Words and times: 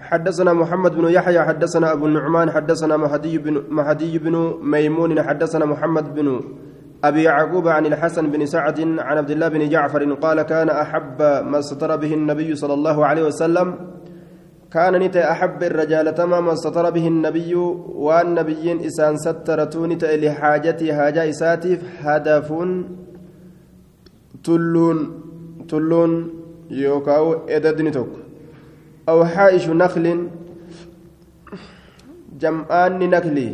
حدثنا 0.00 0.52
محمد 0.52 0.94
بن 0.96 1.04
يحيى 1.10 1.40
حدثنا 1.42 1.92
أبو 1.92 2.06
النعمان 2.06 2.50
حدثنا 2.50 2.96
مهدي 2.96 3.38
بن 3.38 3.62
مهدي 3.68 4.18
بن 4.18 4.58
ميمون 4.62 5.22
حدثنا 5.22 5.64
محمد 5.64 6.14
بن 6.14 6.40
أبي 7.04 7.22
يعقوب 7.22 7.68
عن 7.68 7.86
الحسن 7.86 8.30
بن 8.30 8.46
سعد 8.46 8.80
عن 8.80 9.16
عبد 9.18 9.30
الله 9.30 9.48
بن 9.48 9.68
جعفر 9.68 10.12
قال 10.12 10.42
كان 10.42 10.68
أحب 10.68 11.22
ما 11.22 11.60
ستر 11.60 11.96
به 11.96 12.14
النبي 12.14 12.54
صلى 12.54 12.74
الله 12.74 13.06
عليه 13.06 13.22
وسلم. 13.22 13.74
كان 14.72 14.94
نت 15.02 15.16
أحب 15.16 15.62
الرجال 15.62 16.14
تمام 16.14 16.46
ما 16.46 16.54
ستر 16.54 16.90
به 16.90 17.06
النبي 17.08 17.54
والنبيين 17.54 18.84
إسان 18.84 19.16
سترتوا 19.16 19.86
نت 19.86 20.04
لحاجتي 20.04 20.94
حاجة 20.94 21.28
إساتف 21.30 21.80
هدف 22.06 22.48
تلون 24.44 24.98
تلون 25.68 26.12
يوكاو 26.70 27.32
إددني 27.48 27.90
توك 27.90 28.12
أو 29.08 29.24
حائش 29.24 29.68
نخل. 29.68 30.28
جمعان 32.40 33.00
نخلي 33.14 33.48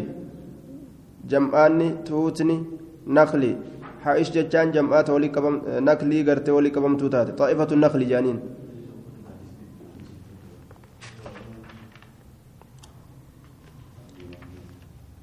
جمعان 1.30 1.80
توتني 2.04 2.56
نخلي 3.06 3.52
حائش 4.04 4.30
جتان 4.30 4.70
جمعات 4.77 5.10
ولي 5.10 5.28
قبم 5.34 5.54
نخلي 5.88 6.18
قرتي 6.28 6.51
ولي 6.51 6.70
قبم 6.77 6.96
توتات 6.96 7.28
طائفة 7.38 7.68
النخل 7.73 8.09
جانين 8.09 8.38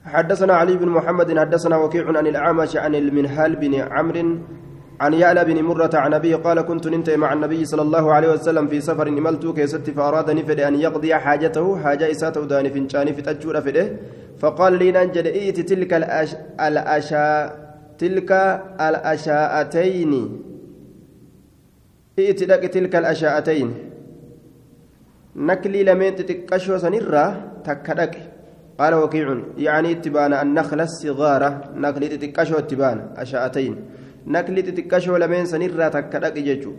حدثنا 0.05 0.53
علي 0.53 0.75
بن 0.77 0.89
محمد 0.89 1.39
حدثنا 1.39 1.75
وكيع 1.77 2.05
عن 2.17 2.27
الأعمش 2.27 2.75
عن 2.77 2.95
المنهال 2.95 3.55
بن 3.55 3.73
عمرو 3.75 4.37
عن 5.01 5.13
يعلى 5.13 5.45
بن 5.45 5.63
مرة 5.63 5.89
عن 5.93 6.13
أبيه 6.13 6.35
قال 6.35 6.61
كنت 6.61 6.87
ننتهي 6.87 7.17
مع 7.17 7.33
النبي 7.33 7.65
صلى 7.65 7.81
الله 7.81 8.13
عليه 8.13 8.31
وسلم 8.31 8.67
في 8.67 8.81
سفر 8.81 9.07
إملت 9.07 9.45
كيست 9.45 9.89
فأراد 9.89 10.31
نفد 10.31 10.59
أن 10.59 10.75
يقضي 10.75 11.15
حاجته 11.15 11.77
حاجة 11.83 12.11
إسات 12.11 12.37
وداني 12.37 12.69
فنشاني 12.69 13.13
في 13.13 13.21
تجور 13.21 13.61
فده 13.61 13.85
فقال 14.39 14.73
لي 14.73 14.91
ننجد 14.91 15.25
إيت 15.27 15.59
تلك 15.59 15.93
الأش... 15.93 16.35
الأشا 16.59 17.27
تلك 17.97 18.31
الأشاءتين. 18.87 20.11
إيت 22.19 22.43
لك 22.43 22.63
تلك 22.73 22.95
الأشاءتين. 22.95 23.73
نكلي 25.35 25.83
لمن 25.83 26.15
تتكشو 26.15 26.77
سنرة 26.77 27.51
تكدك 27.63 28.15
قال 28.79 28.93
وكيع. 28.93 29.27
يعني 29.57 29.91
اتبان 29.91 30.33
النخل 30.33 30.81
الصغارة 30.81 31.49
نكلي 31.75 32.07
تتكشو 32.07 32.57
اتبان 32.57 32.97
أشاءتين. 33.17 33.75
نكلي 34.27 34.61
تتكشو 34.61 35.15
لمن 35.17 35.45
سنرة 35.45 35.87
تكدك 35.87 36.37
ججو 36.37 36.73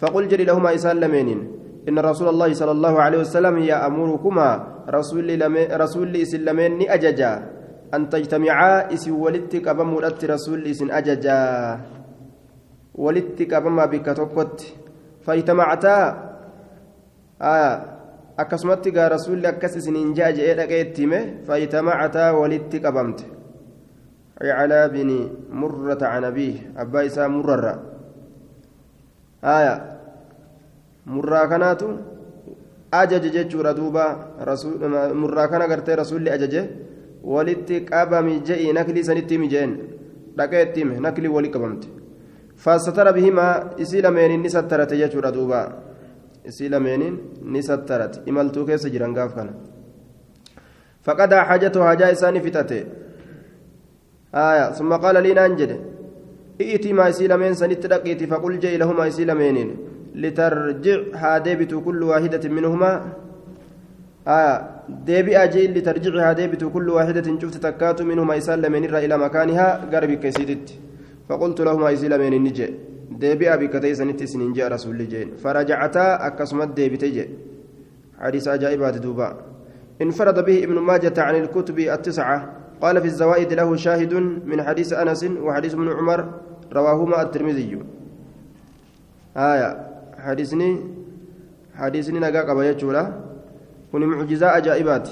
فقل 0.00 0.28
جري 0.28 0.44
لهما 0.44 0.74
إسان 0.74 0.96
لمنين 1.00 1.40
إن 1.88 1.98
رسول 1.98 2.28
الله 2.28 2.52
صلى 2.52 2.70
الله 2.70 2.94
عليه 3.00 3.18
وسلم 3.18 3.58
يأمركما 3.58 4.48
رسول 4.88 5.28
لمن 5.28 5.64
رسول 5.72 6.16
إسلامين 6.16 6.90
أججا. 6.90 7.32
أن 7.94 8.08
تجتمعا 8.12 8.92
إسي 8.92 9.10
ولدتك 9.10 9.68
أبمولت 9.68 10.24
رسول 10.24 10.68
إسن 10.68 10.90
أججا. 10.92 11.40
ولدتك 12.94 13.52
أبما 13.52 13.84
بك 13.86 14.06
تقوت 14.06 14.58
فاجتمعتا. 15.24 15.96
آه 17.42 17.98
akkasumatti 18.38 18.92
gaa 18.94 19.08
rasuulli 19.10 19.46
akkas 19.50 19.76
isiniin 19.80 20.14
jaa 20.14 20.30
je'ee 20.36 20.54
dhaqee 20.58 20.80
itti 20.80 21.02
hime 21.02 21.18
fayyitamacataa 21.46 22.28
walitti 22.38 22.80
qabamte 22.84 23.24
أي 24.42 24.50
على 24.50 24.88
بن 24.88 25.10
مرة 25.50 25.98
عن 26.02 26.24
أبيه 26.24 26.54
أبا 26.76 27.06
إساء 27.06 27.28
مرة 27.28 27.72
آية 29.44 29.74
مرة 31.06 31.40
كانت 31.50 31.82
أجج 32.94 33.24
جتشورا 33.34 33.72
دوبا 33.72 34.06
رسول 34.50 34.80
مرة 35.22 35.46
كان 35.46 35.62
قرتي 35.70 35.94
رسول 35.94 36.28
أجج 36.28 36.54
ولتي 37.24 37.78
قبم 37.90 38.28
جئي 38.46 38.72
نكلي 38.72 39.02
سنتي 39.02 39.38
مجين 39.38 39.70
لقيتيم 40.38 40.88
نكلي 41.06 41.28
ولي 41.28 41.48
قبمت 41.54 41.82
فستر 42.62 43.06
بهما 43.16 43.46
إسي 43.82 44.00
لمين 44.04 44.42
نسترت 44.42 44.92
جتشورا 45.00 45.30
دوبا 45.36 45.60
إسي 46.48 46.68
لمين 46.72 47.02
نسترت 47.54 48.14
إمالتو 48.28 48.66
كيس 48.66 48.86
جرنقاف 48.86 49.34
كان 49.36 49.48
فقد 51.06 51.34
حاجته 51.34 51.84
حاجة 51.88 52.12
إساني 52.12 52.40
فتته 52.40 52.84
آية. 54.34 54.72
ثم 54.72 54.92
قال 54.92 55.22
لي 55.22 55.34
نانجد. 55.34 55.80
ائتي 56.60 56.92
ما 56.92 57.08
يسي 57.08 57.26
لمن 57.28 57.54
سنت 57.54 57.86
دقيتي 57.86 58.26
فقل 58.26 58.58
جئ 58.58 58.76
لهما 58.76 59.06
يسي 59.06 59.24
لمنين 59.24 59.76
لترجع 60.14 60.98
هادبت 61.14 61.74
كل 61.74 62.02
واحدة 62.02 62.48
منهما. 62.48 62.92
آية. 64.28 64.54
أجي 65.44 65.66
لترجع 65.68 66.30
هادبت 66.30 66.64
كل 66.64 66.88
واحدة 66.88 67.26
شفت 67.40 67.56
تكات 67.56 68.02
منهما 68.02 68.34
يسال 68.34 68.62
لمن 68.62 68.84
إلى 68.94 69.18
مكانها 69.18 69.68
قرب 69.92 70.10
كيسيدت. 70.10 70.68
فقلت 71.28 71.60
لهما 71.60 71.90
يسي 71.90 72.08
لمن 72.08 72.44
نجي 72.44 72.68
deebi'a 73.18 73.56
bikka 73.58 73.80
ta'e 73.80 73.94
sanitti 73.94 74.24
isiniin 74.24 74.52
jea 74.54 74.68
rasuulli 74.68 75.06
jeen 75.12 75.28
farajacataa 75.42 76.18
akkasumas 76.28 76.74
deebite 76.76 77.08
je 77.16 77.26
حديث 78.18 78.48
أجائبات 78.48 78.98
دوبا. 78.98 79.36
انفرد 80.02 80.44
به 80.44 80.64
ابن 80.64 80.78
ماجة 80.78 81.22
عن 81.22 81.34
الكتب 81.34 81.78
التسعة. 81.78 82.38
قال 82.82 83.00
في 83.00 83.06
الزوائد 83.06 83.52
له 83.52 83.76
شاهد 83.76 84.14
من 84.50 84.62
حديث 84.62 84.92
أنس 84.92 85.24
وحديث 85.24 85.74
ابن 85.74 85.88
عمر 85.92 86.20
رواهما 86.72 87.22
الترمذي. 87.22 87.82
آية. 89.36 89.70
حديثني 90.18 90.70
حديثني 91.76 92.18
نقا 92.18 92.40
قبا 92.40 92.72
كن 93.92 94.00
معجزة 94.00 94.56
أجائبات. 94.56 95.08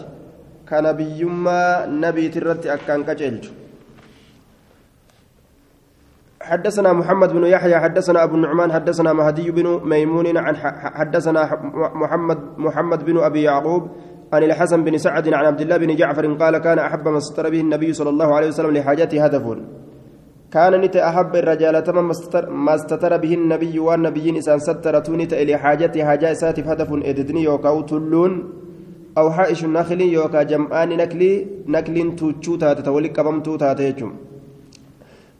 كان 0.69 0.93
بيما 0.93 1.87
نبي 1.87 2.29
ترت 2.29 2.67
أكان 2.67 3.05
كجلج 3.05 3.45
حدثنا 6.43 6.93
محمد 6.93 7.33
بن 7.33 7.45
يحيى 7.45 7.77
حدثنا 7.79 8.23
أبو 8.25 8.35
النعمان 8.35 8.73
حدثنا 8.73 9.13
مهدي 9.13 9.51
بن 9.51 9.81
ميمون 9.85 10.37
عن 10.37 10.57
حدثنا 10.99 11.43
محمد 11.95 12.39
محمد 12.59 13.05
بن 13.05 13.19
أبي 13.19 13.43
يعقوب 13.43 13.89
عن 14.33 14.43
الحسن 14.43 14.85
بن 14.85 14.99
سعد 14.99 15.29
عن 15.29 15.45
عبد 15.45 15.61
الله 15.61 15.77
بن 15.77 15.97
جعفر 15.97 16.27
قال 16.43 16.59
كان 16.59 16.79
أحب 16.79 17.09
ما 17.09 17.19
استر 17.19 17.51
به 17.51 17.61
النبي 17.61 17.93
صلى 17.93 18.11
الله 18.11 18.35
عليه 18.35 18.49
وسلم 18.49 18.71
لحاجته 18.77 19.25
هدف. 19.25 19.45
كان 20.53 20.73
نت 20.81 20.97
أحب 20.97 21.37
الرجال 21.37 21.83
تمام 21.83 22.11
ما 22.65 22.75
استتر 22.75 23.17
به 23.17 23.35
النبي 23.35 23.79
والنبيين 23.79 24.35
انسان 24.35 24.59
سترتوا 24.59 25.17
نت 25.17 25.35
لحاجته 25.35 26.05
حاجة 26.05 26.33
ساتف 26.33 26.67
هدف 26.69 26.91
إددني 26.93 27.43
يوكاو 27.43 27.81
تلون 27.91 28.33
أو 29.19 29.31
حائش 29.31 29.65
النخل 29.65 30.01
يوكا 30.01 30.43
جمعان 30.43 30.89
نكلي 30.89 31.47
نكل 31.67 31.97
توتشو 32.17 32.57
تاتا 32.57 32.83
تولي 32.87 33.09
قبمتو 33.09 33.57
تاتا 33.57 34.11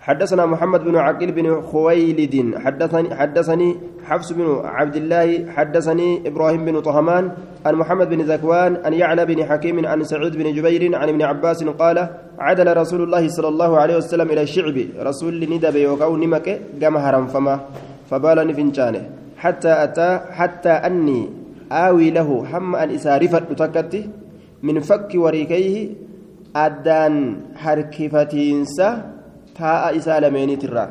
حدثنا 0.07 0.47
محمد 0.47 0.81
بن 0.85 0.97
عقيل 0.97 1.33
بن 1.33 1.61
خويلد. 1.61 2.35
حدثني 2.65 3.15
حدثني 3.15 3.69
حفص 4.09 4.33
بن 4.33 4.47
عبد 4.65 4.97
الله 4.97 5.29
حدثني 5.57 6.29
إبراهيم 6.29 6.65
بن 6.65 6.81
طهمان 6.81 7.25
عن 7.67 7.75
محمد 7.75 8.09
بن 8.09 8.21
زكوان 8.27 8.73
عن 8.85 8.93
يعلى 8.93 9.23
بن 9.27 9.39
حكيم 9.45 9.87
عن 9.87 10.05
سعود 10.05 10.37
بن 10.37 10.47
جبير 10.57 10.83
عن 10.97 11.09
ابن 11.09 11.23
عباس 11.23 11.65
قال 11.65 12.09
عدل 12.39 12.77
رسول 12.77 13.01
الله 13.03 13.29
صلى 13.29 13.49
الله 13.49 13.71
عليه 13.81 13.97
وسلم 13.97 14.29
إلى 14.31 14.43
الشعب 14.43 14.77
رسول 15.09 15.35
ندب 15.53 15.77
يوكاو 15.77 16.17
نمك 16.17 16.47
قام 16.83 16.97
هرم 16.97 17.27
فما 17.27 17.55
فبال 18.11 18.39
نفنشانه 18.49 19.03
حتى 19.43 19.73
أتى 19.85 20.11
حتى 20.39 20.75
أني 20.89 21.21
آوي 21.73 22.11
له 22.11 22.29
هم 22.53 22.77
أن 22.77 22.89
إسارفت 22.91 23.53
تكتي 23.63 24.03
من 24.63 24.81
فك 24.81 25.11
وريكيه 25.15 25.77
أدان 26.57 27.15
حركفتينسا 27.63 29.17
taa'a 29.59 29.93
isaa 29.99 30.21
lameeniitirraa 30.21 30.89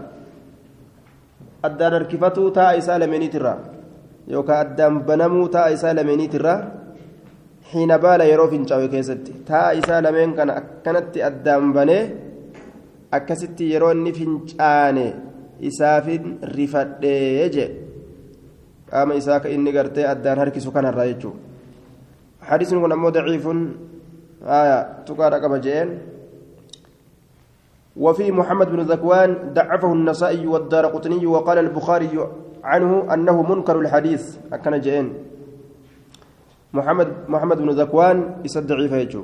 addaan 1.69 1.93
harkifatuu 1.97 2.49
taa'a 2.57 2.77
isaa 2.81 2.99
lameeniitirraa 2.99 3.57
yookaan 4.33 4.59
addaan 4.65 5.03
banamuu 5.07 5.47
taa'a 5.55 5.73
isaa 5.77 5.93
lameeniitirraa 5.95 6.59
xiina 7.71 7.97
baala 7.99 8.23
yeroo 8.31 8.47
fincaa'e 8.53 8.87
keessatti. 8.87 9.31
Taa'a 9.49 9.71
isaa 9.81 10.01
lameen 10.03 10.33
kana 10.37 10.53
akkanatti 10.61 11.23
addaan 11.29 11.73
banee 11.73 12.03
akkasitti 13.17 13.71
yeroo 13.73 13.91
inni 13.95 14.13
fincaane 14.13 15.07
isaafin 15.69 16.39
rifadhee 16.55 17.49
jee. 17.55 17.69
Qaama 18.89 19.13
isaa 19.21 19.39
ka 19.39 19.49
inni 19.49 19.71
gartee 19.73 20.07
addaan 20.13 20.37
harkisu 20.37 20.71
kanarraa 20.71 21.07
jechuudha. 21.11 21.39
Hadiisni 22.49 22.79
kun 22.79 22.91
ammoo 22.91 23.11
daciifun 23.13 23.59
tuqaadha 25.05 25.39
qaba 25.43 25.59
jeen. 25.59 25.89
وفي 27.95 28.31
محمد 28.31 28.71
بن 28.71 28.79
ذكوان 28.79 29.53
ضعفه 29.53 29.93
النسائي 29.93 30.47
والدار 30.47 30.85
قطني 30.85 31.25
وقال 31.25 31.57
البخاري 31.57 32.27
عنه 32.63 33.13
أنه 33.13 33.55
منكر 33.55 33.79
الحديث. 33.79 34.37
أكن 34.53 34.79
جئين. 34.79 35.13
محمد 36.73 37.07
محمد 37.27 37.57
بن 37.57 37.69
ذكوان 37.69 38.35
يسد 38.45 38.67
ضعيف 38.67 39.17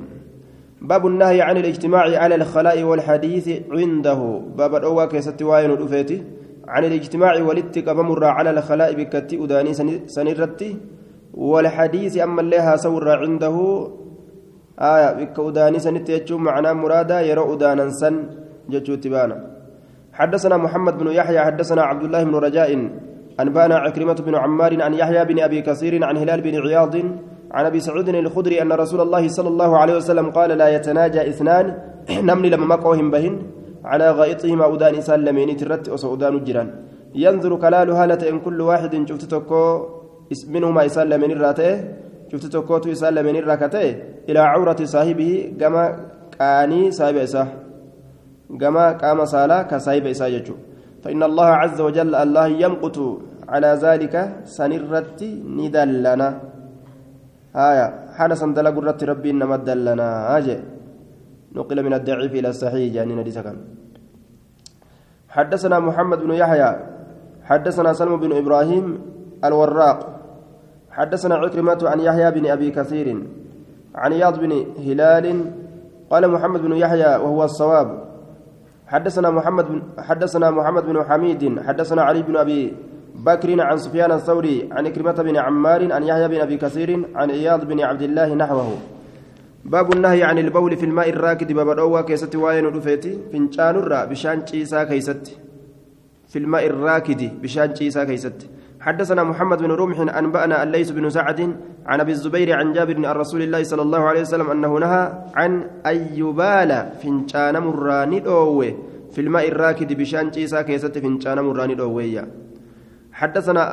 باب 0.80 1.06
النهي 1.06 1.42
عن 1.42 1.56
الاجتماع 1.56 2.18
على 2.18 2.34
الخلاء 2.34 2.82
والحديث 2.82 3.48
عنده. 3.70 4.40
باب 4.56 4.74
الأوى 4.74 5.06
كيست 5.06 5.42
واين 5.42 5.70
عن 6.68 6.84
الاجتماع 6.84 7.42
والاتك 7.42 7.88
بمر 7.88 8.24
على 8.24 8.50
الخلاء 8.50 8.94
بكتي 8.94 9.44
أداني 9.44 9.74
سنرتي. 10.06 10.76
والحديث 11.34 12.18
أما 12.18 12.40
اللي 12.40 12.58
هاسور 12.58 13.08
عنده. 13.08 13.88
آية 14.80 15.12
بك 15.12 15.38
أداني 15.38 15.78
سنت 15.78 16.32
معناه 16.32 16.72
مرادا 16.72 17.20
يرى 17.20 17.52
أدانا 17.52 17.90
سن. 17.90 18.16
جتشو 18.72 18.94
حدثنا 20.12 20.56
محمد 20.56 20.94
بن 20.98 21.08
يحيى 21.18 21.40
حدثنا 21.40 21.82
عبد 21.82 22.02
الله 22.04 22.22
بن 22.24 22.34
رجاء 22.46 22.70
أنبانا 23.40 23.76
عكرمة 23.84 24.18
بن 24.26 24.34
عمار 24.34 24.82
عن 24.82 24.94
يحيى 24.94 25.24
بن 25.24 25.40
أبي 25.40 25.62
كثير 25.62 26.04
عن 26.04 26.16
هلال 26.16 26.40
بن 26.40 26.54
عياض 26.64 26.94
عن 27.56 27.64
أبي 27.66 27.80
سعود 27.80 28.08
الخدري 28.08 28.62
أن 28.62 28.72
رسول 28.72 29.00
الله 29.00 29.28
صلى 29.28 29.48
الله 29.48 29.78
عليه 29.78 29.96
وسلم 29.96 30.30
قال 30.30 30.50
لا 30.50 30.68
يتناجى 30.76 31.28
إثنان 31.28 31.66
نمني 32.28 32.48
لما 32.50 32.66
مقوهم 32.66 33.10
بهن 33.10 33.34
على 33.84 34.10
غائطهما 34.10 34.74
أدان 34.74 34.94
إسان 34.94 35.20
لمين 35.24 35.56
ترت 35.56 35.88
وسودان 35.88 36.34
الجيران. 36.36 36.68
ينظر 37.14 37.52
كلال 37.56 37.90
هالة 37.90 38.22
إن 38.30 38.40
كل 38.40 38.60
واحد 38.60 39.08
شفت 39.08 39.24
تكو 39.32 39.62
منهما 40.54 40.86
إسان 40.86 41.06
لمين 41.12 41.30
الراته 41.36 41.72
شفت 42.32 42.46
تكو 42.54 42.76
إسان 42.76 43.14
لمين 43.14 43.36
الراكته 43.36 43.86
إلى 44.28 44.38
عورة 44.38 44.80
صاحبه 44.94 45.52
كما 45.60 45.82
كاني 46.38 46.90
صاحب 46.90 47.16
إساه 47.16 47.46
كما 48.50 48.92
قام 49.02 49.24
صالة 49.24 49.62
كصاحب 49.62 50.06
إساه 50.06 50.26
يجو 50.26 50.54
فإن 51.02 51.22
الله 51.22 51.48
عز 51.62 51.80
وجل 51.80 52.14
الله 52.14 52.46
يمقت 52.46 52.98
على 53.48 53.70
ذلك 53.84 54.14
سنرت 54.44 55.20
ندلنا. 55.58 56.28
آية. 57.56 57.86
حال 58.16 58.30
سندل 58.38 58.66
قرت 58.76 59.04
ربي 59.04 59.30
إنما 59.30 59.56
دلنا. 59.56 60.38
أجي. 60.38 60.58
نقل 61.56 61.78
من 61.82 61.94
الضعيف 61.94 62.32
إلى 62.32 62.48
الصحيح 62.48 62.94
جانين 62.94 63.18
كان. 63.22 63.56
حدثنا 65.28 65.76
محمد 65.78 66.18
بن 66.18 66.32
يحيى. 66.42 66.70
حدثنا 67.44 67.92
سلم 67.92 68.16
بن 68.16 68.32
إبراهيم 68.36 68.86
الوراق. 69.44 69.98
حدثنا 70.90 71.34
عكرمة 71.34 71.80
عن 71.82 71.98
يحيى 72.00 72.30
بن 72.30 72.44
أبي 72.46 72.70
كثير. 72.70 73.08
عن 73.94 74.12
عياض 74.12 74.38
بن 74.38 74.52
هلال. 74.86 75.26
قال 76.10 76.22
محمد 76.30 76.60
بن 76.60 76.72
يحيى 76.76 77.16
وهو 77.16 77.44
الصواب 77.44 77.88
حدثنا 78.92 79.30
محمد 79.30 79.66
بن 79.68 79.82
حدثنا 79.98 80.50
محمد 80.50 80.84
بن 80.86 81.04
حميد 81.08 81.60
حدثنا 81.66 82.02
علي 82.02 82.22
بن 82.22 82.36
أبي 82.36 82.74
بكر 83.14 83.60
عن 83.60 83.76
سفيان 83.76 84.12
الثوري 84.12 84.68
عن 84.72 84.88
عكرمة 84.88 85.12
بن 85.12 85.36
عمار 85.36 85.92
عن 85.92 86.02
يحيى 86.02 86.28
بن 86.28 86.40
أبي 86.40 86.56
كثير 86.56 86.90
عن 87.14 87.30
عياض 87.30 87.64
بن 87.64 87.80
عبد 87.80 88.02
الله 88.02 88.34
نحوه. 88.34 88.76
باب 89.64 89.92
النهي 89.92 90.22
عن 90.22 90.38
البول 90.38 90.76
في 90.76 90.84
الماء 90.86 91.08
الراكد 91.08 91.52
باب 91.52 91.70
الأوى 91.70 92.02
keessatti 92.02 92.36
واين 92.36 92.66
رفيتي 92.66 93.18
fincaan 93.32 93.76
irraa 93.80 94.04
bishaan 94.04 94.46
ciisaa 94.46 94.84
keessatti. 94.84 95.38
في 96.28 96.38
الماء 96.38 96.66
الراكد 96.66 97.40
bishaan 97.42 97.74
ciisaa 97.74 98.04
keessatti. 98.04 98.48
حدثنا 98.82 99.22
محمد 99.22 99.58
بن 99.62 99.70
رمح 99.70 99.98
أنبأنا 100.18 100.62
الليث 100.62 100.90
بن 100.90 101.10
سعد 101.10 101.56
عن 101.86 102.00
أبي 102.00 102.12
الزبير 102.12 102.52
عن 102.58 102.72
جابر 102.72 103.06
عن 103.06 103.14
رسول 103.16 103.42
الله 103.42 103.62
صلى 103.62 103.82
الله 103.82 103.98
عليه 103.98 104.20
وسلم 104.20 104.50
أنه 104.50 104.78
نهى 104.78 105.12
عن 105.34 105.52
أن 105.86 105.96
يبال 106.14 106.70
fincaan 107.02 107.58
مراني 107.58 108.20
في 109.12 109.20
الماء 109.20 109.48
الراكد 109.48 109.92
bishaan 109.92 110.32
ciisaa 110.32 110.62
keessatti 110.62 110.98
fincaan 110.98 111.40
مراني 111.40 111.80
أوويا 111.80 112.28
حدثنا 113.12 113.64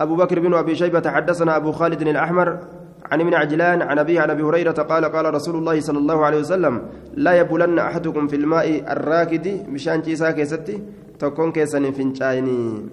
أبو 0.00 0.16
بكر 0.16 0.40
بن 0.40 0.54
أبي 0.54 0.74
شيبة 0.74 1.10
حدثنا 1.10 1.56
أبو 1.56 1.72
خالد 1.72 2.02
الأحمر 2.02 2.58
عن 3.10 3.20
ابن 3.20 3.34
عجلان 3.34 3.82
عن 3.82 3.98
أبي 3.98 4.18
عن 4.18 4.30
أبي 4.30 4.42
هريرة 4.42 4.78
قال 4.82 5.04
قال 5.04 5.34
رسول 5.34 5.56
الله 5.56 5.80
صلى 5.80 5.98
الله 5.98 6.26
عليه 6.26 6.38
وسلم 6.38 6.82
لا 7.14 7.32
يبولن 7.32 7.78
أحدكم 7.78 8.26
في 8.28 8.36
الماء 8.36 8.92
الراكد 8.92 9.68
مشان 9.68 10.00
جيسا 10.00 10.30
كيستي 10.30 10.82
تكون 11.18 11.52
كيسن 11.52 11.92
فنشايني 11.92 12.88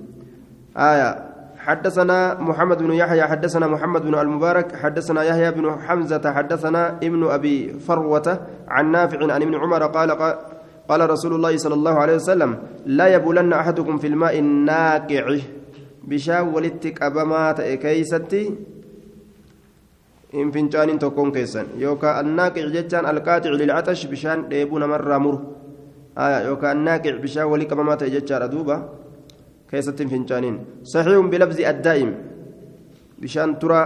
آية. 0.77 1.28
حدثنا 1.69 2.41
محمد 2.41 2.79
بن 2.83 2.91
يحيى 3.01 3.23
حدثنا 3.31 3.67
محمد 3.67 4.01
بن 4.01 4.15
المبارك 4.19 4.75
حدثنا 4.75 5.21
يحيى 5.23 5.51
بن 5.51 5.65
حمزة 5.85 6.25
حدثنا 6.31 6.97
ابن 7.07 7.21
أبي 7.37 7.57
فروة 7.85 8.27
عن 8.67 8.85
نافع 8.91 9.19
عن 9.33 9.41
ابن 9.45 9.55
عمر 9.55 9.83
قال 9.85 10.09
قال 10.89 11.01
رسول 11.09 11.33
الله 11.37 11.57
صلى 11.57 11.75
الله 11.79 11.95
عليه 12.03 12.15
وسلم 12.15 12.51
لا 12.85 13.07
يبولن 13.07 13.53
أحدكم 13.53 13.97
في 13.97 14.07
الماء 14.07 14.33
الناقع 14.39 15.25
bishaan 16.09 16.49
walitti 16.55 16.89
qabamaa 16.95 17.53
ta'e 17.53 17.77
keeysatti 17.77 18.39
hin 20.33 20.51
fincaanin 20.51 20.99
tokkoon 20.99 21.31
keessan 21.35 21.67
yookaan 21.77 22.15
annaaqic 22.21 22.71
jechaan 22.75 23.05
alqaaxic 23.11 23.53
lilcaxash 23.61 24.07
bishaan 24.13 24.47
dheebuu 24.49 24.79
namarraa 24.81 25.19
muru 25.19 25.39
yookaan 26.47 26.77
annaaqic 26.77 27.21
bishaan 27.21 27.51
walii 27.51 27.69
qabamaa 27.71 27.99
ta'e 28.01 28.09
jechaadha 28.15 28.47
addaa'im 31.71 32.11
bishaan 33.21 33.55
turaa 33.61 33.85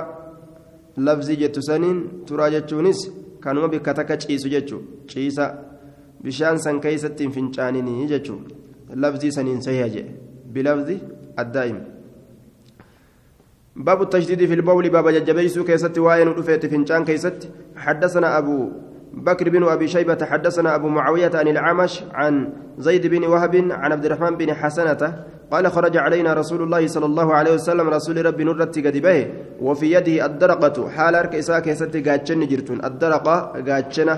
labzii 0.97 1.37
jettu 1.43 1.61
saniin 1.61 1.99
turaa 2.27 2.49
jechuunis 2.55 2.99
kanuma 3.39 3.67
bikka 3.67 3.93
takka 3.93 4.17
ciisu 4.17 4.49
jechuu 4.55 4.81
ciisa 5.07 5.45
bishaan 6.23 6.59
san 6.65 6.79
keessatti 6.85 7.23
hin 7.23 7.33
fincaaninii 7.39 8.07
jechuu 8.13 8.39
labzii 9.05 9.31
saniin 9.31 9.61
sahiha 9.67 9.89
jedhe 9.95 10.13
bilabzi 10.53 11.01
addaa'im 11.45 11.81
باب 13.75 14.01
التشديد 14.01 14.45
في 14.45 14.53
البول 14.53 14.89
باب 14.89 15.09
ججبيسو 15.09 15.63
كيست 15.63 15.97
وين 15.97 16.27
رفيت 16.27 16.65
فنجان 16.65 17.05
كيست 17.05 17.49
حدثنا 17.75 18.37
أبو 18.37 18.69
بكر 19.13 19.49
بن 19.49 19.63
أبي 19.63 19.87
شيبة 19.87 20.25
حدثنا 20.25 20.75
أبو 20.75 20.87
معاوية 20.87 21.31
عن 21.33 21.47
العمش 21.47 22.03
عن 22.13 22.49
زيد 22.77 23.07
بن 23.07 23.23
وهب 23.25 23.55
عن 23.55 23.91
عبد 23.91 24.05
الرحمن 24.05 24.37
بن 24.37 24.53
حسنة 24.53 25.25
قال 25.53 25.65
خرج 25.75 25.95
علينا 25.97 26.33
رسول 26.33 26.61
الله 26.65 26.87
صلى 26.87 27.05
الله 27.05 27.27
عليه 27.37 27.53
وسلم 27.57 27.87
رسول 27.97 28.25
ربي 28.25 28.43
نرت 28.43 28.75
قد 28.85 28.97
به 29.05 29.19
وفي 29.61 29.87
يده 29.95 30.25
الدرقة. 30.25 30.77
حال 30.95 31.13
أرك 31.15 31.33
إساء 31.35 31.59
كيست 31.65 31.93
قاتشن 32.07 32.41
جرتون. 32.51 32.79
الدرقة 32.89 33.35
قاتشنة. 33.67 34.15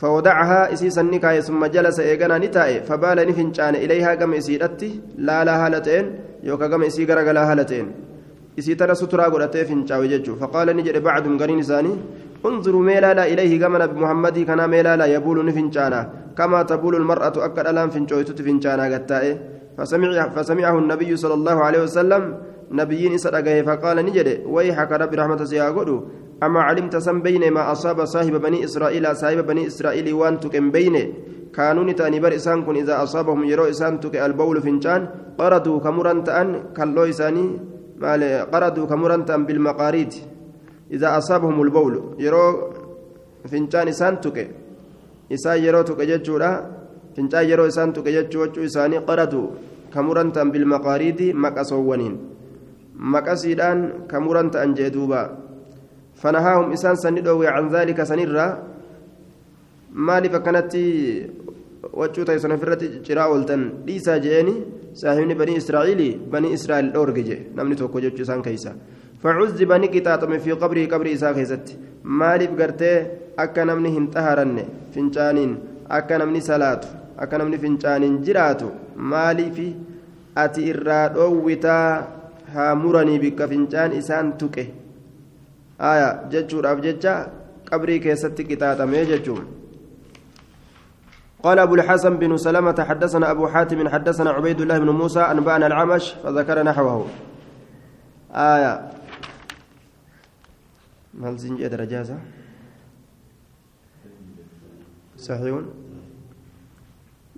فودعها 0.00 0.60
إسيسا 0.72 1.02
نكاية 1.02 1.40
ثم 1.40 1.62
جلس 1.74 2.00
إيقنا 2.00 2.38
نتائي. 2.44 2.76
فبال 2.88 3.18
نفنشان 3.28 3.74
إليها 3.84 4.10
قم 4.20 4.32
إسيرتي 4.40 4.90
لا 5.26 5.44
لا 5.44 5.54
هالتين. 5.66 6.04
يوكا 6.48 6.66
قم 6.72 6.82
إسي 6.82 7.04
قرق 7.08 7.28
هالتين. 7.50 7.86
suturaa 9.00 9.30
godhatee 9.30 9.64
fincaawe 9.64 10.08
jechuun 10.12 10.36
faqaala 10.42 10.72
ni 10.74 10.82
jedhe 10.82 11.00
bacdum 11.00 11.38
gariin 11.40 11.60
isaanii 11.64 11.96
انظروا 12.48 12.82
ميلالا 12.82 13.24
إليه 13.32 13.60
كما 13.62 13.78
نبي 13.78 14.00
محمد 14.00 14.38
كان 14.38 14.70
ميلالا 14.70 15.06
يبول 15.06 15.46
نفنشانا 15.46 16.00
كما 16.38 16.62
تبول 16.62 16.94
المرأة 16.96 17.36
أكد 17.46 17.66
ألام 17.66 17.90
فنشويتت 17.90 18.42
فنشانا 18.42 18.84
قتائه 18.94 19.34
فسمع 19.78 20.28
فسمعه 20.28 20.78
النبي 20.78 21.16
صلى 21.16 21.34
الله 21.34 21.56
عليه 21.66 21.80
وسلم 21.82 22.22
نبيين 22.70 23.14
إسرقه 23.14 23.62
فقال 23.62 23.96
نجد 24.06 24.28
ويحك 24.54 24.92
رب 24.92 25.12
رحمة 25.14 25.40
سياغدو 25.44 25.96
أما 26.42 26.60
علمت 26.68 26.96
سم 26.96 27.22
بين 27.26 27.44
ما 27.56 27.72
أصاب 27.72 28.04
صاحب 28.04 28.34
بني 28.44 28.64
إسرائيل 28.64 29.04
صاحب 29.16 29.38
بني 29.46 29.66
إسرائيل 29.66 30.06
وان 30.12 30.40
تكن 30.40 30.70
بين 30.70 30.96
كانوا 31.56 31.84
نتأني 31.84 32.18
بر 32.20 32.34
إسان 32.34 32.58
كن 32.66 32.76
إذا 32.76 33.02
أصابهم 33.02 33.44
يرو 33.44 33.64
إسان 33.72 34.00
تك 34.00 34.16
البول 34.16 34.56
فنشان 34.64 35.00
قردوا 35.38 35.80
كمران 35.84 36.18
تأن 36.24 36.48
كاللو 36.76 37.04
إساني 37.12 37.46
maal 38.02 38.22
qaraduu 38.52 38.86
ka 38.90 38.96
murantan 38.96 39.46
bilmaqaariiti 39.46 40.24
idaa 40.96 41.14
asaabahum 41.20 41.60
ulbawlu 41.64 42.00
yeroo 42.24 42.50
fincaan 43.52 43.88
isaan 43.94 44.16
tuqe 44.24 44.44
isaan 45.36 45.62
yeroo 45.64 45.84
tuqe 45.90 46.04
fincaan 47.16 47.48
yeroo 47.50 47.66
isaan 47.72 47.92
tuqe 47.96 48.10
jechuu 48.16 48.40
wachuu 48.44 48.64
isaanii 48.70 49.04
qaraduu 49.08 49.46
ka 49.94 50.02
murantan 50.06 50.52
bilmaqaariiti 50.52 51.32
maqasoowwaniin 51.44 52.14
maqasiidhaan 53.14 54.06
ka 54.10 54.20
muran 54.24 54.50
ta'an 54.54 54.74
jee 54.78 54.90
duuba 54.96 55.20
fanahaahum 56.22 56.72
isaan 56.76 56.96
sanni 57.02 57.24
dhoowwe 57.26 57.46
can 57.54 57.68
dhaalika 57.74 58.06
sanirraa 58.10 58.50
maaliif 60.06 60.34
akkanatti 60.40 60.84
wachuu 62.00 62.24
ta'isan 62.28 62.56
ofirratti 62.56 62.88
ciraa 63.06 63.28
ooltan 63.34 63.62
dhiisaa 63.86 64.18
je'eeni 64.24 64.54
saahibni 65.02 65.34
banii 65.40 65.60
israa'iilii 65.62 66.12
banii 66.32 66.52
israa'el 66.58 66.90
dhoorge 66.96 67.22
je 67.28 67.36
namni 67.56 67.76
tokko 67.80 68.04
jechuu 68.04 68.26
isaan 68.28 68.42
keeysa 68.48 68.72
فعذب 69.22 69.72
نقطة 69.72 70.22
في 70.44 70.52
قبره 70.52 70.84
قبر 70.92 71.06
إساء 71.14 71.32
خيست 71.38 71.66
مالف 72.04 72.50
قرتي 72.60 73.06
أكا 73.38 73.64
نمني 73.64 73.90
هنتهرن 73.98 74.56
فنشانين 74.92 75.50
أكا 75.90 76.18
نمني 76.18 76.40
صلاة 76.40 76.82
نمني 77.30 77.58
فنشانين 77.62 78.22
جراتو 78.22 78.70
مالف 78.96 79.56
أتي 80.38 80.70
إراد 80.70 81.16
أوتا 81.18 81.78
هامرني 82.54 83.18
بك 83.22 83.40
فنشان 83.50 83.90
إسان 83.98 84.38
تكه 84.38 84.68
آية 85.80 86.08
جتشور 86.32 86.64
أف 86.72 86.78
جتشا 86.86 87.14
قبري 87.72 87.98
كيست 87.98 88.38
قطعة 88.50 88.84
مي 88.84 89.04
جتشور 89.04 89.44
قال 91.42 91.58
أبو 91.58 91.74
الحسن 91.74 92.16
بن 92.16 92.36
سلمة 92.36 92.84
حدثنا 92.88 93.30
أبو 93.30 93.48
حاتم 93.48 93.88
حدثنا 93.88 94.30
عبيد 94.30 94.60
الله 94.60 94.78
بن 94.78 94.90
موسى 94.90 95.20
أنبأنا 95.20 95.66
العمش 95.66 96.14
فذكر 96.22 96.62
نحوه. 96.62 97.06
آية. 98.32 98.90
هل 101.22 101.36
زنجي 101.36 101.68
درجازة 101.68 102.18
صحيح. 105.18 105.81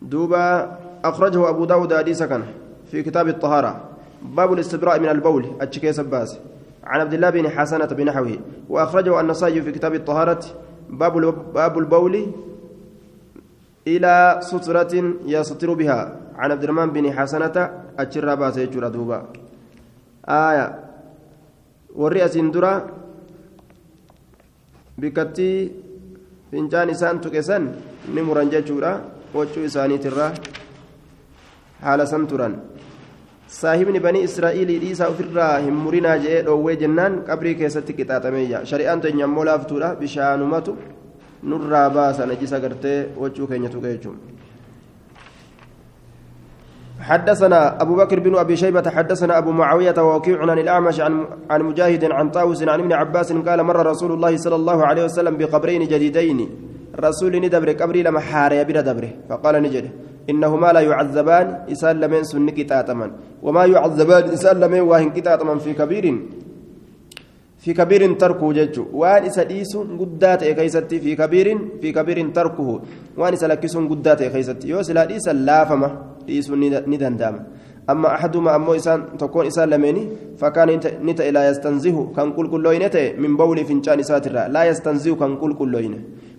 دوبا 0.05 0.79
أخرجه 1.05 1.49
أبو 1.49 1.65
داود 1.65 1.95
حديثا 1.95 2.27
كان 2.27 2.43
في 2.91 3.03
كتاب 3.03 3.29
الطهارة. 3.29 3.73
باب 4.23 4.53
الاستبراء 4.53 5.01
من 5.01 5.09
البول 5.09 5.47
أتشكي 5.61 5.93
سباس. 5.93 6.39
عن 6.85 7.01
عبد 7.01 7.15
الله 7.15 7.31
بن 7.31 7.49
حسنة 7.49 7.87
بنحوه 7.87 8.39
وأخرجه 8.69 9.21
النسائي 9.21 9.63
في 9.63 9.73
كتاب 9.73 9.95
الطهارة. 9.95 10.45
باب 10.91 11.15
باب 11.55 11.79
البول 11.79 12.27
إلى 13.87 14.41
سترة 14.43 14.95
يستر 15.27 15.73
بها. 15.75 16.01
عن 16.37 16.51
عبد 16.51 16.63
الرحمن 16.65 16.91
بن 16.91 17.13
حسنة 17.13 17.57
أجر 17.99 18.35
باسي 18.35 18.67
دوبا. 18.67 19.19
آية. 20.29 20.67
والرئة 21.95 22.37
درا 22.51 22.87
بكتي 24.99 25.71
فنجان 26.53 26.91
إسان 26.91 27.21
تكسن 27.21 27.63
نمرن 28.15 28.51
ججورا 28.51 29.14
وجو 29.35 29.65
إساني 29.65 29.99
ترى 29.99 30.27
حال 31.83 32.01
سنتران 32.09 32.55
saahibni 33.55 34.01
banii 34.01 34.25
israa'iilii 34.27 34.79
dhiisaa 34.83 35.09
ofirraa 35.13 35.59
hin 35.65 35.75
murinaa 35.81 36.17
jedhee 36.23 36.43
dhoowwee 36.47 36.77
jennaan 36.83 37.19
qabrii 37.29 37.55
keessatti 37.61 37.97
qixaaxameeyya 37.99 38.63
shari'aan 38.71 39.03
teenya 39.05 39.25
ammoo 39.27 39.45
laaftuudha 39.49 39.91
bishaanumatu 40.01 40.77
nurraa 41.53 41.89
baasa 41.97 42.27
najisa 42.31 42.61
gartee 42.65 42.97
wachuu 43.25 43.51
keenya 43.51 43.75
tuqe 43.75 43.93
jechuun 43.97 44.23
حدثنا 47.05 47.83
أبو 47.83 47.95
بكر 47.97 48.21
بن 48.21 48.37
أبي 48.39 48.57
شيبة 48.57 48.91
حدثنا 48.91 49.39
أبو 49.39 49.51
معاوية 49.51 49.95
ووكيع 49.99 50.41
عن 50.41 50.59
الأعمش 50.59 51.01
عن 51.01 51.27
عن 51.51 51.63
مجاهد 51.63 52.05
عن 52.05 52.31
طاووس 52.31 52.63
عن 52.63 52.81
ابن 52.81 52.93
عباس 52.93 53.33
قال 53.33 53.63
مر 53.63 53.87
رسول 53.87 54.13
الله 54.13 54.37
صلى 54.37 54.57
الله 54.57 54.87
عليه 54.87 55.05
وسلم 55.05 55.37
بقبرين 55.37 55.83
جديدين 55.85 56.41
رسول 57.01 57.33
ندبر 57.41 57.71
قبري 57.73 58.03
لما 58.03 58.21
حاري 58.21 58.65
بلا 58.65 58.81
دبره 58.81 59.13
فقال 59.29 59.55
نجد 59.63 59.87
إنهما 60.31 60.73
لا 60.73 60.81
يعذبان 60.81 61.47
إسال 61.73 62.01
لمن 62.01 62.25
سن 62.25 62.51
كتاتما 62.51 63.11
وما 63.43 63.65
يعذبان 63.65 64.25
إسال 64.37 64.61
لمن 64.61 64.81
واهن 64.81 65.11
كتاتما 65.11 65.59
في 65.59 65.73
كبير 65.73 66.05
في 67.59 67.73
كبير 67.73 68.13
تركه 68.13 68.53
جج 68.53 68.77
وان 68.93 69.25
إسديس 69.25 69.77
قدات 69.77 70.45
كيستي 70.45 70.99
في 71.01 71.17
كبير 71.17 71.59
في 71.81 71.93
كبير 71.93 72.19
تركه. 72.31 72.81
وان 73.17 73.33
إسلكس 73.33 73.77
قدات 73.77 74.23
كيستي 74.23 74.69
يوسل 74.69 74.99
إيس 74.99 75.29
اللافمة 75.29 75.89
إيس 76.29 76.51
ندندام. 76.51 77.37
أما 77.91 78.09
أحدهما 78.15 78.57
أمو 78.57 78.75
إسان 78.75 79.01
تكون 79.19 79.47
إسان 79.47 79.69
لمني 79.71 80.03
فكان 80.41 80.69
نتا 81.05 81.23
لا 81.37 81.43
يستنزه 81.51 82.13
كان 82.17 82.33
كل 82.33 82.47
كلوين 82.51 82.83
من 83.21 83.37
بول 83.37 83.59
فنجان 83.65 84.03
ساترا 84.03 84.49
لا 84.49 84.63
يستنزه 84.65 85.15
كان 85.21 85.37
كل 85.37 85.53
كلوين 85.55 85.95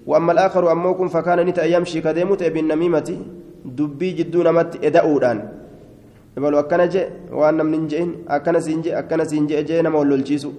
وأما 0.06 0.32
الآخر 0.32 0.72
أموكم 0.72 1.08
فكان 1.08 1.40
نتا 1.46 1.66
يمشي 1.66 2.02
كديمت 2.02 2.44
بالنميمة 2.44 3.10
ibalu 6.38 6.58
akkana 6.60 6.88
jee 6.88 7.08
waan 7.32 7.56
namni 7.56 7.78
hin 7.78 7.88
je'in 7.92 8.10
akkana 8.28 8.60
siin 8.62 8.82
jee 8.84 8.96
akkana 9.02 9.26
siin 9.26 9.48
jee 9.48 9.64
jee 9.64 9.82
nama 9.82 10.00
wallolchiisu 10.04 10.54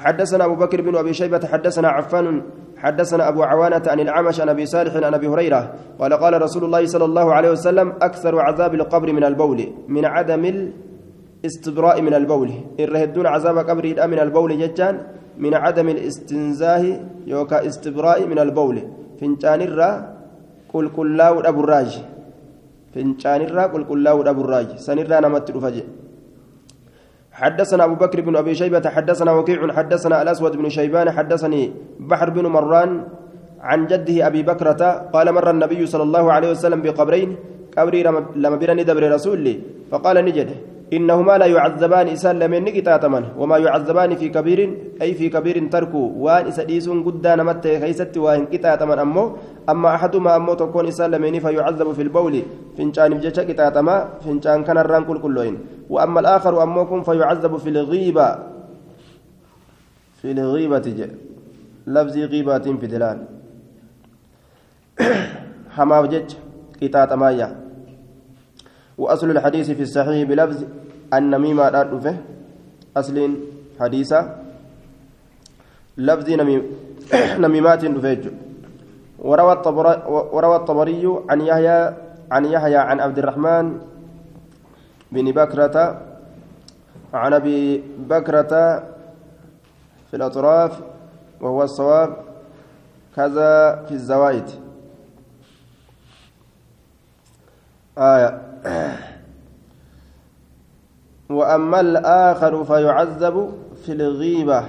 حدثنا 0.00 0.44
أبو 0.44 0.54
بكر 0.54 0.80
بن 0.80 0.96
أبي 0.96 1.12
شيبة 1.12 1.44
حدثنا 1.52 1.88
عفان 1.88 2.42
حدثنا 2.82 3.28
أبو 3.28 3.40
عوانة 3.50 3.84
عن 3.92 4.00
العمش 4.00 4.36
عن 4.40 4.48
أبي 4.54 4.64
صالح 4.74 4.92
عن 4.96 5.14
أبي 5.18 5.28
هريرة 5.32 5.60
قال 6.00 6.12
قال 6.22 6.42
رسول 6.42 6.62
الله 6.64 6.82
صلى 6.86 7.04
الله 7.10 7.26
عليه 7.36 7.50
وسلم 7.50 7.88
أكثر 8.08 8.34
عذاب 8.46 8.72
القبر 8.74 9.08
من 9.12 9.24
البول 9.30 9.60
من 9.88 10.04
عدم 10.14 10.44
الاستبراء 11.44 11.96
من 12.06 12.14
البول. 12.14 12.50
الرهدون 12.80 13.26
عذاب 13.26 13.56
قبر 13.68 13.86
من 14.12 14.18
البول 14.26 14.50
ججان 14.62 14.94
من 15.38 15.52
عدم 15.54 15.88
الاستنزاه 15.88 16.84
يوكا 17.26 17.58
استبراء 17.68 18.18
من 18.26 18.38
البول. 18.38 18.76
فنجان 19.20 19.60
الرا 19.68 19.90
قل 20.72 20.86
قل 20.96 21.08
لا 21.16 21.28
أبو 21.48 21.60
الراج. 21.64 21.92
فنشانirraa 22.94 23.68
qulqullaa'uu 23.74 24.24
dhaburraaj 24.28 24.70
sanirraa 24.86 25.20
namatti 25.24 25.54
dhufa 25.54 25.70
jedhe 25.76 25.90
حدثنا 27.40 27.84
أبو 27.84 27.94
بكر 27.94 28.20
بن 28.20 28.36
أبي 28.36 28.52
شيبة 28.54 28.84
حدثنا 28.84 29.32
وكيع 29.32 29.72
حدثنا 29.72 30.22
الأسود 30.22 30.56
بن 30.60 30.68
شيبان 30.68 31.08
حدثني 31.10 31.62
بحر 32.10 32.28
بن 32.36 32.44
مران 32.46 32.90
عن 33.60 33.80
جده 33.86 34.26
أبي 34.26 34.42
بكرة 34.42 34.82
قال 35.14 35.26
مر 35.32 35.50
النبي 35.50 35.80
صلى 35.86 36.02
الله 36.02 36.24
عليه 36.32 36.50
وسلم 36.50 36.80
بقبرين 36.84 37.30
قبري 37.76 38.00
لما 38.36 38.56
برني 38.60 38.84
دبر 38.84 39.04
رسولي 39.16 39.54
فقال 39.90 40.16
نجده. 40.24 40.56
إنهما 40.92 41.38
لا 41.38 41.46
يعذبان 41.46 42.06
إسان 42.08 42.38
لمن 42.38 42.64
نكتاتمن 42.64 43.24
وما 43.38 43.56
يعذبان 43.58 44.10
في 44.16 44.28
كبير 44.28 44.60
أي 45.02 45.14
في 45.14 45.28
كبير 45.28 45.56
تركوا. 45.70 46.08
وان 46.16 46.46
إسديس 46.50 46.88
قدان 46.88 47.38
مت 47.46 47.64
خيست 47.82 48.14
وان 48.18 48.46
كتاتمن 48.52 48.98
أمو 48.98 49.24
أما 49.70 49.88
أحدهما 49.94 50.36
أمو 50.36 50.54
تكون 50.54 50.86
إسان 50.90 51.10
لمن 51.10 51.38
فيعذب 51.38 51.88
في 51.92 52.02
البول. 52.02 52.34
فنشان 52.78 53.10
بجتا 53.14 53.42
كتاتما 53.44 53.96
فنشان 54.24 54.64
كان 54.66 54.78
الران 54.78 55.04
كل 55.04 55.18
كلين 55.24 55.54
وأما 55.90 56.20
الآخر 56.20 56.62
أموكم 56.62 57.02
فيعذب 57.02 57.56
في 57.56 57.68
الغيبة. 57.68 58.28
في 60.22 60.30
الغيبة 60.30 60.78
جاء 60.98 61.10
لفظ 61.86 62.16
غيبات 62.18 62.68
في 62.68 62.86
دلال 62.86 63.18
حما 65.76 65.98
وجج 66.00 66.28
كتاتما 66.80 67.30
وأصل 69.00 69.30
الحديث 69.30 69.70
في 69.70 69.82
الصحيح 69.82 70.28
بلفظ 70.28 70.64
النميمة 71.14 71.68
رفه 71.68 72.16
أصل 72.96 73.16
حديثة. 73.80 74.20
لفظ 75.96 76.28
نميمات 77.44 77.84
رفيج 77.84 78.22
وروى 79.18 79.52
الطبري 79.52 80.02
وروى 80.06 80.56
الطبري 80.56 81.04
عن 81.30 81.40
يحيى 81.40 81.80
عن 82.30 82.44
يحيى 82.44 82.76
عن 82.76 83.00
عبد 83.00 83.18
الرحمن 83.18 83.80
بن 85.12 85.32
بكرة. 85.32 85.76
عن 87.14 87.32
أبي 87.32 87.82
بكرة 87.98 88.52
في 90.10 90.14
الأطراف 90.16 90.80
وهو 91.40 91.62
الصواب 91.62 92.16
كذا 93.16 93.82
في 93.88 93.92
الزوائد. 93.94 94.48
آية. 97.98 98.49
وأما 101.30 101.80
الآخر 101.80 102.64
فيعذب 102.64 103.52
في 103.86 103.92
الغيبة. 103.92 104.64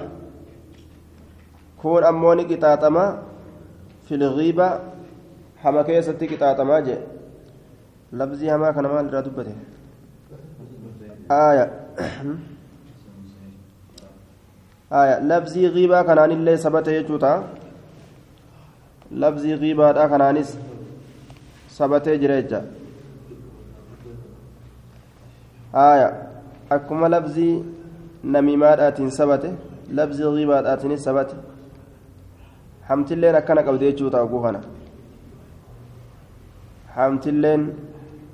كون 1.82 2.04
أموني 2.04 2.44
كتاتما 2.44 3.22
في 4.08 4.14
الغيبة 4.14 4.78
حما 5.62 5.82
كيستي 5.82 6.26
كتاتما 6.26 6.80
جي 6.80 6.96
لفظي 8.12 8.54
هما 8.54 8.70
كان 8.70 8.86
مال 8.86 9.14
ردبته 9.14 9.54
آية. 11.30 11.66
آية. 14.92 15.16
لفظي 15.20 15.66
غيبة 15.66 16.02
كان 16.02 16.18
اللي 16.18 16.56
ثبت 16.56 16.88
يجوتا 16.88 17.34
لفظي 19.12 19.54
غيبة 19.54 19.92
كان 19.92 20.44
ثبت 21.70 22.08
جريجا 22.08 22.81
آية 25.74 26.32
akkuma 26.72 27.08
labzii 27.08 27.64
namimaadhaatiin 28.24 29.10
sabate 29.10 29.50
labzii 29.98 30.30
ghibaadhaatiinis 30.36 31.04
sabate 31.04 31.34
hamtilleen 32.88 33.34
akkana 33.40 33.62
qabde 33.66 33.84
jechuu 33.90 34.10
ta'a 34.14 34.26
guufana 34.26 34.60
hamtilleen 36.96 37.66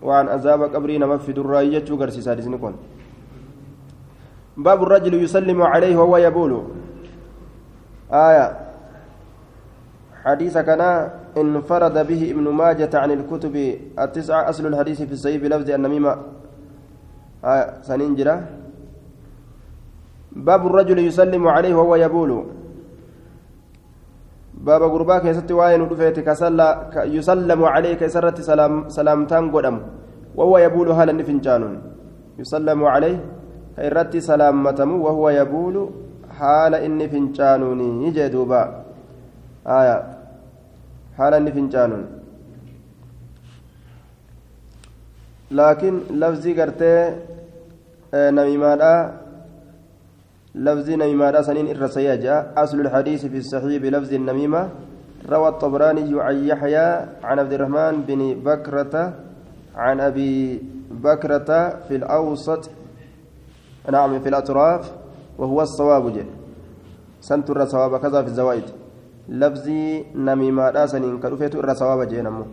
waan 0.02 0.28
azaaba 0.36 0.68
qabrii 0.68 0.98
nama 0.98 1.18
fidurraayi 1.18 1.70
jechuu 1.70 1.96
garsiisa 1.96 2.30
hadisni 2.30 2.58
kun 2.58 2.78
باب 4.58 4.82
الرجل 4.82 5.14
يسلم 5.14 5.62
عليه 5.62 5.96
وهو 5.96 6.16
يبول 6.16 6.52
آية 8.10 8.46
حديث 10.24 10.58
كان 10.58 10.82
انفرد 11.36 11.96
به 12.06 12.30
ابن 12.30 12.46
ماجة 12.48 12.90
عن 12.98 13.10
الكتب 13.10 13.54
التسعة 13.98 14.50
أصل 14.50 14.66
الحديث 14.66 15.02
في 15.02 15.12
الصحيح 15.12 15.42
بلفظ 15.42 15.70
النميمة 15.70 16.12
سنين 17.82 18.14
جرا. 18.18 18.34
باب 20.32 20.62
الرجل 20.66 20.98
يسلم 20.98 21.48
عليه 21.48 21.74
وهو 21.74 21.94
يبول. 21.96 22.30
باب 24.54 24.82
غربا 24.82 25.18
كيست 25.18 25.50
واين 25.52 25.88
دفيت 25.88 26.20
كسلا 26.20 26.68
يسلم 27.16 27.60
عليه 27.64 27.94
كسرت 27.94 28.40
سلام 28.40 28.88
سلامتان 28.88 29.44
قدم. 29.54 29.76
وهو 30.38 30.58
يبول 30.58 30.88
هل 30.98 31.08
فنجان 31.24 31.62
يسلم 32.38 32.80
عليه 32.84 33.18
كيرت 33.76 34.16
سلامتم 34.16 34.90
وهو 35.04 35.30
يبول 35.30 35.76
حال 36.38 36.74
إني 36.74 37.06
فنجانوني 37.08 37.88
يجي 38.06 38.28
دوبا. 38.28 38.62
آية. 39.66 39.98
حال 41.18 41.32
إني 41.34 41.50
فنجانون 41.56 42.02
laakiin 45.50 45.96
lafzii 46.20 46.54
gartee 46.54 47.02
namimaadha 48.12 48.94
لفظ 50.54 50.90
نميمة 50.90 51.42
سنين 51.42 51.66
الرسيا 51.70 52.14
جاء. 52.16 52.52
أصل 52.56 52.80
الحديث 52.80 53.26
في 53.26 53.38
الصحيح 53.38 53.82
بلفظ 53.82 54.12
النميمة. 54.14 54.68
روى 55.28 55.48
الطبراني 55.48 56.10
عن 56.20 56.36
يحيى 56.50 56.88
عن 57.22 57.38
عبد 57.38 57.52
الرحمن 57.52 57.94
بن 58.08 58.20
بكرة 58.42 58.94
عن 59.76 60.00
أبي 60.00 60.62
بكرة 60.90 61.50
في 61.86 61.94
الأوسط. 62.00 62.70
نعم 63.92 64.18
في 64.18 64.28
الأطراف. 64.28 64.92
وهو 65.38 65.62
الصواب 65.62 66.12
جي 66.12 66.24
سنتر 67.20 67.64
صواب 67.64 68.00
كذا 68.00 68.22
في 68.22 68.28
الزوائد. 68.28 68.66
لفظي 69.28 70.04
نميما 70.14 70.70
راسن 70.70 71.20
كرفيت 71.22 71.54
الر 71.54 71.74
صواب 71.74 72.08
جي 72.08 72.22
نمو. 72.22 72.44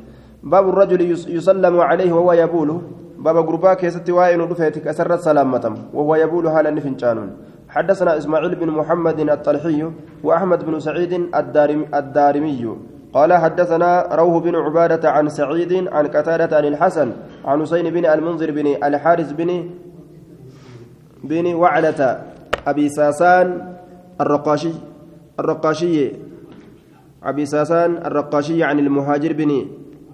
باب 0.45 0.69
الرجل 0.69 1.01
يسلم 1.37 1.75
عليه 1.81 2.11
وهو 2.13 2.33
يبول. 2.33 2.69
باب 3.25 3.37
غربا 3.37 3.73
كيست 3.73 4.09
واين 4.09 4.41
رفيت 4.41 4.79
كسر 4.85 5.17
سلامتم. 5.17 5.75
وهو 5.93 6.15
يبول 6.15 6.45
حال 6.49 6.75
نفنشانون 6.75 7.29
حدثنا 7.69 8.17
إسماعيل 8.17 8.55
بن 8.55 8.69
محمد 8.79 9.19
الطلحي 9.19 9.79
وأحمد 10.23 10.65
بن 10.65 10.79
سعيد 10.79 11.13
الدارمي, 11.93 12.77
قال 13.13 13.33
حدثنا 13.33 14.15
روح 14.15 14.43
بن 14.43 14.55
عبادة 14.55 15.11
عن 15.11 15.29
سعيد 15.29 15.87
عن 15.87 16.07
قتادة 16.07 16.57
عن 16.57 16.65
الحسن 16.65 17.11
عن 17.45 17.61
حضين 17.61 17.89
بن 17.89 18.05
المنذر 18.05 18.51
بن 18.51 18.67
الحارث 18.83 19.31
بن 19.31 19.69
بن 21.23 21.45
وعلة 21.53 22.21
أبي 22.67 22.89
ساسان 22.89 23.47
الرقاشي 24.21 24.73
الرقاشي 25.39 26.11
أبي 27.23 27.45
ساسان 27.45 27.97
الرقاشي 27.97 28.63
عن 28.63 28.79
المهاجر 28.79 29.33
بن 29.33 29.65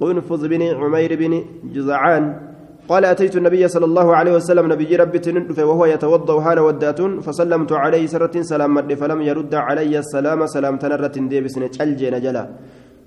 قنفذ 0.01 0.41
بن 0.47 0.61
عمير 0.81 1.11
بن 1.21 1.33
جزعان. 1.75 2.51
قال 2.91 3.05
أتيت 3.05 3.35
النبي 3.37 3.63
صلى 3.67 3.85
الله 3.89 4.07
عليه 4.19 4.33
وسلم 4.37 4.65
نبي 4.73 4.95
ربي 4.95 5.19
تندف 5.25 5.59
وهو 5.69 5.83
يتوضأ 5.93 6.41
حال 6.41 6.59
ودات 6.67 7.01
فسلمت 7.25 7.71
عليه 7.83 8.03
سرة 8.13 8.35
سلام 8.51 8.73
فلم 9.01 9.19
يرد 9.29 9.53
علي 9.67 9.93
السلام 10.03 10.39
سلام 10.55 10.75
تنرة 10.83 11.15
ديبس 11.31 11.55
نجلجي 11.63 12.07
نجلا 12.15 12.43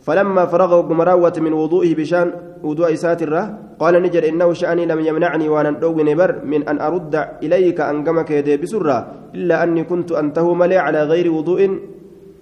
فلما 0.06 0.44
فرغ 0.52 0.72
قمراوة 0.88 1.36
من 1.44 1.52
وضوئه 1.60 1.92
بشان 2.00 2.26
وضوء 2.68 2.94
ساترة 3.04 3.42
قال 3.82 3.94
نجر 4.04 4.22
إنه 4.30 4.48
شأني 4.60 4.84
لم 4.90 5.00
يمنعني 5.08 5.46
وأنا 5.52 5.68
أدون 5.68 6.08
بر 6.20 6.32
من 6.52 6.60
أن 6.70 6.76
أرد 6.88 7.14
إليك 7.44 7.78
أنقمك 7.80 8.30
يدي 8.38 8.56
بسرة 8.62 8.96
إلا 9.36 9.56
أني 9.62 9.82
كنت 9.90 10.10
أنته 10.20 10.46
ملي 10.60 10.76
على 10.86 11.00
غير 11.10 11.26
وضوء 11.36 11.60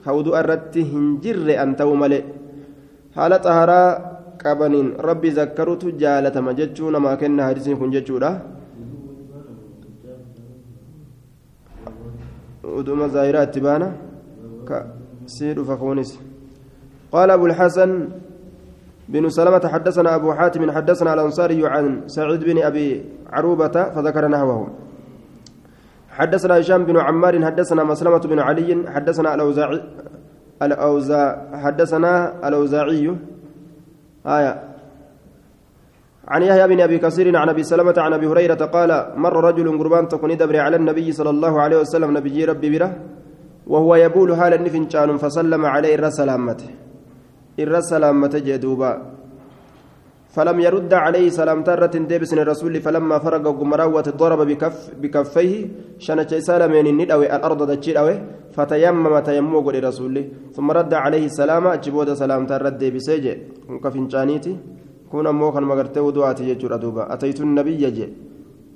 هودوء 0.08 0.36
الرت 0.40 0.74
هنجر 0.92 1.46
أنته 1.62 1.88
ملي 2.02 2.20
حالة 3.16 3.36
طهارة 3.46 3.82
qabaniin 4.42 4.96
rabbi 5.08 5.30
zakkarutu 5.30 5.92
jaalatama 6.02 6.54
jechuu 6.54 6.90
namaa 6.90 7.16
kenna 7.16 7.48
hadisiin 7.48 7.78
kun 7.78 7.92
jechuudha. 7.92 8.30
Uduma 12.78 13.08
zaahiraa 13.08 13.44
itti 13.48 13.60
baana 13.60 13.92
sii 15.26 15.54
dhufa 15.54 15.76
kunis 15.76 16.18
قال 17.12 17.30
أبو 17.30 17.46
الحسن 17.46 18.08
بن 19.08 19.28
سلمة 19.28 19.68
حدثنا 19.68 20.14
أبو 20.14 20.32
حاتم 20.32 20.70
حدثنا 20.70 21.14
الأنصاري 21.14 21.66
عن 21.66 22.08
سعيد 22.08 22.44
بن 22.44 22.62
أبي 22.62 23.04
عروبة 23.32 23.68
فذكر 23.68 24.28
نحوه 24.28 24.68
حدثنا 26.08 26.60
هشام 26.60 26.84
بن 26.84 26.96
عمار 26.96 27.44
حدثنا 27.44 27.84
مسلمة 27.84 28.18
بن 28.18 28.38
علي 28.38 28.84
حدثنا 28.88 29.34
الأوزاعي 29.34 29.80
الأوزاع 30.62 31.28
حدثنا 31.52 32.12
الأوزاعي 32.48 33.16
آية. 34.26 34.62
عن 36.28 36.42
يحيى 36.42 36.68
بن 36.68 36.80
أبي 36.80 36.98
كثير 36.98 37.36
عن 37.36 37.48
أبي 37.48 37.62
سلمة 37.62 37.94
عن 37.98 38.12
أبي 38.12 38.26
هريرة 38.26 38.54
قال 38.54 39.12
مر 39.16 39.44
رجل 39.44 39.78
قربان 39.78 40.08
تكون 40.08 40.36
دبر 40.36 40.56
على 40.60 40.76
النبي 40.76 41.12
صلى 41.12 41.30
الله 41.30 41.60
عليه 41.60 41.78
وسلم 41.80 42.16
نبي 42.16 42.44
ربي 42.44 42.78
بره 42.78 42.90
وهو 43.66 43.94
يبول 43.94 44.36
حال 44.36 44.54
النفنشان 44.54 45.16
فسلم 45.16 45.66
عليه 45.66 45.94
الرسلامته 45.94 46.70
الرسلامته 47.58 48.38
جدوبا. 48.38 48.92
فلم 50.32 50.60
يرد 50.66 50.92
عليه 51.04 51.28
سلام 51.28 51.60
ترة 51.68 51.94
ديبس 52.10 52.32
الرسول 52.32 52.74
فلما 52.80 53.16
فرغ 53.24 53.44
قمراوة 53.60 54.06
ضرب 54.20 54.40
بكف 54.50 54.76
بكفيه 55.00 55.52
شنة 55.98 56.30
سالمين 56.46 56.86
ندوي 56.98 57.26
الأرض 57.36 57.60
دجيروي 57.70 58.16
فتيمم 58.56 59.18
تيمم 59.28 59.54
قول 59.66 59.76
رسول 59.84 60.14
ثم 60.56 60.68
رد 60.70 60.92
عليه 61.04 61.24
السلام 61.32 61.66
أجبود 61.66 62.08
سلام 62.22 62.42
ترة 62.46 62.68
ديبس 62.80 63.08
جي. 63.24 63.34
كفنشانيتي 63.84 64.56
كون 65.10 65.26
أمو 65.26 65.52
كان 65.52 65.64
مغرتي 65.70 66.00
ودواتي 66.00 66.44
يجور 66.50 66.74
أدوبا 66.74 67.12
أتيت 67.14 67.40
النبي 67.40 67.90
جي. 67.96 68.08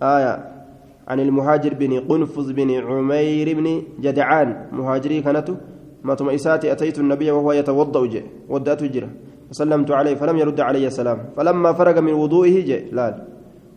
آية. 0.02 0.34
عن 1.08 1.18
المهاجر 1.20 1.74
بن 1.80 1.92
قنفذ 2.08 2.52
بن 2.52 2.70
عمير 2.88 3.48
بن 3.58 3.66
جدعان. 4.04 4.48
مهاجري 4.72 5.20
كانت 5.24 5.48
ما 6.04 6.34
إساتي 6.34 6.72
أتيت 6.72 6.98
النبي 6.98 7.30
وهو 7.30 7.52
يتوضأ 7.52 8.06
جي. 8.12 8.22
ودأت 8.48 8.82
جره 8.84 9.10
فسلمت 9.50 9.90
عليه 9.90 10.14
فلم 10.14 10.36
يرد 10.42 10.60
علي 10.60 10.86
السلام 10.86 11.18
فلما 11.36 11.72
فرغ 11.72 12.00
من 12.00 12.12
وضوئه 12.12 12.56
جاء 12.66 12.82
لا. 12.92 13.06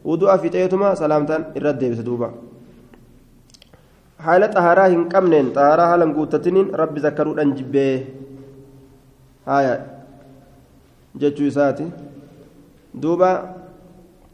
وضوء 0.06 0.38
في 0.38 0.50
تيتما 0.50 0.96
سلامتان 0.96 1.42
الرد 1.58 1.82
بسدوبا 1.86 2.30
حالة 4.20 4.48
طهارة 4.48 4.88
هن 4.88 5.10
كمنين. 5.10 5.56
طهارة 5.56 5.96
هلن 5.96 6.12
قوتتنين. 6.14 6.76
رب 6.76 6.96
ذكروا 7.00 7.42
أن 7.42 7.56
جبه. 7.56 8.06
هايا 9.48 9.76
جتشو 11.16 11.50
ساتي. 11.50 11.88
دوبا 12.96 13.32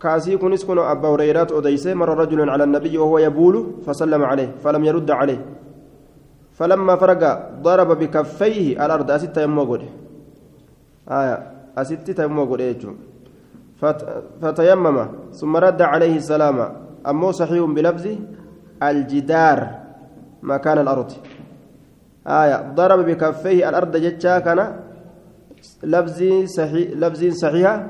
كاسي 0.02 0.38
كنس 0.38 0.66
كنو 0.66 0.82
أبا 0.82 1.08
هريرات 1.14 1.52
أديسي 1.52 1.94
مر 1.94 2.10
رجل 2.18 2.50
على 2.50 2.64
النبي 2.64 2.98
وهو 2.98 3.18
يبول 3.30 3.86
فسلم 3.86 4.22
عليه. 4.24 4.50
فلم 4.64 4.84
يرد 4.90 5.10
عليه. 5.12 5.42
فلما 6.58 6.96
فرغ 6.96 7.22
ضرب 7.62 7.90
بكفيه 8.00 8.86
الأرض 8.86 9.12
أستة 9.12 9.42
يمو 9.46 9.76
آية 9.76 10.05
أستي 11.78 12.14
تيمم 12.14 12.46
قريتشو 12.52 12.92
فتيمم. 14.42 14.98
ثم 15.40 15.54
رد 15.58 15.82
عليه 15.82 16.16
السلام. 16.18 16.58
أمو 17.08 17.32
صحيح 17.32 17.64
بلفظ 17.76 18.06
الجدار 18.84 19.60
مكان 20.44 20.78
الأرض. 20.78 21.12
آية. 22.28 22.58
ضرب 22.78 23.00
بكفيه 23.06 23.70
الأرض 23.70 23.98
جتشا 23.98 24.40
كان 24.40 24.60
لفظ 25.84 26.20
صحيح 26.58 26.88
لفظ 27.02 27.22
صحيح 27.44 27.88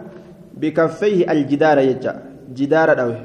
بكفيه 0.57 1.31
الجدار 1.31 1.77
يجا 1.77 2.13
جدار 2.57 2.89
دوي 2.99 3.19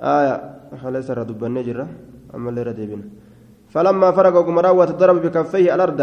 آية. 0.00 0.36
خلاص 0.82 1.10
ردبنا 1.10 1.62
جرا 1.62 1.86
أما 2.34 2.48
اللي 2.50 2.62
ردبنا 2.62 3.21
فلما 3.72 4.08
فرغ 4.16 4.34
قمراوة 4.46 4.90
ضرب 5.00 5.16
بكفيه 5.24 5.74
الأرض 5.74 6.00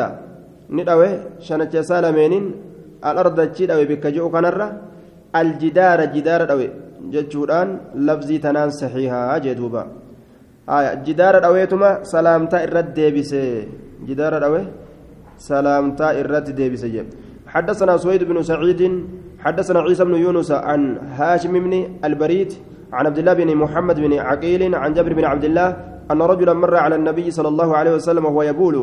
ندوي 0.77 1.12
شنت 1.47 1.73
سالمين 1.89 2.34
الأرض 3.10 3.38
تشيدوي 3.51 3.86
بكجو 3.89 4.25
كنرة 4.34 4.67
الجدار 5.39 5.99
جدار 6.15 6.41
دوي 6.51 6.67
جتشوران 7.13 7.69
لفظي 8.08 8.38
تنان 8.43 8.69
صحيحة 8.79 9.38
جدوبا. 9.45 9.84
آية 10.77 10.93
جدار 11.08 11.36
دويتما 11.45 11.89
سلامتا 12.13 12.58
إرد 12.63 12.93
ديبسي 12.97 13.43
جدار 14.08 14.34
دوي 14.43 14.63
سلامتا 15.49 16.08
إرد 16.19 16.47
ديبسي 16.60 16.95
حدثنا 17.53 17.93
سويد 18.03 18.23
بن 18.29 18.38
سعيد 18.49 18.82
حدثنا 19.45 19.79
عيسى 19.86 20.03
بن 20.05 20.15
يونس 20.25 20.51
عن 20.51 20.82
هاشم 21.17 21.53
بن 21.65 21.73
البريد 22.08 22.51
عن 22.93 23.05
عبد 23.10 23.17
الله 23.17 23.34
بن 23.34 23.49
محمد 23.63 23.97
بن 24.05 24.13
عقيل 24.27 24.62
عن 24.75 24.89
جابر 24.93 25.13
بن 25.13 25.25
عبد 25.32 25.45
الله 25.49 25.67
أن 26.12 26.22
رجلا 26.22 26.54
مر 26.54 26.76
على 26.76 26.95
النبي 26.95 27.32
صلى 27.32 27.48
الله 27.48 27.69
عليه 27.78 27.93
وسلم 27.98 28.26
وهو 28.26 28.41
يبول 28.50 28.76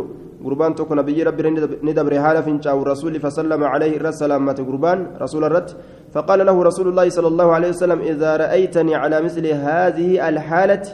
قربان 0.45 0.75
تكو 0.79 0.95
نبي 0.95 1.23
ربي 1.23 1.43
ندبر 1.83 2.13
حال 2.25 2.37
فنشا 2.47 2.73
الرسول 2.83 3.15
فسلم 3.25 3.61
عليه 3.73 3.97
الرسلامة 4.01 4.59
قربان 4.69 4.99
رسول 5.25 5.43
الرد 5.45 5.69
فقال 6.15 6.41
له 6.47 6.57
رسول 6.63 6.87
الله 6.89 7.07
صلى 7.17 7.29
الله 7.33 7.49
عليه 7.57 7.69
وسلم 7.75 8.01
إذا 8.01 8.31
رأيتني 8.43 8.95
على 9.03 9.17
مثل 9.27 9.45
هذه 9.47 10.29
الحالة 10.29 10.85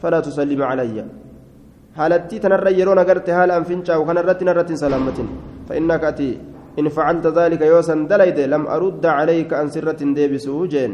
فلا 0.00 0.20
تسلم 0.20 0.62
علي. 0.62 0.96
حالتي 1.98 2.36
تنرى 2.38 2.70
يرون 2.80 2.98
قرت 3.08 3.28
حالا 3.30 3.56
فنشا 3.68 3.94
وكان 3.96 4.18
الرد 4.22 4.40
نرت 4.44 4.70
سلامة. 4.72 5.18
فإنك 5.68 6.04
أتي 6.04 6.30
إن 6.78 6.88
فعلت 6.88 7.26
ذلك 7.38 7.60
يوسا 7.72 7.94
دليد 8.12 8.38
لم 8.52 8.62
أرد 8.66 9.04
عليك 9.06 9.50
عن 9.52 9.66
سرة 9.74 10.00
ديبسو 10.16 10.66
جين 10.72 10.92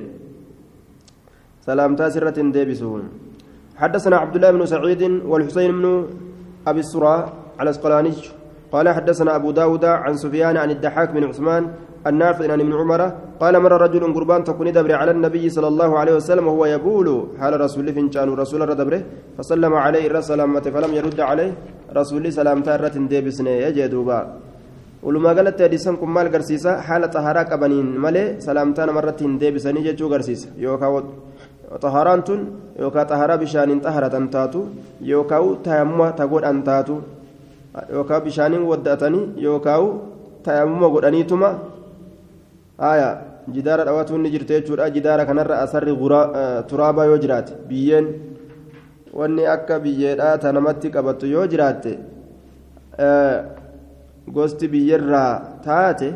سلامتا 1.66 2.09
سرة 2.14 2.38
ديبسو 2.57 2.92
حدثنا 3.83 4.17
عبد 4.23 4.35
الله 4.37 4.51
بن 4.51 4.62
سعيد 4.67 5.03
والحسين 5.31 5.71
بن 5.79 5.85
أبي 6.71 6.81
السراء 6.81 7.21
على 7.61 7.71
اسقلاني 7.71 8.14
قال 8.73 8.87
حدثنا 8.97 9.31
أبو 9.38 9.51
داود 9.51 9.85
عن 9.85 10.14
سفيان 10.23 10.57
عن 10.62 10.71
الدحاك 10.77 11.09
بن 11.17 11.25
عثمان 11.31 11.62
النافع 12.11 12.53
عن 12.53 12.61
ابن 12.64 12.73
عمر 12.81 13.03
قال 13.43 13.55
مر 13.64 13.73
رجل 13.85 14.03
قربان 14.17 14.41
تكون 14.49 14.69
دبر 14.77 14.93
على 15.01 15.11
النبي 15.17 15.45
صلى 15.57 15.69
الله 15.73 15.91
عليه 16.01 16.14
وسلم 16.19 16.45
وهو 16.49 16.64
يبول 16.75 17.09
حال 17.41 17.61
رسول 17.61 17.87
فنشان 17.97 18.29
رسول 18.43 18.61
دبره 18.81 19.03
فسلم 19.38 19.73
عليه 19.85 20.05
الرسلامة 20.11 20.64
فلم 20.75 20.93
يرد 20.99 21.21
عليه 21.31 21.51
رسول 21.97 22.25
سلام 22.38 22.59
تارة 22.67 22.97
ديبسني 23.12 23.53
يجدوبا. 23.62 24.19
ولما 25.03 25.31
قالت 25.37 25.62
هديسان 25.62 25.97
كم 26.01 26.11
مال 26.14 26.27
قرسيسا 26.33 26.73
حالة 26.87 27.07
طهارة 27.14 27.43
قبنين 27.51 27.87
ملي 28.05 28.25
سلامتان 28.47 28.88
مرة 28.99 29.21
ديبسني 29.43 29.81
جتشو 29.87 30.07
قرسيسا. 30.12 30.49
يوكا 30.64 30.88
xaharaan 31.83 32.22
tun 32.24 32.40
yookaan 32.81 33.09
xaharaa 33.09 33.38
bishaaniin 33.38 33.81
xaharatan 33.87 34.28
taatu 34.35 34.61
yookaan 35.04 35.57
tayammuma 35.62 36.12
ta 36.12 36.26
godhan 36.26 36.62
taatu 36.68 37.02
yookaan 37.92 38.22
bishaaniin 38.26 38.64
wadda'atanii 38.70 39.24
yookaan 39.46 39.85
tayammuma 40.42 40.88
godhaniituma 40.94 41.50
jidaara 43.54 43.85
dhawatuun 43.85 44.22
ni 44.22 44.31
jirte 44.31 44.52
jechuudha 44.61 44.90
jidaara 44.96 45.24
kanarra 45.26 45.61
asarri 45.64 45.92
turaabaa 46.70 47.04
yoo 47.11 47.18
jiraate 47.24 47.52
biyyeen 47.68 48.07
wanni 49.18 49.46
akka 49.46 49.81
biyyeedhaa 49.85 50.38
ta 50.38 50.52
namatti 50.52 50.90
qabattu 50.96 51.26
yoo 51.26 51.46
jiraatte 51.52 51.92
gosti 54.37 54.68
biyyerraa 54.68 55.33
taate 55.66 56.09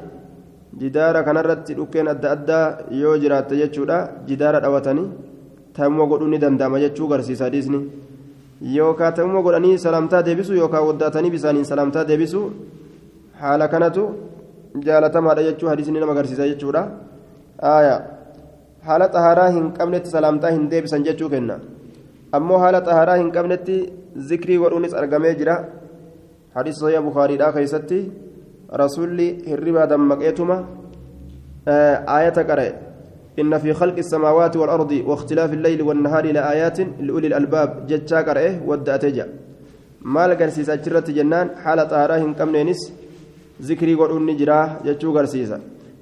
jidaara 0.81 1.23
kanarratti 1.29 1.75
dhukkeen 1.79 2.09
adda 2.15 2.31
addaa 2.37 2.67
yoo 3.03 3.17
jiraatte 3.23 3.57
jechuudha 3.63 3.99
jidaara 4.29 4.61
dhawatanii 4.65 5.09
taa'umma 5.77 6.07
godhuu 6.13 6.31
ni 6.33 6.39
danda'ama 6.45 6.83
jechuu 6.85 7.09
garsiisa 7.13 7.45
hadiisni 7.49 7.81
yookaan 8.77 9.15
taa'umma 9.17 9.43
godhanii 9.47 9.79
salaamtaa 9.85 10.23
deebisu 10.29 10.55
yookaan 10.61 10.87
waddaatanii 10.89 11.33
bisaaniin 11.37 11.67
salaamtaa 11.73 12.05
deebisu 12.11 12.41
haala 13.43 13.69
kanatu 13.75 14.03
jaalatamaadha 14.87 15.47
jechuu 15.49 15.69
hadiisni 15.73 16.01
nama 16.01 16.15
garsiisa 16.19 16.49
jechuudha 16.53 16.83
haala 18.87 19.07
xahaaraa 19.15 19.51
hin 19.57 19.67
qabnetti 19.79 20.15
salaamtaa 20.17 20.53
hin 20.57 20.71
deebisan 20.71 21.05
jechuu 21.09 21.31
kenna 21.35 21.59
ammoo 22.39 22.59
haala 22.65 22.85
xahaaraa 22.89 23.19
hin 23.23 23.33
qabnetti 23.37 23.77
zikrii 24.31 24.59
godhuunis 24.63 24.95
argamee 25.01 25.35
jira 25.41 25.57
hadiisa 26.55 26.87
sayyaa 26.87 27.05
bukaariidhaa 27.09 27.53
keessatti 27.59 27.99
rasuulli 28.83 29.29
hirribaa 29.51 29.91
dammaqeetuma 29.93 30.57
aayata 32.15 32.49
qara'e 32.51 32.73
إن 33.41 33.59
في 33.59 33.73
خلق 33.73 33.97
السماوات 33.97 34.57
والأرض 34.57 34.93
واختلاف 35.07 35.53
الليل 35.53 35.83
والنهار 35.83 36.33
لآيات 36.33 36.79
لأولي 37.01 37.27
الألباب 37.27 37.87
جتشا 37.87 38.21
قرأه 38.21 38.61
ودأتجا 38.67 39.27
zikrii 43.63 43.97
godhuun 43.97 44.27
ni 44.27 44.35
jira 44.35 44.81
jechuu 44.85 45.13
garsiisa 45.13 45.61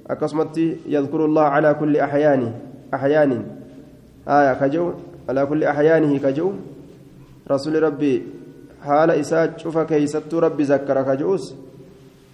akkasumatti 0.09 0.81
yadkuru 0.89 1.25
allah 1.29 1.45
calaa 1.53 1.73
kulli 1.73 1.99
axyaani 2.01 2.47
axyaanin 2.91 3.43
aya 4.25 4.55
ka 4.55 4.69
je'u 4.69 4.93
alaa 5.27 5.45
kulli 5.45 5.65
axyaanihi 5.65 6.19
ka 6.19 6.31
je'u 6.37 6.53
rasuli 7.53 7.79
rabbii 7.79 8.17
haala 8.87 9.15
isaa 9.23 9.47
cufa 9.61 9.85
keeysattuu 9.85 10.39
rabbi 10.39 10.65
zakkara 10.71 11.03
ka 11.03 11.15
je'us 11.21 11.53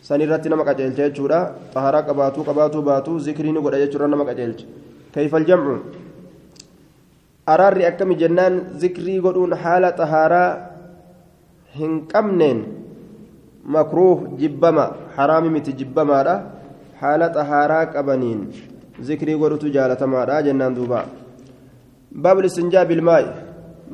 san 0.02 0.22
irratti 0.22 0.50
nama 0.50 0.64
qaceelcha 0.64 1.10
jechuudha 1.10 1.40
xaharaa 1.74 2.04
qabaatuu 2.10 2.48
qabaatuu 2.50 2.82
baatuu 2.90 3.20
zikrii 3.20 3.52
ni 3.52 3.62
godha 3.62 3.84
jechuudha 3.84 4.08
nama 4.08 4.26
qaceelcha 4.30 4.66
araarri 7.48 7.86
akkami 7.88 8.16
jennaan 8.22 8.56
zikrii 8.82 9.20
godhuun 9.26 9.54
haala 9.64 9.92
xahaaraa 10.00 10.50
hin 11.80 11.94
qabneen 12.14 12.60
makruuh 13.76 14.36
jibbama 14.42 14.86
haraami 15.18 15.50
miti 15.56 15.78
jibbamaadha 15.82 16.36
haala 17.02 17.30
xahaaraa 17.38 17.86
qabaniin 17.96 18.42
zikrii 19.10 19.38
godhutu 19.44 19.72
jaalatamaadha 19.78 20.42
jennaan 20.48 20.76
duuba 20.80 21.06
baabu 22.26 22.44
istinjaa 22.50 22.86
bilmaa'i 22.92 23.30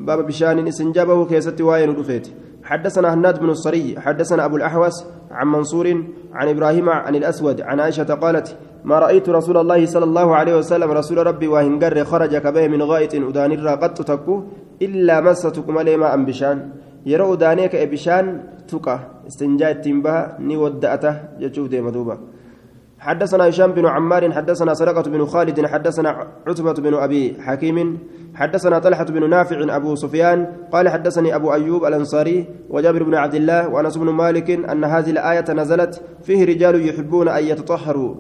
baaba 0.07 0.23
bishaaniin 0.31 0.71
istinjaa 0.73 1.05
bahuu 1.11 1.29
keessatti 1.33 1.69
waa'ee 1.69 1.91
nu 1.91 1.99
dhufeeti 1.99 2.39
حدثنا 2.63 3.13
هناد 3.13 3.39
بن 3.39 3.49
الصري 3.49 3.99
حدثنا 3.99 4.45
أبو 4.45 4.55
الأحوس 4.57 5.05
عن 5.31 5.47
منصور 5.47 5.87
عن 6.33 6.47
إبراهيم 6.47 6.89
عن 6.89 7.15
الأسود 7.15 7.61
عن 7.61 7.79
عائشة 7.79 8.13
قالت 8.23 8.55
ما 8.83 8.99
رأيت 8.99 9.29
رسول 9.29 9.57
الله 9.57 9.85
صلى 9.85 10.03
الله 10.03 10.35
عليه 10.35 10.55
وسلم 10.59 10.91
رسول 10.91 11.17
ربي 11.27 11.47
وهنجر 11.47 12.03
خرج 12.03 12.33
كبه 12.37 12.67
من 12.67 12.81
غائط 12.81 13.15
أدان 13.15 13.51
قد 13.67 13.93
تكو 13.93 14.43
إلا 14.81 15.21
مستكم 15.21 15.79
لما 15.79 16.13
أم 16.13 16.25
بشان. 16.25 16.57
ka'e 17.03 17.87
bishaan 17.91 18.39
tuqa 18.67 19.23
istinjaa 19.27 19.75
ittiin 19.75 20.01
baha 20.01 20.39
ni 20.39 20.55
wadda'ata 20.55 21.39
jechuuf 21.39 21.69
deema 21.69 21.91
duuba 21.91 22.17
حدثنا 23.03 23.49
هشام 23.49 23.71
بن 23.71 23.85
عمار 23.85 24.31
حدثنا 24.31 24.73
سرقة 24.73 25.03
بن 25.11 25.25
خالد 25.25 25.65
حدثنا 25.65 26.09
عتبة 26.47 26.73
بن 26.73 26.93
أبي 26.93 27.35
حكيم 27.39 27.97
حدثنا 28.35 28.79
طلحة 28.79 29.03
بن 29.03 29.29
نافع 29.29 29.75
أبو 29.75 29.95
سفيان 29.95 30.47
قال 30.71 30.89
حدثني 30.89 31.35
أبو 31.35 31.53
أيوب 31.53 31.85
الأنصاري 31.85 32.47
وجابر 32.69 33.03
بن 33.03 33.15
عبد 33.15 33.35
الله 33.35 33.67
وأنس 33.67 33.97
بن 33.97 34.09
مالك 34.09 34.49
أن 34.71 34.83
هذه 34.83 35.11
الآية 35.11 35.51
نزلت. 35.51 36.01
فيه 36.23 36.45
رجال 36.45 36.87
يحبون 36.89 37.27
أن 37.27 37.43
يتطهروا. 37.43 38.15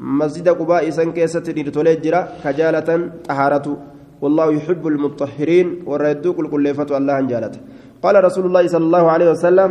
مسجد 0.00 0.48
قباء 0.48 0.90
سنكيسة 0.90 1.46
لتولجرا 1.56 2.20
كجالة 2.44 3.10
طهارة 3.28 3.66
والله 4.22 4.46
يحب 4.52 4.86
المطهرين 4.86 5.82
والردوك 5.86 6.36
الكليفة 6.40 6.90
الله 6.96 7.20
جالته 7.20 7.60
قال 8.02 8.24
رسول 8.24 8.44
الله 8.46 8.64
صلى 8.66 8.84
الله 8.84 9.04
عليه 9.10 9.28
وسلم 9.30 9.70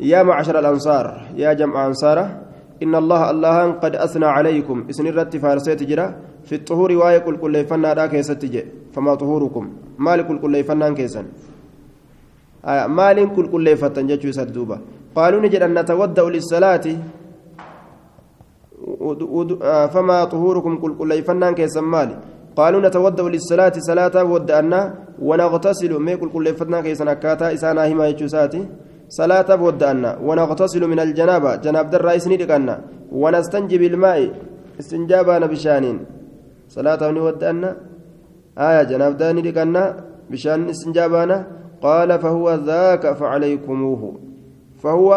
يا 0.00 0.22
معشر 0.22 0.58
الأنصار 0.58 1.04
يا 1.36 1.52
جمع 1.52 1.86
أنصاره 1.86 2.26
إن 2.82 2.94
الله 2.94 3.30
الله 3.30 3.56
قد 3.82 3.94
أثنى 3.96 4.26
عليكم 4.26 4.76
إسن 4.90 5.06
الرت 5.06 5.36
فارسيت 5.36 5.82
جرا 5.90 6.06
في 6.48 6.54
الطهور 6.54 6.90
واي 6.92 7.20
كل 7.20 7.36
كل 7.36 7.54
فنا 7.64 7.94
دا 7.94 8.06
كيستجي 8.12 8.62
فما 8.94 9.14
طهوركم 9.14 9.64
مالك 9.98 10.26
كل 10.28 10.38
كل 10.44 10.54
فنان 10.64 10.94
كيسن 10.94 11.26
آه 12.64 12.86
مالك 12.86 13.28
كل 13.36 13.46
كل 13.54 13.66
فتن 13.76 14.06
جتشو 14.10 14.30
سدوبا 14.38 14.76
قالوا 15.16 15.40
نجد 15.44 15.62
أن 15.62 15.72
نتودأ 15.78 16.24
للصلاة 16.34 16.86
فما 19.94 20.24
طهوركم 20.24 20.76
كل 20.76 20.92
كل 20.98 21.22
فنان 21.22 21.54
كيسن 21.54 21.84
مالي. 21.84 22.16
قالوا 22.56 22.80
نتودأ 22.80 23.22
للصلاة 23.22 23.72
صلاة 23.78 24.24
ودأنا 24.24 24.94
ونغتسل. 25.18 25.92
ميكل 26.00 26.28
كل 26.28 26.46
فتنا 26.54 26.80
كيسن 26.80 27.08
أكاتا 27.08 27.52
إسانا 27.54 27.92
هما 27.92 28.08
يجوساتي 28.08 28.62
صلاة 29.08 29.62
ودأنا 29.62 30.18
ونغتسل 30.22 30.82
من 30.86 31.00
الجنابة. 31.00 31.56
جناب 31.56 31.90
در 31.90 32.02
رئيس 32.04 32.28
ندقنا 32.28 32.74
ونستنجي 33.12 33.78
بالماء. 33.78 34.30
استنجابنا 34.80 35.46
بشانين 35.46 35.98
صلاة 36.68 37.02
ودأنا 37.26 37.76
آية 38.58 38.82
جناب 38.82 39.16
داني 39.16 39.40
ندقنا 39.42 39.84
بشان 40.30 40.68
استنجابنا 40.68 41.46
قال 41.82 42.18
فهو 42.18 42.54
ذاك 42.54 43.12
فعليكموه. 43.12 44.02
فهو 44.82 45.10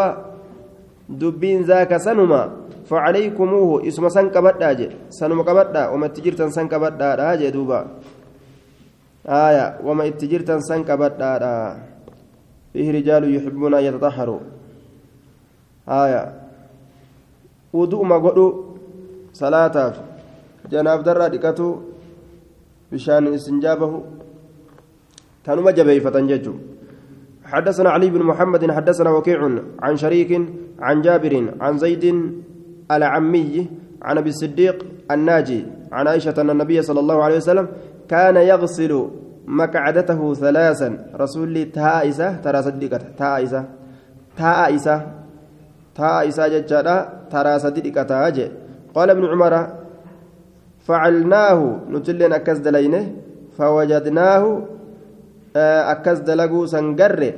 دبين 1.08 1.62
ذاك 1.62 1.96
سنما. 1.96 2.42
فعليكموه 2.88 3.88
اسم 3.88 4.08
سن 4.08 4.26
قبدا 4.34 4.72
جي 4.72 4.88
سنما 5.10 5.42
قبدا 5.48 5.82
وما 5.92 6.06
تجرتن 6.06 6.50
سن 6.50 6.66
قبدا 6.72 7.14
راجي 7.14 7.50
دوبا. 7.50 7.80
آية 9.28 9.66
وما 9.84 10.06
اتجرتن 10.08 10.60
سن 10.60 10.80
قبدا 10.88 11.32
فيه 12.72 12.88
رجال 12.96 13.22
يحبون 13.36 13.74
أن 13.74 13.84
يتطهروا. 13.84 14.40
آية. 15.88 16.22
ودوء 17.72 18.02
ما 18.04 18.16
قدوا 18.24 18.52
صلاة. 19.32 19.76
جناب 20.72 21.02
درة 21.04 21.26
دكتو 21.28 21.68
بشان 22.92 23.24
استنجابه. 23.34 23.92
كانوا 25.44 25.64
مجبي 25.64 26.00
فتنججوا 26.00 26.58
حدثنا 27.44 27.90
علي 27.90 28.10
بن 28.10 28.22
محمد 28.22 28.70
حدثنا 28.70 29.10
وكيع 29.10 29.40
عن 29.80 29.96
شريك 29.96 30.32
عن 30.80 30.96
جابر 31.00 31.34
عن 31.60 31.78
زيد 31.78 32.04
العمي 32.90 33.66
عن 34.02 34.18
أبي 34.18 34.30
الصديق 34.30 34.86
الناجي 35.10 35.66
عن 35.92 36.06
عائشة 36.08 36.34
أن 36.38 36.50
النبي 36.50 36.82
صلى 36.82 37.00
الله 37.00 37.22
عليه 37.22 37.36
وسلم 37.36 37.68
كان 38.08 38.36
يغسل 38.36 39.08
مقعدته 39.46 40.34
ثلاثا. 40.34 40.98
رسول 41.16 41.64
تائسة 41.72 42.36
ترى 42.44 42.62
صديقته 42.62 43.06
تائسة 43.18 43.64
تائسة 44.36 44.96
تائسة 45.94 46.48
ججادا 46.48 47.08
ترى 47.30 47.52
أجي 48.10 48.48
قال 48.94 49.10
ابن 49.10 49.24
عمر 49.24 49.66
فعلناه 50.86 51.78
نتلين 51.90 52.32
أكز 52.32 52.58
دلينه 52.58 53.12
فوجدناه 53.58 54.62
أكز 55.56 56.18
دلقو 56.18 56.66
سنقر 56.66 57.32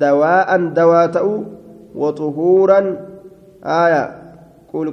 دواء 0.00 0.50
دواء 0.66 1.44
وطهورا 1.94 2.80
آية. 3.64 4.15
قل 4.76 4.90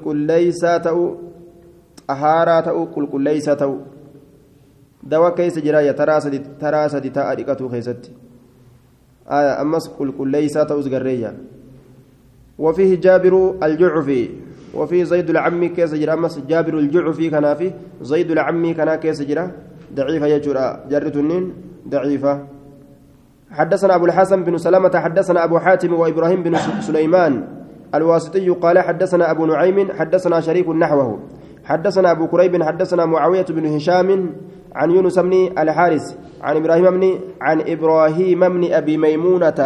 قل 3.06 3.22
ليس 3.22 3.46
تأو 3.46 3.78
دواء 5.04 5.36
كيس 5.36 5.60
جراية 5.60 5.92
تراسد 5.92 6.44
تراسد 6.62 7.12
تأريكة 7.12 7.70
خيست 7.70 8.12
آية 9.28 9.62
أمس 9.62 9.88
قل 9.88 10.12
قل 10.12 10.28
ليس 10.28 10.54
تأو 10.54 10.82
زقرية 10.82 11.38
وفيه 12.60 12.96
جابر 12.96 13.56
الجعفي 13.64 14.30
وفيه 14.74 15.04
زيد 15.04 15.30
العم 15.30 15.66
كيس 15.66 15.94
جرا 15.94 16.14
أمس 16.14 16.40
جابر 16.40 16.80
الجعفي 16.80 17.30
كان 17.30 17.54
فيه 17.54 17.72
زيد 18.02 18.32
العم 18.32 18.74
كان 18.74 18.96
كيس 18.96 19.22
جرا 19.22 19.52
ضعيفة 19.96 20.28
يجرا 20.28 20.86
جرة 20.90 21.44
ضعيفة 21.90 22.48
حدثنا 23.52 23.96
أبو 23.96 24.06
الحسن 24.06 24.44
بن 24.44 24.58
سلامة 24.58 25.00
حدثنا 25.00 25.44
أبو 25.44 25.60
حاتم 25.60 25.94
وإبراهيم 25.94 26.44
بن 26.44 26.58
سليمان 26.82 27.63
الواسطي 27.96 28.50
قال 28.50 28.80
حدثنا 28.80 29.32
أبو 29.32 29.46
نعيم 29.46 29.92
حدثنا 29.92 30.40
شريك 30.42 30.70
نحوه. 30.70 31.20
حدثنا 31.66 32.12
أبو 32.12 32.28
كريب 32.28 32.64
حدثنا 32.64 33.06
معاوية 33.06 33.46
بن 33.50 33.66
هشام 33.66 34.10
عن 34.76 34.92
يونس 34.92 35.20
بن 35.20 35.34
الحارث 35.58 36.16
عن 36.42 36.58
إبراهيم 36.58 36.92
بن 36.92 37.20
عن 37.42 37.62
إبراهيم 37.68 38.40
بن 38.50 38.74
أبي 38.74 38.98
ميمونة 38.98 39.60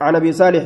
عن 0.00 0.16
أبي 0.16 0.32
صالح 0.32 0.64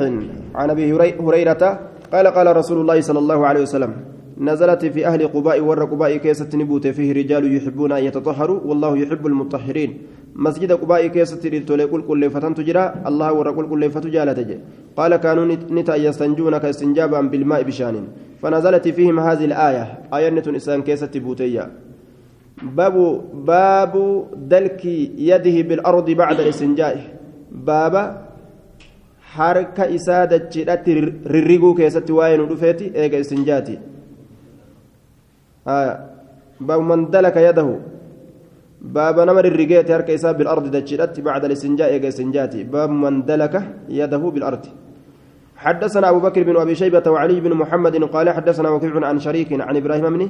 عن 0.55 0.71
أبي 0.71 0.93
هريرة 1.21 1.81
قال 2.12 2.27
قال 2.27 2.57
رسول 2.57 2.81
الله 2.81 3.01
صلى 3.01 3.19
الله 3.19 3.47
عليه 3.47 3.62
وسلم 3.62 4.18
نزلت 4.40 4.85
في 4.85 5.07
أهل 5.07 5.29
قباء 5.29 5.61
ور 5.61 5.85
قباء 5.85 6.16
كيسة 6.16 6.51
نبوت 6.55 6.87
فيه 6.87 7.12
رجال 7.12 7.57
يحبون 7.57 7.92
أن 7.92 8.05
يتطهروا 8.05 8.61
والله 8.64 8.98
يحب 8.98 9.27
المطهرين. 9.27 9.98
مسجد 10.35 10.72
قباء 10.72 11.07
كيسة 11.07 11.42
ريتولي 11.48 11.85
قل 11.85 12.03
كل 12.03 12.31
فتن 12.31 12.55
تجرى 12.55 12.94
الله 13.07 13.33
ور 13.33 13.51
قل 13.51 13.66
كل 13.68 13.90
فتجالة 13.90 14.59
قال 14.96 15.16
كانوا 15.16 15.44
نتا 15.70 15.96
يستنجون 15.96 16.59
كاستنجابا 16.59 17.20
بالماء 17.20 17.62
بشان 17.62 18.05
فنزلت 18.42 18.88
فيهم 18.88 19.20
هذه 19.20 19.44
الآية 19.44 19.85
آية 20.14 20.29
إنسان 20.29 20.83
كيسة 20.83 21.11
بوتيا. 21.14 21.70
باب 22.62 22.94
باب 23.35 23.94
دلك 24.37 24.85
يده 25.18 25.57
بالأرض 25.68 26.11
بعد 26.11 26.40
الاستنجاء. 26.40 26.96
باب 27.53 28.29
harka 29.37 29.87
isaa 29.87 30.27
dachiidhatti 30.27 30.94
rirriguu 31.35 31.74
keessatti 31.74 32.12
waa'ee 32.12 32.37
nu 32.40 32.46
dhufeeti 32.48 32.87
baabu 35.66 36.83
man 36.83 37.11
dalaka 37.11 37.40
yadahu 37.40 37.79
baaba 38.81 39.25
nama 39.27 39.42
rirrigeeti 39.42 39.92
harka 39.92 40.12
isaa 40.12 40.35
bilardi 40.35 40.71
dachiidhatti 40.71 41.23
bacda 41.23 41.49
listinjaa 41.49 41.88
eega 41.94 42.09
istinjaati 42.09 42.64
baabu 42.64 42.94
man 42.94 43.23
dalaka 43.27 43.62
yadahu 43.88 44.33
bilardi 44.33 44.71
حدثنا 45.59 46.11
أبو 46.11 46.23
بكر 46.23 46.42
بن 46.47 46.57
أبي 46.57 46.75
شيبة 46.75 47.03
وعلي 47.11 47.40
بن 47.42 47.51
محمد 47.51 48.05
قال 48.14 48.31
حدثنا 48.31 48.71
وكيع 48.71 48.94
عن 49.07 49.18
شريك 49.18 49.51
عن 49.59 49.77
إبراهيم 49.77 50.07
بن 50.14 50.23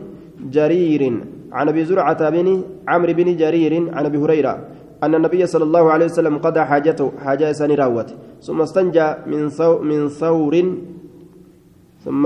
جرير 0.49 1.03
عن 1.53 1.69
أبي 1.69 1.85
زرعة 1.85 2.31
بن 2.31 2.65
عمرو 2.89 3.13
بن 3.13 3.37
جرير 3.37 3.73
عن 3.93 4.05
أبي 4.09 4.19
هريرة 4.19 4.55
أن 5.03 5.15
النبي 5.15 5.47
صلى 5.47 5.65
الله 5.65 5.85
عليه 5.93 6.05
وسلم 6.05 6.39
قضى 6.39 6.61
حاجته 6.61 7.13
حاجة 7.25 7.53
ساني 7.53 7.75
راوت. 7.75 8.41
ثم 8.43 8.61
استنجى 8.61 9.07
من 9.27 9.49
ثو 9.49 9.79
من 9.85 10.09
ثور 10.09 10.55
ثم 12.05 12.25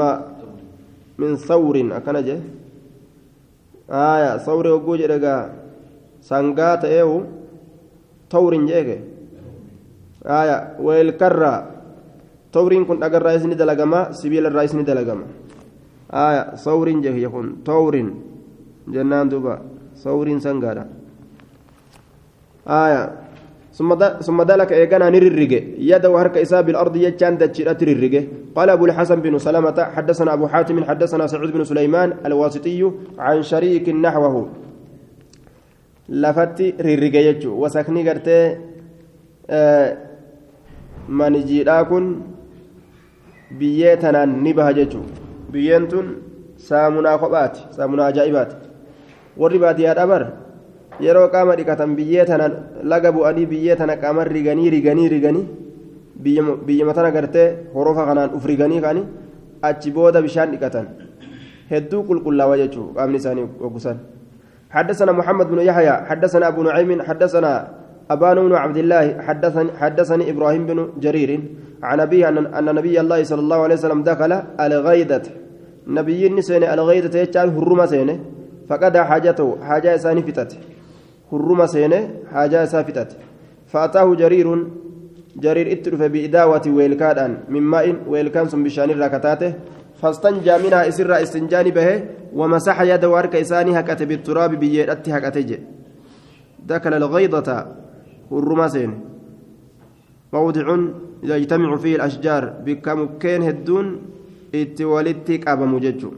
من 1.18 1.36
ثور. 1.36 1.76
أكنجه 1.98 2.38
آية 3.92 4.37
ثور 4.40 4.66
وجوج 4.66 5.02
رجع 5.02 5.37
سانغات 6.24 6.85
إيو 6.85 7.24
ثور 8.33 8.52
جيك 8.66 8.88
آية 10.26 10.76
والكرة 10.81 11.55
ثورين 12.52 12.85
كنت 12.85 13.02
أجر 13.02 13.22
رئيس 13.22 13.44
ندلجما 13.44 14.12
سبيل 14.12 14.46
الرئيس 14.46 14.74
ندلجما 14.74 15.26
آية 16.12 16.57
ثور 16.57 16.88
جيك 17.05 17.16
يكون 17.28 17.46
ثور 17.66 17.94
جنان 18.88 19.28
دوبا 19.28 19.55
ثور 19.96 20.38
سانغادا 20.38 20.85
آية 22.68 23.02
ثم 23.05 23.31
ثم 23.72 24.42
ذلك 24.42 24.72
إيجانا 24.72 25.11
نررجه 25.11 25.62
يده 25.78 26.18
حركة 26.18 26.42
إساب 26.42 26.68
الأرض 26.68 26.96
يجان 26.96 27.38
دجرة 27.40 27.72
تررجه 27.72 28.24
قال 28.56 28.70
أبو 28.70 28.85
الحسن 28.85 29.20
بن 29.24 29.38
سلمة 29.38 29.78
حدثنا 29.96 30.32
أبو 30.32 30.46
حاتم 30.52 30.85
حدثنا 30.85 31.26
سعود 31.26 31.52
بن 31.52 31.64
سليمان 31.64 32.08
الواسطي 32.26 32.90
عن 33.18 33.42
شريك 33.42 33.88
نحوه. 33.88 34.48
لفت 36.08 36.58
ررجه 36.80 37.18
يجو. 37.18 37.64
وسكني 37.64 38.08
قرتي 38.08 38.56
آه 39.50 39.96
من 41.08 41.32
جيراكن 41.44 42.04
بيتنا 43.58 44.24
نبه 44.24 44.70
ججو 44.70 45.00
بينتن 45.52 46.06
سامنا 46.56 47.16
خبات 47.16 47.58
سامنا 47.70 48.04
عجائبات 48.04 48.52
وربات 49.37 49.78
يا 49.80 50.02
أبر. 50.02 50.22
Yeroo 51.00 51.28
qaama 51.35 51.57
dhiqatan 51.57 51.96
biyyee 51.96 52.24
tana 52.24 52.46
laga 52.85 53.12
bu'anii 53.12 53.46
biyyee 53.46 53.76
tana 53.76 53.96
qaama 53.96 54.24
riganii 54.24 54.70
riganii 54.70 55.09
riganii 55.09 55.46
biyyama 56.66 56.94
tana 56.94 57.11
gartee 57.11 57.48
horofa 57.74 58.07
kanaan 58.07 58.35
uf 58.37 58.46
riganii 58.46 58.81
kani 58.81 59.02
achi 59.62 59.90
booda 59.90 60.22
bishaan 60.22 60.50
dhiqatan 60.55 60.87
hedduu 61.70 62.02
qulqullaawa 62.09 62.59
jechuu 62.62 62.87
qaamni 62.96 63.16
isaanii 63.22 63.48
ogusan 63.68 63.98
حدثنا 64.72 65.12
محمد 65.12 65.46
بن 65.52 65.59
يحيى 65.68 65.94
حدثنا 66.09 66.48
أبو 66.48 66.62
نعيم 66.62 67.02
حدثنا 67.02 67.52
أبان 68.11 68.37
بن 68.48 68.55
عبد 68.55 68.76
الله 68.76 69.22
حدثني, 69.26 69.70
حدثني 69.81 70.31
إبراهيم 70.31 70.66
بن 70.66 70.78
جرير 71.05 71.31
عن 71.83 72.00
أبيه 72.00 72.28
أن, 72.28 72.46
أن 72.59 72.74
نبي 72.74 73.00
الله 73.00 73.20
صلى 73.24 73.40
الله 73.40 73.59
عليه 73.64 73.74
وسلم 73.74 74.02
دخل 74.02 74.33
الغيدة 74.66 75.22
نبي 75.87 76.26
النسين 76.26 76.64
الغيدة 76.64 77.18
يجعل 77.20 77.48
هرمة 77.48 77.87
سينه 77.87 78.16
فقد 78.68 78.96
حاجته 78.96 79.48
حاجة 79.68 79.96
ساني 79.96 80.22
فتت 80.22 80.71
هرما 81.32 81.66
سينه 81.66 82.10
حاجة 82.32 82.64
سافتت 82.64 83.16
فأتاه 83.66 84.14
جرير 84.14 84.66
جرير 85.36 85.72
اترف 85.72 86.02
بإداوة 86.02 86.62
ويلكادان 86.66 87.38
من 87.48 87.62
ماء 87.62 87.96
ويلكان 88.08 88.46
ثم 88.46 88.62
بشان 88.62 88.90
الركتاته 88.90 89.54
فاستنجى 90.00 90.58
منها 90.64 90.88
إسر 90.88 91.22
استنجاني 91.22 91.70
به 91.70 92.04
ومسح 92.34 92.80
يده 92.80 93.08
وارك 93.10 93.36
إساني 93.36 93.80
هكت 93.80 94.02
بالتراب 94.02 94.54
بيئت 94.54 95.08
هكتج 95.08 95.58
دخل 96.66 96.94
الغيضة 96.94 97.66
هرما 98.32 98.68
سينه 98.68 98.98
موضع 100.32 100.66
يجتمع 101.22 101.76
فيه 101.76 101.96
الأشجار 101.96 102.44
بكمكين 102.64 103.42
هدون 103.42 103.86
اتوالدتك 104.54 105.48
أبا 105.48 105.66
مججو 105.66 106.10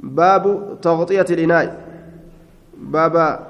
باب 0.00 0.44
تغطية 0.82 1.26
الإناء 1.30 1.81
بابا 2.82 3.46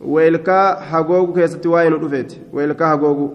ويلكا 0.00 0.80
حقوق 0.80 1.38
كيست 1.38 1.66
واين 1.66 1.92
ودفت 1.92 2.40
ويلكا 2.52 2.88
حقوق 2.88 3.34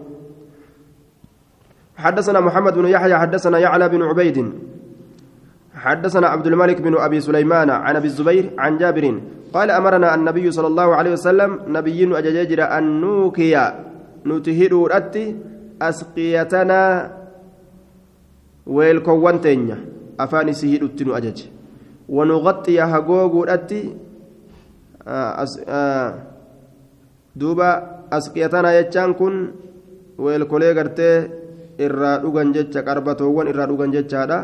حدثنا 1.97 2.39
محمد 2.39 2.73
بن 2.73 2.85
يحيى 2.85 3.17
حدثنا 3.17 3.59
يعلى 3.59 3.89
بن 3.89 4.01
عبيد 4.03 4.53
حدثنا 5.75 6.27
عبد 6.27 6.47
الملك 6.47 6.81
بن 6.81 6.97
ابي 6.97 7.21
سليمان 7.21 7.69
عن 7.69 7.95
ابي 7.95 8.07
الزبير 8.07 8.45
عن 8.57 8.77
جابر 8.77 9.21
قال 9.53 9.71
امرنا 9.71 10.15
النبي 10.15 10.51
صلى 10.51 10.67
الله 10.67 10.95
عليه 10.95 11.11
وسلم 11.11 11.59
نبي 11.67 12.17
اججر 12.17 12.63
ان 12.77 13.01
نوكيا 13.01 13.85
نتهدو 14.25 14.87
رتي 14.87 15.35
اسقيتنا 15.81 17.11
ويلكوان 18.67 19.41
تينيا 19.41 19.77
افاني 20.19 20.53
سيهدو 20.53 20.87
تنو 20.87 21.13
اجج 21.17 21.56
ونغطي 22.09 22.81
هقوق 22.81 23.33
رتي 23.51 23.81
duuba 27.37 27.69
asqiyatanaa 28.11 28.73
jechaan 28.81 29.13
kun 29.13 29.53
weelkolee 30.19 30.73
gartee 30.73 31.29
irraa 31.77 32.17
dhugan 32.23 32.49
jecha 32.55 32.81
qarbatoowwan 32.81 33.47
irraa 33.51 33.69
dhugan 33.69 33.93
jechaadha 33.93 34.39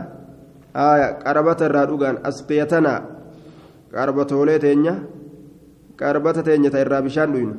qarbata 1.26 1.66
irraa 1.70 1.86
dhugan 1.90 2.22
asqiyatanaa 2.30 3.00
qarbatoolee 3.94 4.60
teenya 4.62 4.94
qarbata 5.98 6.46
teenya 6.46 6.70
ta 6.70 6.86
irraa 6.86 7.02
bishaan 7.02 7.34
dhuynu 7.34 7.56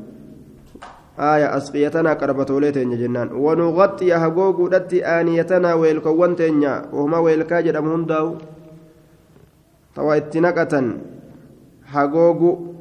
asqiyatanaa 1.59 2.15
qarbatoolee 2.23 2.73
teenya 2.73 2.97
jennaan 3.03 3.35
wanuqaxxiya 3.35 4.23
hagooguudhatti 4.23 5.03
aaniyatanaa 5.03 5.77
weelkowwan 5.83 6.39
teenya 6.39 6.73
ohuma 6.95 7.19
weelkaa 7.27 7.63
jedhamu 7.67 7.91
hundaa'u 7.99 8.54
itti 9.97 10.41
naqatan 10.41 10.87
hagoogu 11.93 12.75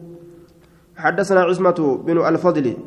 حدثنا 0.97 1.41
عصمة 1.41 2.05
بن 2.05 2.17
الفضل. 2.21 2.77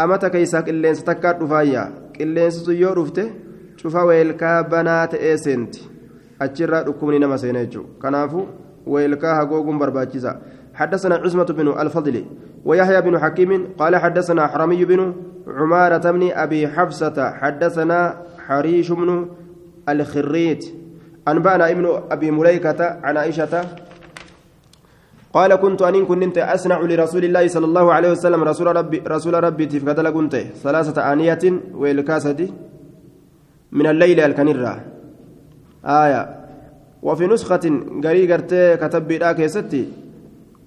أمتى 0.00 0.30
كيسا 0.30 0.60
قلين 0.60 0.94
ستكاد 0.94 1.42
رفايا. 1.42 1.92
قلين 2.20 2.50
ستيو 2.50 2.92
رفته. 2.92 3.30
شوفا 3.76 4.02
ويلكا 4.02 4.60
بنات 4.60 5.14
إيسنت. 5.14 5.74
أجرى 6.42 6.78
ركمني 6.88 7.18
نما 7.18 7.36
سينيجو. 7.36 7.84
كنافو 8.02 8.46
ويلكا 8.86 9.42
هقوقم 9.42 9.78
برباجزا. 9.78 10.42
حدثنا 10.74 11.14
عصمة 11.14 11.44
بن 11.44 11.68
الفضل. 11.68 12.24
ويحيى 12.64 13.00
بن 13.00 13.18
حكيم 13.18 13.74
قال 13.78 13.96
حدثنا 13.96 14.46
حرمي 14.46 14.84
بن 14.84 15.14
عمارة 15.46 16.10
بن 16.10 16.30
أبي 16.30 16.68
حفصة. 16.68 17.30
حدثنا 17.30 18.22
حريش 18.46 18.92
بن 18.92 19.28
الخريت. 19.88 20.64
أنبأنا 21.28 21.70
ابن 21.70 22.02
أبي 22.10 22.30
مليكة 22.30 23.00
عن 23.02 23.16
عائشة 23.16 23.64
قال 25.32 25.54
كنت 25.56 25.82
أن 25.82 26.04
كنت 26.06 26.38
أصنع 26.38 26.80
لرسول 26.80 27.24
الله 27.24 27.48
صلى 27.48 27.66
الله 27.66 27.92
عليه 27.92 28.10
وسلم 28.10 28.42
رسول 28.44 28.76
ربي 28.76 28.98
رسول 29.06 29.44
ربي 29.44 29.66
تفكدل 29.66 30.10
كنت 30.10 30.36
ثلاثة 30.36 31.12
آنية 31.12 31.44
والكاسة 31.74 32.48
من 33.72 33.86
الليل 33.86 34.20
الكنرة 34.20 34.84
آية. 35.84 36.22
وفي 37.02 37.26
نسخة 37.26 37.64
قريقرت 38.04 38.52
كتب 38.82 39.08
بلاك 39.08 39.46
ستي 39.46 39.88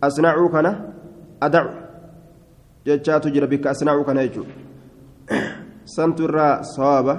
أصنع 0.04 0.48
كنا 0.48 0.94
أدع 1.44 1.66
جتشات 2.88 3.24
تجرى 3.24 3.48
بك 3.48 3.68
أصنع 3.68 4.02
كنا 4.02 4.22
يجو. 4.22 4.44
سنترى 5.96 6.64
صوابة. 6.64 7.16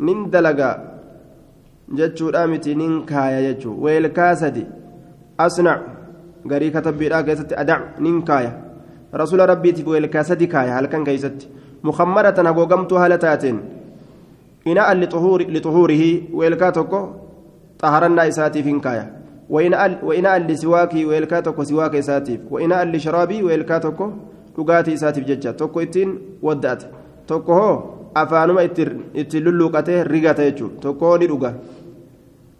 نندلق 0.00 0.93
جتشو 1.88 2.30
رامتي 2.30 2.74
ننكايا 2.74 3.40
يجو 3.40 3.72
والكاسة 3.84 4.66
أصنع 5.40 5.80
garii 6.46 6.70
katabbiidhaa 6.70 7.22
keessatti 7.22 7.54
adac 7.56 8.00
nin 8.04 8.22
kaaya 8.28 8.52
rasuula 9.20 9.46
rabbiitiif 9.46 9.86
weelkaa 9.86 10.24
sadi 10.24 10.46
kaaya 10.54 10.74
halkan 10.74 11.04
keeysatti 11.04 11.48
mukammaratan 11.82 12.46
hagoogamtuu 12.46 12.98
haala 13.00 13.18
taateen 13.18 13.58
إناء 14.66 14.92
لطهور 14.94 15.42
لطهوره 15.42 16.04
ويلكاتك 16.32 16.92
طهرنا 17.78 18.28
إساتيف 18.28 18.66
كايا 18.84 19.06
وإناء 19.50 20.04
وإناء 20.04 20.38
لسواكي 20.38 21.04
ويلكاتك 21.04 21.62
سواك 21.62 21.94
إساتيف 21.94 22.40
وإناء 22.50 22.84
لشرابي 22.84 23.42
ويلكاتك 23.42 24.00
dhugaatii 24.56 24.92
isaatiif 24.92 25.26
jecha 25.26 25.52
tokko 25.52 25.82
ittiin 25.82 26.10
wadda'ate 26.42 26.86
tokko 27.26 27.54
hoo 27.54 27.93
afaanuma 28.22 28.62
itti 28.62 29.40
lulluuqatee 29.40 30.04
rigata 30.04 30.50
jechuudha 30.50 30.80
tokko 30.80 31.18
ni 31.18 31.26
dhuga 31.32 31.54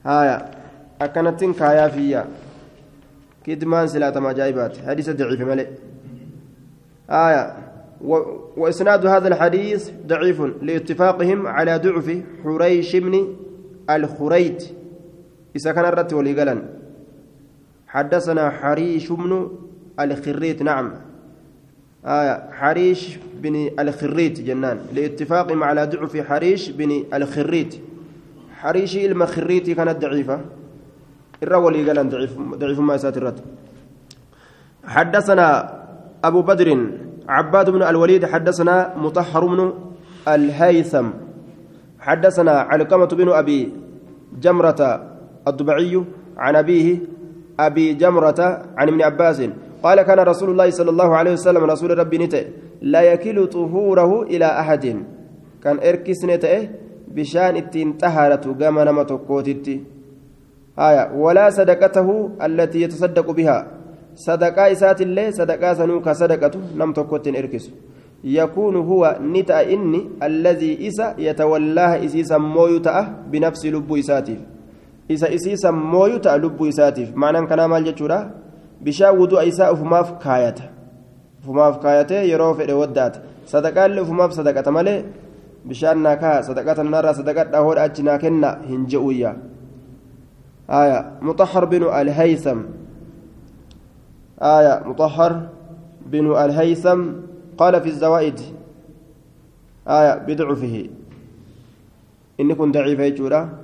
haaya 0.04 0.36
akkanattiin 1.06 1.54
kaayaa 1.60 1.88
fiyyaa 1.98 2.26
kidmaan 3.42 3.88
silaatama 3.88 4.34
ajaa'ibaati 4.34 4.86
hadiisa 4.88 5.18
daciife 5.20 5.44
malee 5.52 5.68
haaya 7.08 7.44
وإسناد 8.56 9.06
هذا 9.06 9.28
الحديث 9.28 9.90
ضعيف 10.06 10.40
لاتفاقهم 10.40 11.46
على 11.46 11.76
ضعف 11.78 12.22
حريش 12.44 12.96
بن 12.96 13.36
الخريت 13.90 14.64
إذا 15.56 15.72
كان 15.72 15.84
الرت 15.84 16.12
وليقلا 16.12 16.62
حدثنا 17.86 18.50
حريش 18.50 19.12
بن 19.12 19.48
الخريت 20.00 20.62
نعم 20.62 20.92
آية 22.06 22.50
حريش 22.52 23.18
بن 23.42 23.70
الخريت 23.78 24.40
جنان 24.40 24.78
لاتفاقهم 24.94 25.64
على 25.64 25.86
ضعف 25.86 26.16
حريش 26.16 26.70
بن 26.70 27.04
الخريت. 27.14 27.74
حريش 28.60 28.96
المخريت 28.96 29.70
كانت 29.70 29.96
ضعيفة. 30.00 30.40
الرولي 31.42 31.90
قال 31.90 32.08
ضعيف 32.08 32.38
ضعيف 32.38 32.80
ما 32.80 32.96
ساترت 32.96 33.44
حدثنا 34.84 35.46
أبو 36.24 36.42
بدر 36.42 36.68
عباد 37.28 37.70
بن 37.70 37.82
الوليد 37.82 38.26
حدثنا 38.26 38.96
مطهر 38.96 39.46
بن 39.46 39.72
الهيثم. 40.28 41.06
حدثنا 42.00 42.50
علقمة 42.50 43.06
بن 43.06 43.28
أبي 43.28 43.72
جمرة 44.40 44.80
الضبعي 45.48 46.04
عن 46.36 46.56
أبيه 46.56 46.98
أبي 47.60 47.94
جمرة 47.94 48.40
عن 48.76 48.88
ابن 48.88 49.02
عباس. 49.02 49.48
قال 49.84 49.98
كان 50.08 50.20
رسول 50.32 50.48
الله 50.50 50.68
صلى 50.70 50.90
الله 50.90 51.10
عليه 51.18 51.32
وسلم 51.32 51.62
رسول 51.64 51.90
ربي 51.98 52.18
نتئ 52.18 52.44
لا 52.92 53.02
يكل 53.12 53.38
طهوره 53.46 54.12
إلى 54.32 54.48
أحد. 54.62 54.84
كان 55.62 55.76
إركس 55.88 56.20
نتئ 56.24 56.54
بشان 57.14 57.56
التين 57.56 57.88
طهارة 58.02 58.44
قام 58.60 58.76
نما 58.88 59.02
تكوتتي 59.02 59.76
آية 60.78 61.04
ولا 61.24 61.50
صدقته 61.50 62.08
التي 62.46 62.78
يتصدق 62.82 63.26
بها. 63.30 63.58
صدقاء 64.26 64.72
إسات 64.72 65.00
الله 65.06 65.26
صدقاء 65.30 65.72
سنوك 65.74 66.08
صدقته 66.08 66.60
نم 66.80 66.90
تكوتين 66.92 67.36
إركس. 67.36 67.64
يكون 68.24 68.76
هو 68.76 69.02
نتا 69.20 69.72
إني 69.72 70.00
الذي 70.22 70.88
إسا 70.88 71.14
يتولاها 71.18 72.04
إسيسا 72.04 72.38
مويتا 72.38 73.28
بنفس 73.30 73.62
لب 73.66 73.90
إساتيف 73.92 74.40
إسا 75.12 75.34
إسيسا 75.34 75.70
مويتا 75.70 76.40
لب 76.40 76.56
إساتيف 76.56 77.08
معنى 77.12 77.46
كان 77.46 77.64
مال 77.64 77.84
جتشورا 77.84 78.18
bishaan 78.82 79.18
wudu'a 79.18 79.44
isaa 79.44 79.72
ufumaaf 79.72 80.18
kaayata 80.18 80.68
ufumaaf 81.42 81.80
kaayatee 81.80 82.28
yeroo 82.28 82.54
fedhe 82.54 82.72
waddaata 82.82 83.20
sadaqaallee 83.46 84.02
ufumaaf 84.02 84.32
sadaqata 84.32 84.70
malee 84.72 85.04
bishaan 85.68 86.02
naa 86.02 86.16
kaa 86.16 86.42
sadaqata 86.42 86.84
narraa 86.84 87.14
sadaqadhaa 87.14 87.64
hoodha 87.66 87.82
achi 87.88 88.02
naa 88.02 88.18
kenna 88.18 88.58
hin 88.68 88.86
je'uyya 88.86 89.34
آية 90.70 91.18
مطهر 91.22 91.64
بن 91.64 91.82
الهيثم 91.82 92.58
آية 94.40 94.82
مطهر 94.86 95.48
بن 96.06 96.36
الهيثم 96.36 97.00
قال 97.58 97.80
في 97.80 97.88
الزوائد 97.88 98.40
آية 99.88 100.14
بضعفه 100.14 100.86
إن 102.40 102.54
كن 102.54 102.72
ضعيف 102.72 102.98
يجورا 103.00 103.58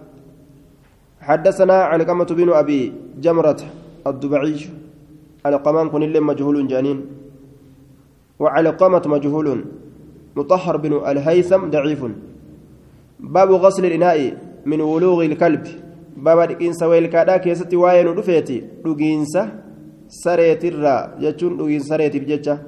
حدثنا 1.21 1.75
علقمة 1.75 2.25
بن 2.25 2.53
أبي 2.53 2.93
جمرة 3.21 3.61
الدبعي 4.07 4.57
علقمان 5.45 5.89
كن 5.89 6.03
اللي 6.03 6.21
مجهول 6.21 6.69
جانين. 6.69 7.07
وعلقمة 8.39 9.03
مجهول. 9.07 9.65
مطهر 10.37 10.77
بن 10.77 10.93
الهيثم 10.93 11.71
ضعيف. 11.71 12.05
باب 13.21 13.51
غسل 13.51 13.85
الإناء 13.87 14.37
من 14.67 14.81
ولوغ 14.81 15.25
الكلب. 15.25 15.67
باب 16.17 16.39
دقينسا 16.49 16.87
ويلكادا 16.87 17.37
كيستي 17.37 17.77
واين 17.77 18.15
دفيتي 18.15 18.65
دقينسا 18.85 19.43
سريترا 20.09 21.17
جتون 21.21 21.57
دقين 21.57 21.81
سريتي 21.81 22.19
بجتة 22.19 22.59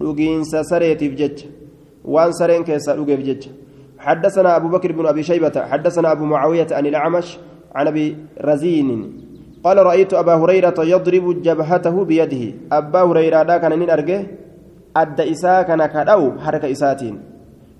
دقينسا 0.00 0.62
سريتي 0.62 1.08
بجتة 1.08 1.44
وان 2.04 2.32
سرين 2.32 2.64
كيسا 2.64 2.96
دقي 2.96 3.16
بجتة 3.16 3.50
حدثنا 3.98 4.56
أبو 4.56 4.68
بكر 4.68 4.92
بن 4.92 5.06
أبي 5.06 5.22
شيبة. 5.22 5.52
حدثنا 5.56 6.12
أبو 6.12 6.24
معاوية 6.24 6.66
عن 6.70 6.86
الأعمش. 6.86 7.38
عن 7.74 7.86
أبي 7.86 8.16
رزين. 8.40 9.27
قال 9.64 9.76
رأيت 9.78 10.14
أبا 10.14 10.34
هريرة 10.34 10.78
يضرب 10.78 11.42
جبهته 11.42 11.96
بيده. 12.04 12.44
أبا 12.72 13.00
هريرة 13.02 13.42
دا 13.42 13.56
كان 13.58 13.72
نين 13.78 13.90
أرجه 13.90 14.20
أدى 14.96 15.24
إساء 15.32 15.62
كان 15.68 15.82
كدو 15.86 16.38
حركة 16.44 16.70
إساتين. 16.70 17.14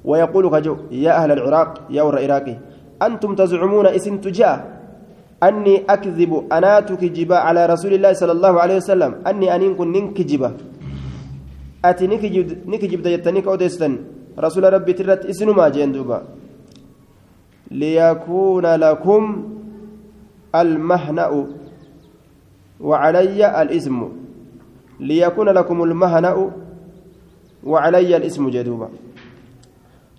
ويقول 0.04 0.44
كجو 0.50 0.76
يا 0.90 1.12
أهل 1.20 1.30
العراق 1.32 1.70
يا 1.90 2.02
ور 2.02 2.18
العراقي 2.18 2.56
أنتم 3.02 3.34
تزعمون 3.34 3.86
اسم 3.86 4.16
تجاه 4.24 4.56
أني 5.42 5.74
أكذب 5.94 6.32
أنا 6.52 6.80
تكجب 6.80 7.30
على 7.32 7.62
رسول 7.66 7.92
الله 7.94 8.12
صلى 8.12 8.32
الله 8.32 8.54
عليه 8.60 8.76
وسلم. 8.82 9.12
أني 9.26 9.46
أنين 9.54 9.74
كن 9.78 9.92
نكجب 9.92 10.42
أتي 11.84 12.06
نكجب 12.06 12.46
نكجب 12.66 13.02
ديتنيك 13.02 13.46
أوديستن 13.46 13.92
رسول 14.38 14.64
ربي 14.72 14.92
ترت 14.98 15.26
اسم 15.26 15.56
ما 15.56 15.68
جندوبا 15.68 16.18
ليكون 17.70 18.66
لكم 18.66 19.22
المهنأ 20.54 21.46
وعلي 22.80 23.62
الاسم. 23.62 24.08
ليكون 25.00 25.48
لكم 25.48 25.82
المهنأ 25.82 26.50
وعلي 27.64 28.16
الاسم 28.16 28.50
جدوبا. 28.50 28.88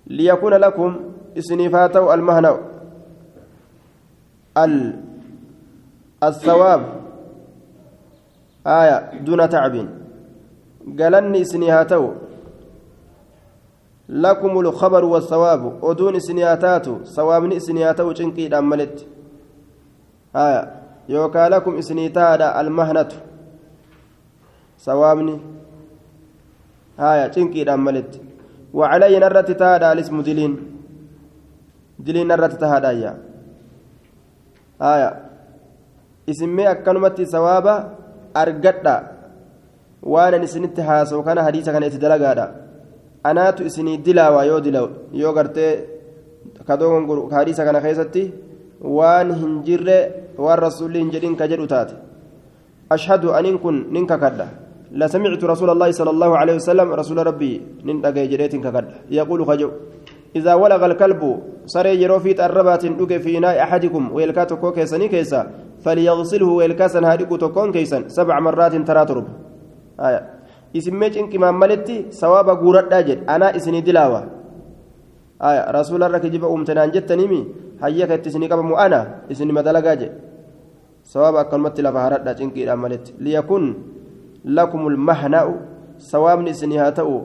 ليكون 0.08 0.54
لكم 0.54 1.00
اسنفاتو 1.38 2.14
المهنأ 2.14 2.58
الثواب. 6.24 6.82
آية 8.68 9.20
دون 9.24 9.50
تعب. 9.50 9.88
قالني 11.00 11.42
اسنهاتو 11.42 12.12
لكم 14.10 14.60
الخبر 14.60 15.06
والثواب. 15.06 15.84
ودون 15.84 16.16
اسنياتات 16.16 16.86
ثوابني 17.06 17.58
اسنياتو 17.58 18.14
چنقي 18.14 18.48
دملت 18.48 19.08
آية 20.36 20.79
يوكا 21.14 21.50
لكم 21.54 21.74
اسنيتادا 21.82 22.48
المهنة 22.62 23.12
ثوابني 24.86 25.36
آية 27.10 27.26
چنقي 27.34 27.62
دملت 27.70 28.12
وعلي 28.78 29.16
نرت 29.24 29.50
تادا 29.62 29.88
الاسم 29.94 30.18
دلين 30.28 30.54
دلين 32.06 32.28
نرت 32.32 32.54
تهادا 32.62 32.92
يا 33.02 33.12
آية 34.92 35.10
اسمي 36.30 36.64
أكنمتي 36.72 37.26
ثوابا 37.34 37.76
أرقدا 38.42 38.96
وأنا 40.12 40.38
نسنت 40.44 40.80
هاسو 40.80 41.24
كان 41.26 41.38
حديثا 41.46 41.72
كان 41.74 41.84
يتدلقادا 41.84 42.46
anaatu 43.24 43.66
isinii 43.66 43.98
dilaawa 43.98 44.46
yoo 44.46 44.60
dilaw 44.60 44.88
yoo 45.14 45.34
gartee 45.34 45.72
kadoon 46.68 47.32
hadiisa 47.32 47.66
kana 47.66 47.82
keessatti 47.82 48.34
waan 48.82 49.34
hin 49.34 49.62
jirre 49.68 50.00
waan 50.38 50.60
rasuulli 50.60 51.00
hin 51.00 51.12
jedhin 51.12 51.36
ka 51.36 51.48
jedhu 51.52 51.68
taate 51.68 51.94
ashhadu 52.90 53.34
aniin 53.34 53.60
kun 53.60 53.86
nin 53.92 54.08
kakadha 54.08 54.48
لسمعت 54.90 55.44
رسول 55.44 55.70
الله 55.70 55.90
صلى 55.92 56.10
الله 56.10 56.32
عليه 56.38 56.56
وسلم 56.66 56.88
رسول 56.90 57.18
ربي 57.22 57.86
نن 57.86 58.02
دغاي 58.02 58.26
جريتين 58.26 58.58
ككدha 58.58 59.06
يقول 59.14 59.46
خجو 59.46 59.70
إذا 60.36 60.54
ولغ 60.54 60.86
الكلب 60.86 61.22
سري 61.66 62.02
يروفيت 62.02 62.40
الربات 62.42 62.86
دوك 62.98 63.22
في 63.22 63.38
إناء 63.38 63.64
أحدكم 63.64 64.04
ويلكاتو 64.14 64.58
كيسني 64.58 65.08
كيسا 65.14 65.42
فليغسله 65.86 66.50
ويلكاسن 66.50 67.04
هاديكو 67.06 67.36
تكون 67.38 67.70
كيسن 67.72 68.10
سبع 68.10 68.40
مرات 68.40 68.76
تراترب 68.88 69.28
آية 70.02 70.22
isinmee 70.74 71.10
cinqimaan 71.10 71.58
maletti 71.58 71.96
sawaaba 72.14 72.54
guuradhaa 72.62 73.02
jedhe 73.02 73.24
anaa 73.34 73.54
isinii 73.58 73.82
dilaawa 73.82 74.22
rasuularra 75.78 76.20
kijiba 76.20 76.48
uumtanaan 76.50 76.92
jettanimi 76.94 77.40
hayyaka 77.82 78.16
itti 78.16 78.30
isinii 78.30 78.50
qabamu 78.50 78.78
ana 78.78 79.00
isinima 79.30 79.64
dalagaa 79.64 79.96
jedhe 79.96 80.16
sawaaba 81.04 81.42
akkanumatti 81.42 81.82
lafa 81.82 82.00
haradhaa 82.06 82.36
cinqiidhaan 82.40 82.80
maletti 82.80 83.16
liyakun 83.20 83.76
lakumul 84.46 84.98
mahna'u 84.98 85.54
sawaabni 85.98 86.50
isinii 86.56 86.78
haa 86.78 86.92
ta'u 86.92 87.18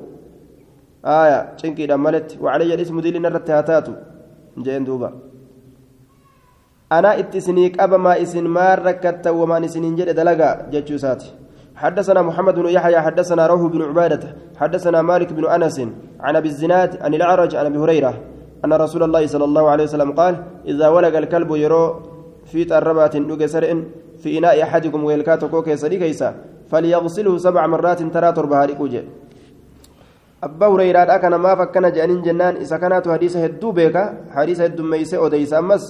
aya 1.02 1.38
cinqiidhaan 1.60 2.00
maletti 2.00 2.38
wacalayya 2.40 2.80
ismu 2.80 3.02
diliin 3.02 3.24
irratti 3.24 3.52
haa 3.52 3.62
taatu 3.62 3.92
jeen 4.64 4.84
duuba 4.86 5.12
anaa 6.90 7.14
itti 7.22 7.38
isinii 7.38 7.70
qabamaa 7.78 8.16
isin 8.24 8.48
maan 8.48 8.78
rakkatta 8.88 9.32
wamaan 9.32 9.64
isiniin 9.64 9.96
jedhe 9.96 10.14
dalagaa 10.14 10.54
jechuu 10.72 11.00
isaati 11.00 11.30
حدثنا 11.74 12.22
محمد 12.22 12.54
بن 12.54 12.68
يحيى 12.68 13.00
حدثنا 13.00 13.46
روح 13.46 13.62
بن 13.74 13.82
عبادة 13.82 14.22
حدثنا 14.56 15.02
مالك 15.02 15.32
بن 15.32 15.44
أنس 15.50 15.80
عن 16.20 16.36
أبي 16.36 16.48
الزناد 16.48 17.02
عن 17.02 17.14
الأعرج 17.14 17.56
عن 17.56 17.66
أبي 17.66 17.78
هريرة 17.78 18.14
أن 18.64 18.72
رسول 18.72 19.02
الله 19.02 19.22
صلى 19.26 19.44
الله 19.44 19.64
عليه 19.72 19.84
وسلم 19.84 20.10
قال 20.12 20.34
إذا 20.66 20.88
ولق 20.88 21.14
الكلب 21.22 21.50
يرو 21.64 21.84
في 22.50 22.64
تربات 22.64 23.16
نجسر 23.16 23.64
في 24.22 24.28
إناء 24.38 24.56
أحدكم 24.62 25.00
ويلكاتكو 25.04 25.62
كيسري 25.66 25.96
كيسا 26.02 26.28
فليغسله 26.70 27.34
سبع 27.46 27.62
مرات 27.66 28.00
ترى 28.14 28.28
تربها 28.32 28.64
ريكوجي 28.64 29.02
أبا 30.44 30.66
هريرة 30.72 31.02
أكن 31.16 31.34
ما 31.44 31.52
فكنا 31.60 31.88
جانين 31.96 32.20
جنان 32.26 32.54
إذا 32.64 32.76
كانت 32.76 33.04
حديث 33.08 33.36
هدو 33.36 33.68
بيكا 33.76 34.02
حديث 34.36 34.58
هدو 34.60 34.82
ميسة 34.92 35.16
أوديسا 35.20 35.58
أمس 35.58 35.84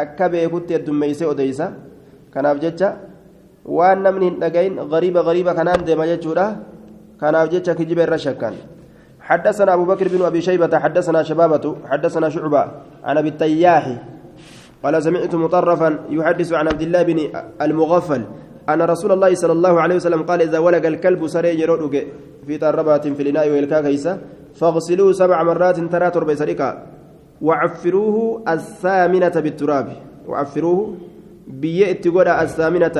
أكا 0.00 0.26
بيكوت 0.32 0.72
هدو 0.72 0.92
ميسة 0.92 1.24
أوديسا. 1.26 1.66
كان 2.34 2.46
waan 3.64 4.04
namni 4.04 4.28
hin 4.28 4.36
dhagayin 4.40 4.76
غريبة 4.76 5.20
غريبة 5.20 5.52
deema 5.84 6.06
jechuudha 6.06 6.60
kanaaf 7.18 7.48
jecha 7.48 7.74
kijiba 7.74 8.02
irra 8.04 8.18
shakkan 8.18 8.54
حدثنا 9.24 9.74
أبو 9.74 9.84
بكر 9.84 10.08
بن 10.08 10.22
أبي 10.22 10.40
شيبة 10.40 10.78
حدثنا 10.78 11.22
شبابة 11.22 11.76
حدثنا 11.90 12.28
شعبة 12.28 12.64
عن 13.04 13.18
أبي 13.18 13.28
التياح 13.28 13.84
قال 14.84 15.02
سمعت 15.02 15.34
مطرفا 15.34 15.98
يحدث 16.10 16.52
عن 16.52 16.68
عبد 16.68 16.82
الله 16.82 17.02
بن 17.02 17.18
المغفل 17.62 18.22
أن 18.68 18.82
رسول 18.82 19.12
الله 19.12 19.34
صلى 19.34 19.52
الله 19.52 19.80
عليه 19.80 19.96
وسلم 19.96 20.22
قال 20.22 20.42
إذا 20.42 20.58
ولق 20.58 20.86
الكلب 20.86 21.26
سري 21.26 21.60
يرودك 21.60 22.06
في 22.46 22.58
تربات 22.58 23.08
في 23.08 23.22
الإناء 23.22 23.50
والكا 23.50 23.80
كيسة 23.80 24.18
فاغسلوه 24.54 25.12
سبع 25.12 25.42
مرات 25.42 25.78
ترى 25.80 26.10
تربي 26.10 26.36
سريكا 26.36 26.86
وعفروه 27.42 28.44
الثامنة 28.48 29.28
بالتراب. 29.28 29.88
وعفروه 30.28 30.96
بيئت 31.48 32.08
قرى 32.08 32.42
الثامنة 32.42 32.96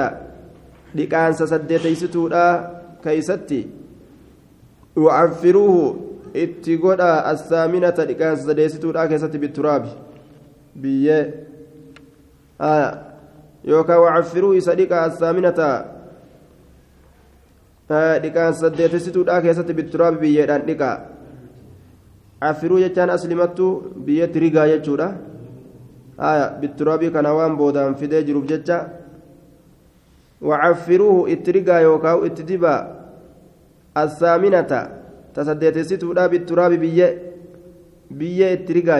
dhiqaansa 0.95 1.47
saddeeteystituudha 1.51 2.43
keeysatti 3.03 3.61
wacaffiruuhu 5.05 6.14
itti 6.35 6.77
godha 6.79 7.25
assaaminata 7.33 8.07
dhiqaansa 8.11 8.47
sadeessituudha 8.51 9.09
keessatti 9.09 9.39
bitturaabi 9.39 9.91
biyyee 10.83 11.23
yookaan 13.73 14.01
wacaffiruuhu 14.05 14.61
isa 14.61 14.77
dhiqa 14.81 15.03
assaaminata 15.09 15.69
dhiqaansa 18.25 18.61
saddeetessituudha 18.65 19.41
keessatti 19.47 19.79
bitturaabi 19.81 20.19
biyyeedhaan 20.25 20.67
dhiqa 20.71 20.91
affiruu 22.51 22.83
jechaan 22.85 23.15
aslimattu 23.17 23.71
biyyeetti 24.09 24.45
rigaa 24.47 24.67
jechuudha 24.73 25.09
bitturaabii 26.61 27.11
kana 27.11 27.35
waan 27.39 27.57
boodaan 27.57 27.95
fidee 28.03 28.23
jiruuf 28.29 28.47
jecha 28.53 28.79
وعفروه 30.45 31.33
اترقا 31.33 31.77
يوكاو 31.79 32.19
اتدبا 32.27 32.77
الثامنة 33.97 34.73
تصديت 34.73 35.04
ستودا 35.83 36.27
بالتراب 36.27 36.73
بية 36.73 37.09
بية 38.11 38.53
اترقا 38.53 38.99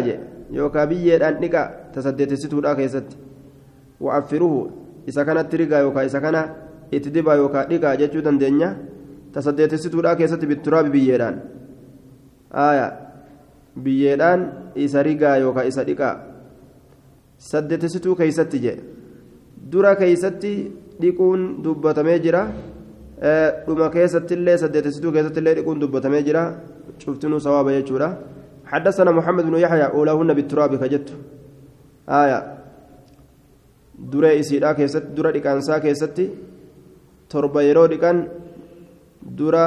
يوكا 0.51 0.85
بية 0.85 1.29
أنقا 1.29 1.63
تصديت 1.95 2.35
ستودا 2.35 2.75
كيست 2.75 3.09
وعفروه 4.01 4.71
إذا 5.09 5.23
كانت 5.23 5.39
اترقا 5.39 5.79
يوكا 5.79 6.01
إذا 6.05 6.19
كان 6.19 6.37
اتدبا 6.95 7.35
يوكا 7.35 7.61
دقا 7.71 7.95
جتشو 7.95 8.21
دندنيا 8.21 8.71
تصديت 9.35 9.75
ستودا 9.75 10.15
كيست 10.15 10.43
بالتراب 10.45 10.87
بية 10.93 11.17
آية 12.55 13.05
biyyeedhaan 13.75 14.73
isa 14.75 15.03
rigaa 15.03 15.37
yookaan 15.43 15.67
isa 15.67 15.87
dhiqaa. 15.87 16.15
Saddeetessituu 17.39 18.15
keeysatti 18.15 18.61
jee. 18.63 18.79
Dura 19.73 19.95
keeysatti 19.97 20.53
dhiquun 21.01 21.63
dubbatamee 21.65 22.19
jira. 22.19 22.47
Dhuma 23.67 23.91
keessattillee 23.97 24.57
saddeetessituu 24.63 25.13
keessattillee 25.13 25.55
dhiquun 25.59 25.81
dubbatamee 25.81 26.23
jira 26.29 26.43
cuftinuu 27.05 27.41
sawaaba 27.41 27.73
jechuudha 27.81 28.11
حدثنا 28.65 29.11
محمد 29.13 29.45
بن 29.45 29.57
يحيى 29.61 29.87
أولاهن 29.93 30.31
بالتراب 30.35 30.73
كجت 30.83 31.09
آية 32.09 32.39
دري 34.11 34.41
إسيرا 34.41 34.73
كيست 34.73 35.05
درا 35.17 35.31
ديكانسا 35.37 35.79
كيستي 35.85 36.25
torba 37.29 37.61
yeroo 37.69 37.89
dhiqan 37.93 38.19
dura 39.39 39.65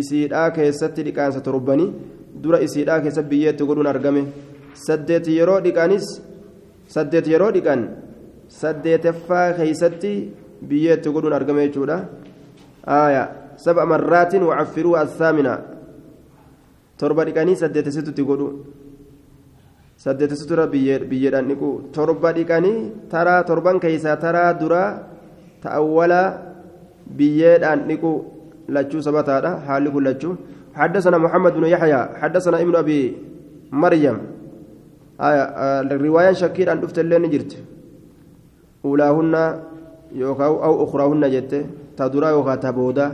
isiidhaa 0.00 0.48
keessatti 0.56 1.06
dhiqaansa 1.06 1.40
torbanii 1.48 1.88
dura 2.42 2.58
isiidhaa 2.66 2.98
keessatti 3.04 3.30
biyyeetti 3.34 3.68
godhuun 3.68 3.88
argame 3.92 4.22
saddeet 4.86 5.26
yeroo 5.38 5.60
dhiqanis 5.66 6.06
saddeet 6.94 7.26
yeroo 7.32 7.50
dhiqan 7.56 7.80
saddeetaffaa 8.60 9.46
keeysatti 9.58 10.12
biyyeetti 10.70 11.14
godhuun 11.14 11.36
argame 11.38 11.62
jechuudha 11.66 11.96
aaya 12.86 13.54
sab'a 13.56 13.86
marraatin 13.86 14.42
wacaffiruu 14.42 14.96
assaamina 14.96 15.58
torba 17.00 17.24
dhiqanii 17.24 17.56
saddeetessitutti 17.62 18.22
godhu 18.30 18.48
saddeetessitura 20.04 20.66
biyyeedhaan 20.72 21.48
dhiqu 21.50 21.70
torba 21.96 22.32
dhiqanii 22.36 23.08
taraa 23.12 23.40
torban 23.48 23.80
keeysaa 23.84 24.16
taraa 24.24 24.50
duraa 24.60 24.90
ta'awwala 25.64 26.22
biyyeedhaan 27.18 27.86
dhiqu 27.88 28.12
lachuu 28.76 29.02
sabataadha 29.08 29.62
haalli 29.68 29.90
kun 29.94 30.04
lachuu 30.10 30.34
حدثنا 30.74 31.18
محمد 31.18 31.52
بن 31.54 31.64
يحيى 31.70 32.00
حدثنا 32.18 32.58
ابن 32.62 32.74
ابي 32.82 33.00
مريم 33.72 34.18
آية 35.20 35.42
الرواية 35.86 36.32
شكير 36.32 36.66
أن 36.72 36.82
دفت 36.82 36.98
اللين 36.98 37.30
جرت 37.30 37.52
ta 41.96 42.12
duraa 42.12 42.30
yookaan 42.36 42.60
ta 42.60 42.72
boodaa 42.72 43.10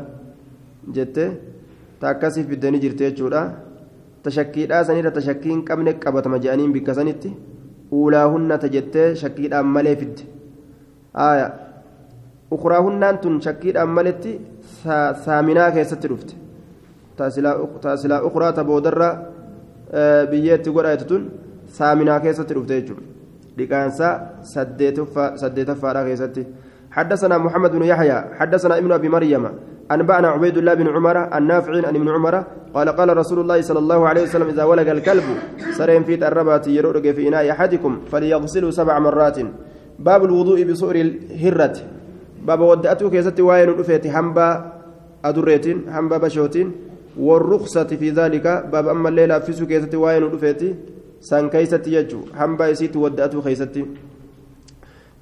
jettee 0.95 1.31
ta 2.01 2.09
akkasii 2.09 2.45
fiddanii 2.51 2.81
jirti 2.81 3.05
jechuudha. 3.05 3.43
Tashakkiidhaa 4.23 4.85
sanirra 4.85 5.11
tashakkiin 5.11 5.65
qabne 5.65 5.95
qabatama 6.05 6.39
je'aniin 6.45 6.73
bikka 6.73 6.95
sanitti 6.95 7.33
uulaa 7.93 8.29
hunnata 8.29 8.69
jettee 8.69 9.15
shakkiidhaan 9.23 9.67
malee 9.67 9.97
fidde. 9.97 10.23
Aaya 11.27 11.51
ukuraa 12.51 12.83
hunnaan 12.83 13.19
tun 13.19 13.41
shakkiidhaan 13.47 13.89
maletti 13.89 14.33
saaminaa 15.25 15.71
keessatti 15.77 16.09
dhufte. 16.09 16.35
Taasilaa 17.17 18.23
ukuraa 18.23 18.53
ta 18.53 18.65
boodarra 18.65 19.09
e, 19.93 20.27
biyyeetti 20.31 20.71
godhaatu 20.71 21.05
tun 21.05 21.31
saaminaa 21.79 22.21
keessatti 22.21 22.55
dhufte 22.55 22.81
jechuudha. 22.81 23.05
Dhiqaansaa 23.59 24.15
saddeetaffaadhaa 24.53 26.05
keessatti. 26.05 26.47
حدثنا 26.91 27.39
محمد 27.39 27.71
بن 27.73 27.83
يحيى 27.83 28.25
حدثنا 28.39 28.79
ابن 28.79 28.93
أبي 28.93 29.09
مريم 29.09 29.49
أنبأنا 29.91 30.29
عبيد 30.29 30.57
الله 30.59 30.75
بن 30.75 30.89
عمر 30.89 31.37
النافع 31.39 31.73
عن 31.87 31.95
ابن 31.97 32.09
عمر 32.09 32.45
قال 32.75 32.89
قال 32.89 33.17
رسول 33.17 33.39
الله 33.41 33.61
صلى 33.61 33.79
الله 33.79 34.09
عليه 34.09 34.23
وسلم 34.23 34.49
إذا 34.49 34.65
ولق 34.65 34.91
الكلب 34.91 35.25
سرين 35.79 36.03
في 36.05 36.15
الربات 36.15 36.69
يرؤرق 36.69 37.07
في 37.15 37.29
إناء 37.29 37.51
أحدكم 37.51 38.01
فليغسله 38.11 38.71
سبع 38.71 38.99
مرات. 38.99 39.39
باب 39.99 40.25
الوضوء 40.25 40.63
بصور 40.65 40.95
الهرة. 40.95 41.77
باب 42.47 42.61
ودأته 42.61 43.11
كيست 43.11 43.41
واين 43.41 43.69
رفيت 43.69 44.07
حنبا 44.07 44.49
أدريتين 45.25 45.79
حنبا 45.91 46.17
بشوتين. 46.19 46.73
والرخصة 47.19 47.85
في 47.85 48.11
ذلك 48.11 48.47
باب 48.73 48.89
أما 48.89 49.09
الليلة 49.09 49.39
في 49.39 49.53
سكيتة 49.53 49.99
واين 49.99 50.23
رفيتي 50.23 50.75
سان 51.21 51.49
كيست 51.49 51.87
يجو 51.87 52.21
حنبا 52.39 52.69
يسيت 52.69 52.97
ودأته 52.97 53.41
خيستي 53.41 53.87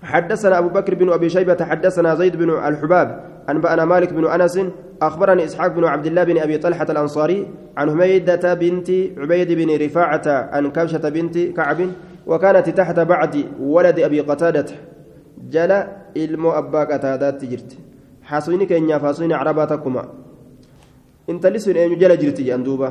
حدثنا 0.03 0.59
أبو 0.59 0.68
بكر 0.68 0.94
بن 0.94 1.12
أبي 1.12 1.28
شيبة 1.28 1.64
حدثنا 1.64 2.14
زيد 2.14 2.36
بن 2.36 2.51
الحباب 2.51 3.24
أنبأنا 3.51 3.84
مالك 3.84 4.12
بن 4.12 4.24
أنس 4.26 4.61
أخبرني 5.03 5.44
إسحاق 5.44 5.66
بن 5.74 5.84
عبد 5.84 6.07
الله 6.07 6.24
بن 6.24 6.38
أبي 6.38 6.59
طلحة 6.59 6.86
الأنصاري 6.90 7.46
عن 7.76 7.90
حميدة 7.90 8.55
بنت 8.55 8.88
عبيد 9.18 9.53
بن 9.53 9.84
رفاعة 9.84 10.26
عن 10.55 10.70
كبشة 10.70 11.09
بنت 11.09 11.38
كعب 11.38 11.80
وكانت 12.26 12.68
تحت 12.70 13.01
بعد 13.01 13.44
ولد 13.61 13.99
أبي 13.99 14.20
قتادة 14.20 14.66
جل 15.51 15.72
ilmoo 16.14 16.53
abbaa 16.61 16.86
qataadaatti 16.90 17.46
jirti 17.46 17.76
haasuyni 18.30 18.66
keenyaaf 18.66 19.03
haasuyni 19.03 19.34
carabaa 19.34 19.66
takkuma 19.72 20.03
intalli 21.28 21.61
sun 21.61 21.76
eenyu 21.76 21.96
jala 22.03 22.16
jirti 22.22 22.42
jedhan 22.46 22.64
duuba 22.64 22.88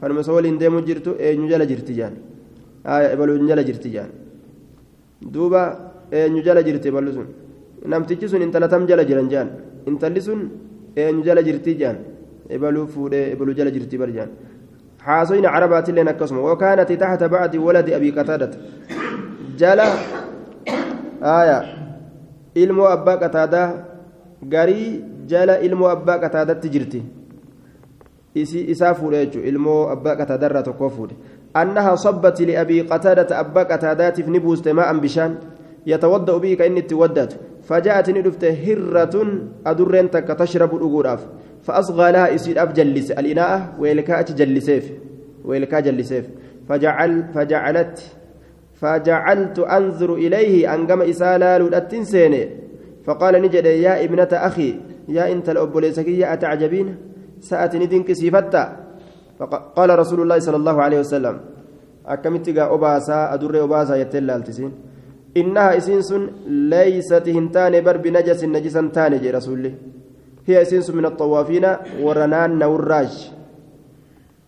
kanuma 0.00 0.20
isa 0.20 0.32
waliin 0.36 0.58
deemu 0.58 0.82
jirtu 0.88 1.16
eenyu 1.26 1.48
jala 1.52 1.66
jirti 1.70 1.94
jedhan 1.98 2.14
ebaluun 3.14 3.46
jala 3.50 3.64
jirti 3.68 3.88
jedhan 3.94 4.10
duuba 5.34 5.62
eenyu 6.12 6.42
jala 6.46 6.62
jirti 6.62 6.88
eballu 6.88 7.12
sun 7.12 7.26
namtichi 7.92 8.28
sun 8.28 8.42
intala 8.42 8.68
tam 8.68 8.86
jala 8.86 9.04
jiran 9.04 9.28
jedhan 9.32 9.48
intalli 9.86 10.20
sun 10.20 10.40
eenyu 10.96 11.22
jala 11.28 11.42
jirti 11.42 11.74
jedhan 11.80 11.96
ebaluu 12.56 12.86
fuudhee 12.94 13.24
ebaluu 13.34 13.54
jala 13.58 13.70
jirti 13.70 13.98
bar 13.98 14.08
jedhan 14.16 14.30
haasuyni 15.06 15.48
carabaatilleen 15.54 16.08
akkasuma 16.12 16.40
wakaanati 16.50 16.96
taxta 17.02 17.28
bacdi 17.28 17.58
waladi 17.66 17.94
abii 17.98 18.12
qataadata 18.18 18.58
jala 19.60 19.86
aayaa 21.34 21.62
ilmoo 22.62 22.88
abbaa 22.96 23.16
qataadaa 23.24 23.68
garii 24.54 24.88
jala 25.32 25.58
ilmoo 25.66 25.88
abbaa 25.96 26.18
qataadatti 26.24 26.68
jirti 26.74 27.02
isaa 28.74 28.94
fuudhe 28.94 29.26
jechuudha 29.26 29.48
ilmoo 29.48 29.80
abbaa 29.94 30.16
qataadarraa 30.20 30.62
tokkoo 30.68 30.90
fuudhe 30.96 31.16
annaha 31.62 31.96
sabbati 32.04 32.46
liabii 32.50 32.82
qataadata 32.92 33.38
abbaa 33.38 33.64
qataadaatiif 33.72 34.26
ni 34.28 34.40
buuste 34.46 34.72
maa'an 34.72 35.00
bishaan 35.04 35.36
yatawadda'u 35.86 36.40
bihi 36.40 36.56
ka 36.56 36.66
inni 36.66 36.80
itti 36.80 36.94
waddatu 36.94 37.36
فجاءت 37.64 38.10
ندفت 38.10 38.44
هرة 38.44 39.16
أدرين 39.66 40.10
تك 40.10 40.28
تشرب 40.28 40.74
الأجور 40.76 41.18
فأصغى 41.62 42.12
لها 42.12 42.34
إسيد 42.34 42.58
أف 42.58 42.72
جلس. 42.72 43.10
الإناء 43.10 43.74
ويلكا 43.80 44.22
جلسيف. 44.22 44.92
ويلكا 45.44 45.80
جلسيف. 45.80 46.28
فجعل 46.68 47.24
فجعلت 47.34 47.98
فجعلت 48.74 49.58
أنظر 49.58 50.14
إليه 50.14 50.74
أنقم 50.74 51.02
إسالا 51.02 51.58
لولأتين 51.58 52.04
سيني. 52.04 52.48
فقال 53.04 53.42
نجد 53.42 53.64
يا 53.64 54.04
ابنة 54.04 54.28
أخي 54.32 54.80
يا 55.08 55.32
أنت 55.32 55.48
الأبوليسكية 55.48 56.32
أتعجبين؟ 56.32 56.96
سأتني 57.40 57.86
دينك 57.86 58.12
سيفتا. 58.12 58.76
فقال 59.38 59.98
رسول 59.98 60.20
الله 60.20 60.38
صلى 60.38 60.56
الله 60.56 60.82
عليه 60.82 61.00
وسلم 61.00 61.40
أكملت 62.06 62.48
أباسا 65.36 65.46
أدر 65.46 65.72
أباسا 65.72 65.74
يتلال 65.74 65.76
تسين 65.76 65.76
إنها 65.76 65.76
إسنس 65.76 66.14
ليست 66.46 67.28
هنتان 67.28 67.80
بر 67.84 67.96
بنجس 67.96 68.44
نجسا 68.44 68.90
تاني 68.94 69.18
جي 69.18 69.30
رسول 69.30 69.72
هي 70.46 70.62
إسنس 70.62 70.90
من 70.90 71.04
الطوافين 71.04 71.66
ورنان 72.00 72.58
نوراج 72.58 73.30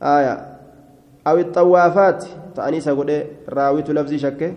آية. 0.02 0.56
أو 1.26 1.38
الطوافات. 1.38 2.24
تأني 2.56 2.80
سقول 2.80 3.22
راويت 3.48 3.90
لفظي 3.90 4.18
شكة. 4.18 4.54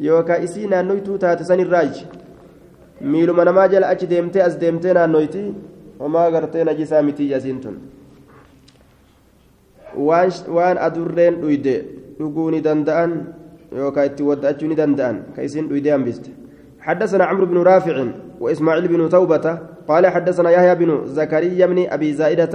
يوكا 0.00 0.44
إسينا 0.44 0.82
نويتو 0.82 1.16
تاتسان 1.16 1.60
الراج. 1.60 2.04
miiluma 3.00 3.44
namaa 3.44 3.68
jala 3.68 3.88
achi 3.88 4.06
deemtee 4.06 4.42
as 4.42 4.60
deemtee 4.60 4.94
naannoyti 4.94 5.54
homaa 5.98 6.30
gartee 6.30 6.64
najisaa 6.64 7.02
mitii 7.02 7.28
jasiin 7.28 7.60
tun 7.60 7.76
waan 10.54 10.78
adurreen 10.78 11.40
dhuyde 11.40 11.84
dhuguu 12.18 12.50
ni 12.50 12.60
danda'an 12.60 13.12
يوكا 13.72 14.04
اتودأتشو 14.04 14.66
ندندان 14.66 15.16
كيسين 15.36 15.64
ويديان 15.72 16.04
بست 16.04 16.26
حدثنا 16.80 17.24
عمرو 17.24 17.46
بن 17.46 17.58
رافع 17.70 17.96
وإسماعيل 18.40 18.88
بن 18.88 19.08
توبة 19.08 19.58
قال 19.88 20.06
حدثنا 20.06 20.50
يحيى 20.50 20.74
بن 20.74 21.06
زكريا 21.06 21.66
بن 21.66 21.78
أبي 21.90 22.12
زائدة 22.12 22.54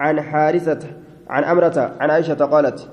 عن 0.00 0.20
حارثة 0.20 0.82
عن 1.28 1.44
أمرة 1.44 1.92
عن 2.00 2.10
عائشة 2.10 2.34
قالت 2.34 2.88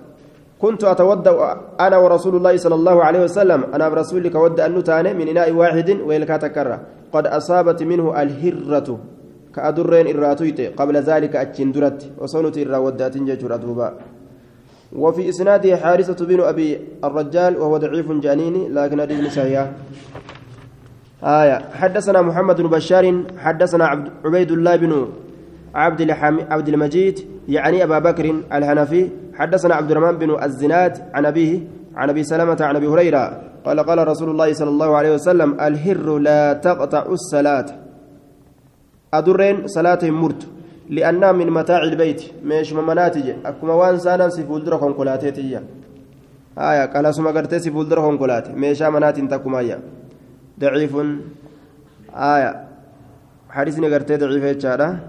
كنت 0.62 0.84
أتودأ 0.84 1.58
أنا 1.80 1.98
ورسول 1.98 2.36
الله 2.36 2.58
صلى 2.58 2.76
الله 2.76 3.04
عليه 3.04 3.24
وسلم 3.24 3.64
أنا 3.74 3.90
برسولك 3.90 4.36
ود 4.36 4.60
أن 4.60 4.76
نتاني 4.76 5.14
من 5.14 5.28
إناء 5.28 5.52
واحد 5.52 5.90
ويلكا 5.90 6.38
تكرر. 6.38 6.80
قد 7.14 7.28
أصابت 7.28 7.84
منه 7.84 8.22
الهرة 8.22 9.00
كأدرين 9.56 10.18
إراتيت 10.18 10.60
قبل 10.80 10.96
ذلك 10.98 11.36
أتشندرت 11.36 12.00
وصنت 12.18 12.58
إرا 12.58 12.78
ودأت 12.78 13.18
ججر 13.18 13.56
أدوبا 13.56 13.88
وفي 14.96 15.30
إسناده 15.30 15.78
حارثة 15.78 16.26
بن 16.26 16.42
أبي 16.42 16.80
الرجال 17.04 17.58
وهو 17.58 17.78
ضعيف 17.78 18.12
جانيني 18.12 18.70
لكن 18.70 19.02
حديث 19.02 19.34
صحيح 19.36 19.72
آية 21.24 21.62
حدثنا 21.74 22.22
محمد 22.22 22.62
بن 22.62 22.68
بشار 22.70 23.24
حدثنا 23.38 23.86
عبيد 24.26 24.52
الله 24.52 24.76
بن 24.76 25.08
عبد 25.76 26.12
عبد 26.52 26.68
المجيد 26.70 27.20
يعني 27.50 27.84
أبا 27.84 28.00
بكر 28.00 28.36
الحنفي 28.54 29.10
حدثنا 29.34 29.76
عبد 29.76 29.92
الرحمن 29.92 30.18
بن 30.18 30.44
الزناد 30.44 30.94
عن 31.14 31.26
أبيه 31.26 31.60
عن 31.96 32.10
أبي 32.10 32.24
سلمة 32.24 32.58
عن 32.62 32.76
أبي 32.76 32.88
هريرة 32.88 33.42
قال 33.66 33.80
قال 33.80 34.08
رسول 34.08 34.30
الله 34.30 34.54
صلى 34.54 34.70
الله 34.70 34.96
عليه 34.96 35.14
وسلم 35.14 35.62
الهر 35.62 36.18
لا 36.18 36.54
تقطع 36.54 37.06
الصلاة. 37.06 37.66
أدرين 39.14 39.68
صلاة 39.68 40.00
مرت. 40.04 40.48
لأنها 40.90 41.32
من 41.32 41.50
متاع 41.50 41.84
البيت. 41.84 42.22
مش 42.44 42.74
ممناتج 42.74 43.30
أكما 43.46 43.74
وان 43.74 43.98
سانا 44.00 44.30
سيفول 44.30 44.64
درا 44.64 44.78
كونكولاتيتيا 44.78 45.64
آية 46.58 46.86
قال 46.86 47.16
سما 47.16 47.32
قرتي 47.32 47.60
سيفول 47.60 47.90
درا 47.90 48.02
كونكولاتي 48.02 48.52
ميشا 48.54 48.90
منات 48.90 49.20
تكمايا 49.20 49.80
ضعيف. 50.60 50.96
آية. 52.16 52.52
حديثني 53.50 53.94
قرتي 53.94 54.16
ضعيف 54.18 54.44
يتشارا 54.44 55.00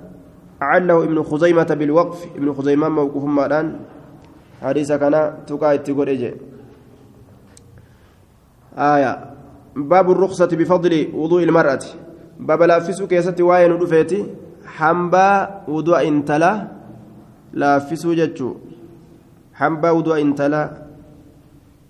عله 0.61 1.05
ابن 1.05 1.23
خزيمة 1.23 1.71
بالوقف. 1.79 2.27
ابن 2.37 2.53
خزيمة 2.53 2.89
موقوف 2.89 3.25
مالان 3.25 3.77
حديث 4.63 4.93
كان 4.93 5.35
تقا 5.47 5.75
اتقول 5.75 6.09
إجي 6.09 6.35
آية. 8.79 9.13
باب 9.77 10.11
الرخصة 10.11 10.47
بفضل 10.47 11.09
وضوء 11.15 11.43
المرأة. 11.43 11.85
باب 12.41 12.63
لا 12.63 12.81
فيسو 12.81 13.07
كيستي 13.07 13.43
واين 13.43 13.73
ودفيتي 13.73 14.27
hambaa 14.77 15.65
wudu'a 15.69 16.03
intala 16.05 16.51
laaffisuu 17.53 18.15
jechuu 18.15 18.55
hambaa 19.61 19.93
wudu'a 19.99 20.21
intala 20.21 20.61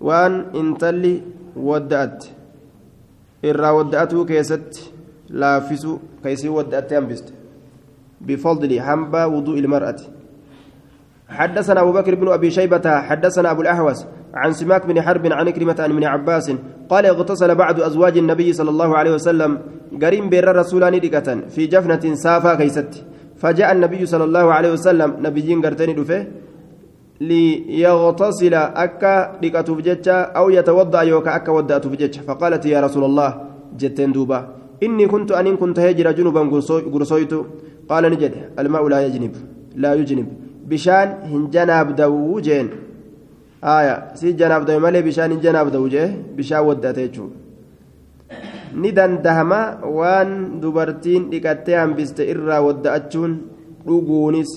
waan 0.01 0.45
intalli 0.61 1.13
wadda'atte 1.55 2.27
irraa 3.43 3.73
wadda'atuu 3.79 4.25
keessatti 4.31 4.93
laaffisuu 5.29 5.99
ka 6.23 6.31
isii 6.31 6.55
wadda'atte 6.59 6.95
hambiste 6.95 7.39
بفضل 8.21 8.81
hambaa 8.81 9.25
وضوء 9.25 9.59
المرأة 9.59 9.95
حدثنا 11.29 11.81
أبو 11.81 11.91
بكر 11.91 12.15
بن 12.15 12.27
أبي 12.27 12.51
شيبة 12.51 13.01
حدثنا 13.01 13.51
أبو 13.51 13.61
الأحوص 13.61 14.05
عن 14.33 14.53
سماك 14.53 14.85
بن 14.85 15.01
حرب 15.01 15.25
عن 15.31 15.49
عكرمة 15.49 15.75
عن 15.79 15.91
ابن 15.91 16.03
عباس 16.03 16.51
قال 16.89 17.05
اغتسل 17.05 17.55
بعض 17.55 17.81
أزواج 17.81 18.17
النبي 18.17 18.53
صلى 18.53 18.69
الله 18.69 18.97
عليه 18.97 19.13
وسلم 19.13 19.57
gariin 20.01 20.29
niitii 20.29 20.55
رسولان 20.55 20.99
dhiqatte 20.99 21.49
في 21.49 21.65
جفنة 21.65 22.13
saafaa 22.13 22.55
keessatti. 22.55 23.05
فجاء 23.39 23.71
النبي 23.71 24.05
صلى 24.05 24.23
الله 24.23 24.53
عليه 24.53 24.71
وسلم 24.71 25.09
نبيين 25.23 25.61
قرتين 25.65 25.95
دفه 25.95 26.27
ليغتسل 27.21 28.53
أكا 28.53 29.39
دقة 29.43 29.67
فجتة 29.75 30.11
أو 30.11 30.49
يتوضأ 30.49 31.01
يوكا 31.01 31.35
أكا 31.35 31.51
ودأت 31.51 31.87
فجتة 31.87 32.21
فقالت 32.27 32.65
يا 32.65 32.79
رسول 32.81 33.03
الله 33.03 33.29
جتين 33.79 34.11
دوبا. 34.11 34.39
إني 34.83 35.07
كنت 35.07 35.31
أن 35.31 35.55
كنت 35.55 35.79
هجر 35.79 36.11
جنوبا 36.11 36.41
قرصويت 36.93 37.33
قال 37.89 38.03
نجد 38.11 38.33
الماء 38.59 38.87
لا 38.87 38.99
يجنب 39.05 39.33
لا 39.75 39.93
يجنب. 39.93 40.27
بشان 40.67 41.07
هنجناب 41.31 41.95
دوجين. 41.95 42.69
آية 43.63 44.15
سي 44.15 44.31
جناب 44.31 44.65
دو 44.65 44.79
مالي 44.79 45.01
بشان 45.01 45.31
هنجناب 45.31 45.71
دوجه 45.71 46.35
بشان 46.37 46.59
ودأت 46.59 46.97
يجوب 46.97 47.31
ni 48.73 48.91
dandahama 48.93 49.81
waan 49.81 50.61
dubartiin 50.61 51.29
dhiqattee 51.31 51.75
hambiste 51.75 52.21
irraa 52.33 52.61
wadda'achuun 52.61 53.31
dhuguunis. 53.85 54.51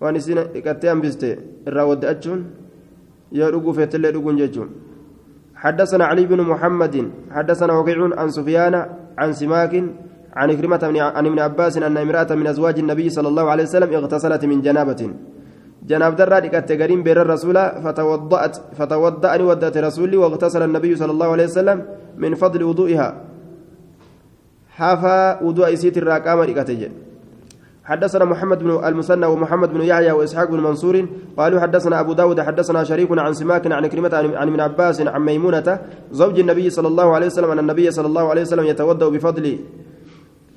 Waan 0.00 0.16
isin 0.18 0.38
dhiqattee 0.54 0.90
hambiste 0.90 1.28
irraa 1.66 1.86
wadda'achuun 1.90 2.40
yoo 3.32 3.50
dhuguu 3.54 3.74
feetillee 3.78 4.12
dhuguun 4.12 4.38
jechuun. 4.42 4.70
حدثنا 5.58 6.04
علي 6.04 6.26
بن 6.30 6.40
محمد 6.46 7.10
حدثنا 7.34 7.72
وكيع 7.78 7.98
عن 8.14 8.28
سفيان 8.30 8.74
عن 9.18 9.28
سماك 9.32 9.74
عن 10.38 10.48
كريمة 10.54 10.82
عن 11.16 11.24
ابن 11.26 11.38
عباس 11.38 11.76
أن 11.82 11.96
امرأة 11.96 12.30
من 12.38 12.46
أزواج 12.46 12.78
النبي 12.78 13.10
صلى 13.10 13.28
الله 13.28 13.50
عليه 13.50 13.64
وسلم 13.66 13.90
اغتسلت 13.94 14.42
من 14.44 14.62
جنابة 14.62 15.02
جناب 15.86 16.16
درا 16.16 16.38
ديكت 16.38 16.72
غريم 16.72 17.02
بير 17.02 17.22
الرسول 17.22 17.56
فتوضأت 17.84 18.56
فتوضأني 18.78 19.42
ودأت 19.42 19.76
رسولي 19.76 20.16
واغتسل 20.16 20.62
النبي 20.62 20.96
صلى 20.96 21.12
الله 21.12 21.28
عليه 21.32 21.44
وسلم 21.44 21.78
من 22.16 22.34
فضل 22.34 22.62
وضوئها. 22.62 23.08
حافا 24.78 25.42
وضوء 25.42 25.74
سيت 25.74 25.98
الراقامة 25.98 26.44
ديكت 26.44 26.90
حدثنا 27.84 28.24
محمد 28.24 28.58
بن 28.58 28.70
المثنى 28.84 29.26
ومحمد 29.26 29.68
بن 29.74 29.80
يحيى 29.80 30.12
وإسحاق 30.12 30.50
بن 30.50 30.60
منصور 30.60 31.06
قالوا 31.36 31.60
حدثنا 31.60 32.00
أبو 32.00 32.12
داود 32.12 32.40
حدثنا 32.40 32.84
شريك 32.84 33.18
عن 33.18 33.32
سماك 33.32 33.72
عن 33.72 33.86
كلمة 33.86 34.14
عن 34.14 34.48
ابن 34.48 34.60
عباس 34.60 35.00
عن 35.00 35.20
ميمونة 35.24 35.78
زوج 36.12 36.38
النبي 36.38 36.70
صلى 36.70 36.88
الله 36.88 37.14
عليه 37.14 37.26
وسلم 37.26 37.50
أن 37.50 37.58
النبي 37.58 37.90
صلى 37.90 38.06
الله 38.06 38.28
عليه 38.28 38.42
وسلم 38.42 38.64
يتوضأ 38.64 39.08
بفضل 39.08 39.58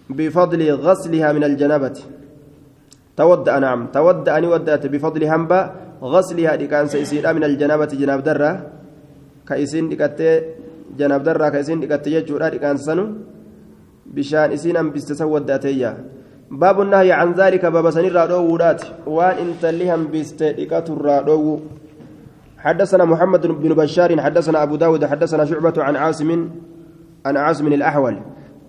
بفضل 0.09 0.71
غسلها 0.71 1.31
من 1.31 1.43
الجنابة. 1.43 1.97
تودأ 3.17 3.59
نعم 3.59 3.87
تودأ 3.95 4.37
أني 4.37 4.47
ودأت 4.47 4.87
بفضل 4.87 5.23
هنبا 5.23 5.59
غسلها 6.03 6.55
كان 6.55 6.85
سيسير 6.87 7.33
من 7.33 7.43
الجنابة 7.43 7.91
جناب 8.01 8.23
درة. 8.23 8.51
كيسين 9.47 9.89
دكت 9.89 10.19
جناب 10.99 11.23
درة 11.23 11.49
كيسين 11.49 11.79
دكت 11.83 12.07
يجورا 12.07 12.49
كان 12.49 12.77
سنو. 12.77 13.05
بشان 14.15 14.51
إسين 14.51 14.77
أم 14.77 14.91
بستسود 14.91 15.45
داتيا 15.45 15.91
باب 16.51 16.81
النهي 16.81 17.11
عن 17.11 17.31
ذلك 17.31 17.65
باب 17.65 17.89
سنير 17.89 18.17
ودات 18.31 18.81
وان 19.07 19.37
انت 19.37 19.63
لهم 19.65 20.11
بستدقات 20.11 20.89
الرادو 20.89 21.59
حدثنا 22.57 23.05
محمد 23.05 23.47
بن 23.47 23.73
بشار 23.73 24.21
حدثنا 24.21 24.63
أبو 24.63 24.75
داود 24.75 25.05
حدثنا 25.05 25.45
شعبة 25.45 25.73
عن 25.77 25.95
عاصم 25.95 26.49
عن 27.25 27.37
عاصم 27.37 27.67
الأحول. 27.67 28.15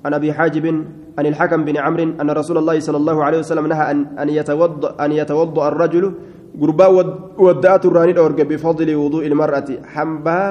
عن 0.05 0.15
أبي 0.15 0.33
حاجب 0.33 0.85
عن 1.19 1.27
الحكم 1.27 1.65
بن 1.65 1.77
عمرو 1.77 2.03
أن 2.21 2.31
رسول 2.31 2.59
الله 2.59 2.81
صلى 2.81 2.97
الله 2.97 3.25
عليه 3.25 3.39
وسلم 3.39 3.67
نهى 3.67 3.91
أن 3.91 3.99
أن 4.19 4.29
يتوضأ 4.29 5.05
أن 5.05 5.13
يتوضأ 5.13 5.69
الرجل 5.69 6.13
gurbaan 6.61 6.87
wudu'atuu 7.39 7.85
irraa 7.85 8.09
ni 8.09 8.19
dhorge 8.19 8.41
بفضل 8.43 8.89
وضوء 8.95 9.27
المرأة. 9.27 9.69
hanbaa 9.93 10.47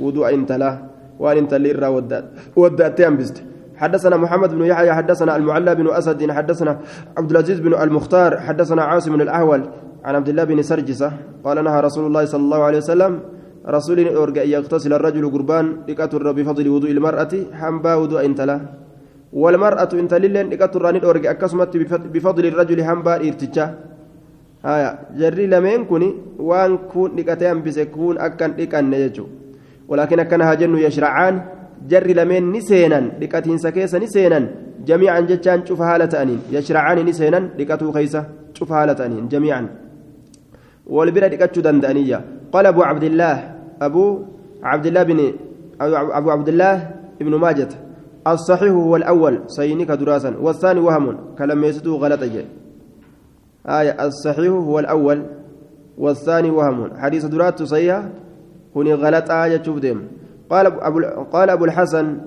wuduu 0.00 0.34
intalaa. 0.34 0.94
waan 1.18 1.36
intalti 1.36 1.70
irraa 1.70 1.88
wudu'attee 1.88 2.24
wudu'attee 2.56 2.98
hambifte 3.02 3.42
حدثنا 3.76 4.16
محمد 4.16 4.50
بن 4.54 4.64
يحيى 4.64 4.92
حدثنا 4.92 5.36
المعلى 5.36 5.74
بن 5.74 5.90
أسد 5.90 6.30
حدثنا 6.30 6.78
عبد 7.18 7.30
العزيز 7.30 7.58
بن 7.60 7.74
المختار 7.74 8.40
حدثنا 8.40 8.82
عاصم 8.82 9.14
الأحول 9.20 9.62
عن 10.04 10.14
عبد 10.14 10.28
الله 10.28 10.44
بن 10.44 10.62
سرجس 10.62 11.12
قال 11.44 11.64
نهى 11.64 11.80
رسول 11.80 12.06
الله 12.06 12.24
صلى 12.24 12.40
الله 12.40 12.62
عليه 12.62 12.78
وسلم 12.78 13.20
Rasuulli 13.66 13.98
dhorge 14.08 14.38
أن 14.38 14.48
يغتسل 14.48 14.92
الرجل 14.92 15.30
gurbaan 15.30 15.66
dhiqatuu 15.88 16.15
irraa 16.15 16.32
بفضل 16.32 16.68
وضوء 16.68 16.90
المرأة. 16.90 17.32
hanbaa 17.52 17.94
wuduu 17.94 18.24
intalaa. 18.24 18.83
والمرأة 19.34 19.92
انت 20.02 20.14
للين 20.14 20.46
إكتر 20.54 20.82
راني 20.82 20.98
الأورج 21.02 21.26
أكسمت 21.26 21.76
بفضل 22.14 22.44
الرجل 22.46 22.78
هنبا 22.80 23.14
إرتجا 23.26 23.66
kun 25.90 26.02
waan 26.38 26.72
kuun 26.88 27.12
dhiqatee 27.16 27.48
hambise 27.52 27.84
kuun 27.94 28.16
akkan 28.16 28.56
dhiqanne 28.56 28.96
jechuudha 28.96 29.32
walaakin 29.88 30.20
akkana 30.24 30.44
haa 30.48 30.56
jennu 30.56 30.78
yashracaan 30.80 31.42
jarri 31.90 32.14
lameen 32.16 32.48
ni 32.52 32.60
seenan 32.68 33.10
dhiqatiinsa 33.20 33.72
keessa 33.76 34.00
ni 34.00 34.08
seenan 34.08 34.48
jamiican 34.88 35.28
jechaan 35.28 35.60
cufa 35.68 35.84
haala 35.84 36.08
ta'aniin 36.14 36.40
yashracaan 36.56 37.04
ni 37.04 37.12
seenan 37.20 37.50
dhiqatuu 37.58 37.92
keessa 37.96 38.24
cufa 38.56 38.74
haala 38.78 38.94
ta'aniin 39.00 39.28
jamiican 39.28 39.68
wal 40.96 41.12
bira 41.12 41.28
dhiqachuu 41.28 41.64
danda'aniyya 41.68 42.18
qaala 42.52 42.72
abu 42.72 42.80
cabdillaah 42.88 43.38
abuu 43.86 44.10
cabdillaah 44.64 45.04
bin 45.10 45.20
abu 46.18 46.28
cabdillaah 46.32 46.76
ibnu 47.20 47.36
maajata 47.44 47.83
الصحيح 48.26 48.72
هو 48.72 48.96
الأول 48.96 49.40
سينك 49.46 49.90
دراسا. 49.90 50.36
والثاني 50.40 50.80
وهم 50.80 51.36
كلميسته 51.38 51.96
غلط 51.96 52.22
جي 52.24 52.44
آية 53.66 54.06
الصحيح 54.06 54.52
هو 54.52 54.78
الأول 54.78 55.22
والثاني 55.98 56.50
وهم. 56.50 56.90
حديث 56.96 57.24
درات 57.24 57.62
صحيح 57.62 58.02
هني 58.76 58.94
غلط 58.94 59.30
آية 59.30 59.62
شوف 59.62 59.78
ديم. 59.78 60.08
قال 60.50 60.66
أبو 60.66 61.00
قال 61.32 61.50
أبو 61.50 61.64
الحسن 61.64 62.20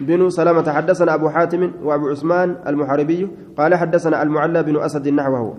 بن 0.00 0.30
سلمة 0.30 0.72
حدثنا 0.72 1.14
أبو 1.14 1.28
حاتم 1.28 1.72
وأبو 1.82 2.08
عثمان 2.08 2.56
المحاربي 2.66 3.28
قال 3.58 3.74
حدثنا 3.74 4.22
المعلى 4.22 4.62
بن 4.62 4.76
أسد 4.76 5.08
نحوه. 5.08 5.54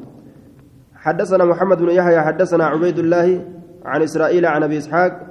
حدثنا 0.96 1.46
محمد 1.46 1.78
بن 1.78 1.90
يحيى 1.90 2.22
حدثنا 2.22 2.66
عبيد 2.66 3.00
الله 3.00 3.46
عن 3.86 4.02
إسرائيل 4.02 4.46
عن 4.46 4.64
أبي 4.64 4.78
إسحاق 4.78 5.31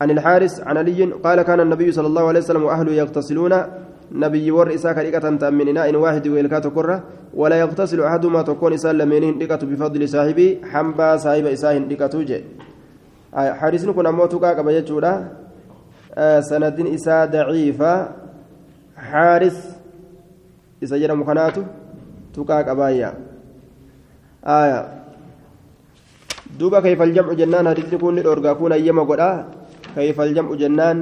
عن 0.00 0.10
الحارس 0.10 0.60
عن 0.60 0.76
علي 0.76 1.04
قال 1.24 1.42
كان 1.42 1.60
النبي 1.60 1.92
صلى 1.92 2.06
الله 2.06 2.24
عليه 2.28 2.40
وسلم 2.40 2.62
وأهله 2.62 2.92
يغتسلون. 2.92 3.54
نبي 4.12 4.50
ور 4.50 4.74
إساء 4.74 4.92
كريكة 4.92 5.50
من 5.50 5.68
إناء 5.68 5.94
واحد 5.96 6.28
ويلكات 6.28 6.66
كرة. 6.66 7.02
ولا 7.34 7.56
يغتسل 7.56 8.00
أحدهما 8.00 8.42
تكون 8.42 8.72
إساء 8.72 8.92
لمنهن 8.92 9.38
دقة 9.38 9.62
بفضل 9.66 10.08
صاحبي 10.08 10.60
حنبا 10.70 11.16
صاحب 11.16 11.46
إساء 11.46 11.78
دقة 11.78 12.22
جي. 12.22 12.44
حارس 13.34 13.84
كنا 13.84 14.10
موتوكا 14.10 14.52
كما 14.52 14.72
يجودا 14.72 15.12
سند 16.40 16.78
إساء 16.80 17.26
ضعيفة. 17.26 18.08
حارس 18.96 19.58
إساء 20.82 20.98
جرى 20.98 21.14
مخناته 21.14 21.64
توكا 22.34 22.62
كبايا 22.62 23.14
آية 24.46 24.80
دوبا 26.58 26.80
كيف 26.80 27.02
الجمع 27.02 27.32
جنان؟ 27.32 27.68
حديث 27.68 27.94
كون 27.94 28.18
الأورغا 28.18 28.52
كون 28.52 28.72
أيما 28.72 29.02
قدا. 29.02 29.30
كيف 29.95 30.17
الجمع 30.21 30.49
جنان 30.61 30.97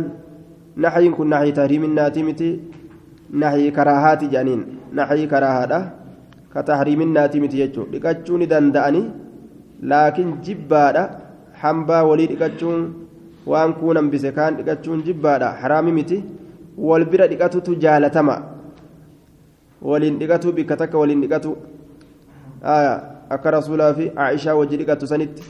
نحي 0.83 1.05
كن 1.17 1.27
نحي 1.33 1.51
تحريم 1.57 1.83
الناتمتي 1.89 2.49
نحي 3.41 3.71
كراهات 3.77 4.21
جانين 4.33 4.61
نحي 4.97 5.21
كراهة 5.31 5.73
كتحريم 6.53 6.99
الناتمتي 7.07 7.57
يجو 7.63 7.83
لكتشون 7.93 8.41
دندأني 8.51 9.01
لكن 9.91 10.27
جبادة 10.45 11.03
حنبا 11.61 11.99
ولي 12.09 12.25
لكتشون 12.31 13.07
waan 13.47 13.73
kuunan 13.79 14.11
bise 14.11 14.31
kaan 14.35 14.59
dhiqachuun 14.59 15.03
jibbaadha 15.07 15.55
haraami 15.61 15.91
miti 15.97 16.17
wal 16.87 17.05
bira 17.11 17.27
dhiqatutu 17.31 17.75
jaalatama 17.83 18.35
waliin 19.89 20.19
dhiqatu 20.19 20.51
bikka 20.57 20.75
takka 20.81 20.99
waliin 21.01 21.21
dhiqatu 21.23 21.55
akka 23.35 23.51
rasuulaa 23.57 23.93
fi 23.99 24.11
aishaa 24.25 24.55
wajji 24.59 24.77
dhiqatu 24.81 25.07
sanitti 25.11 25.43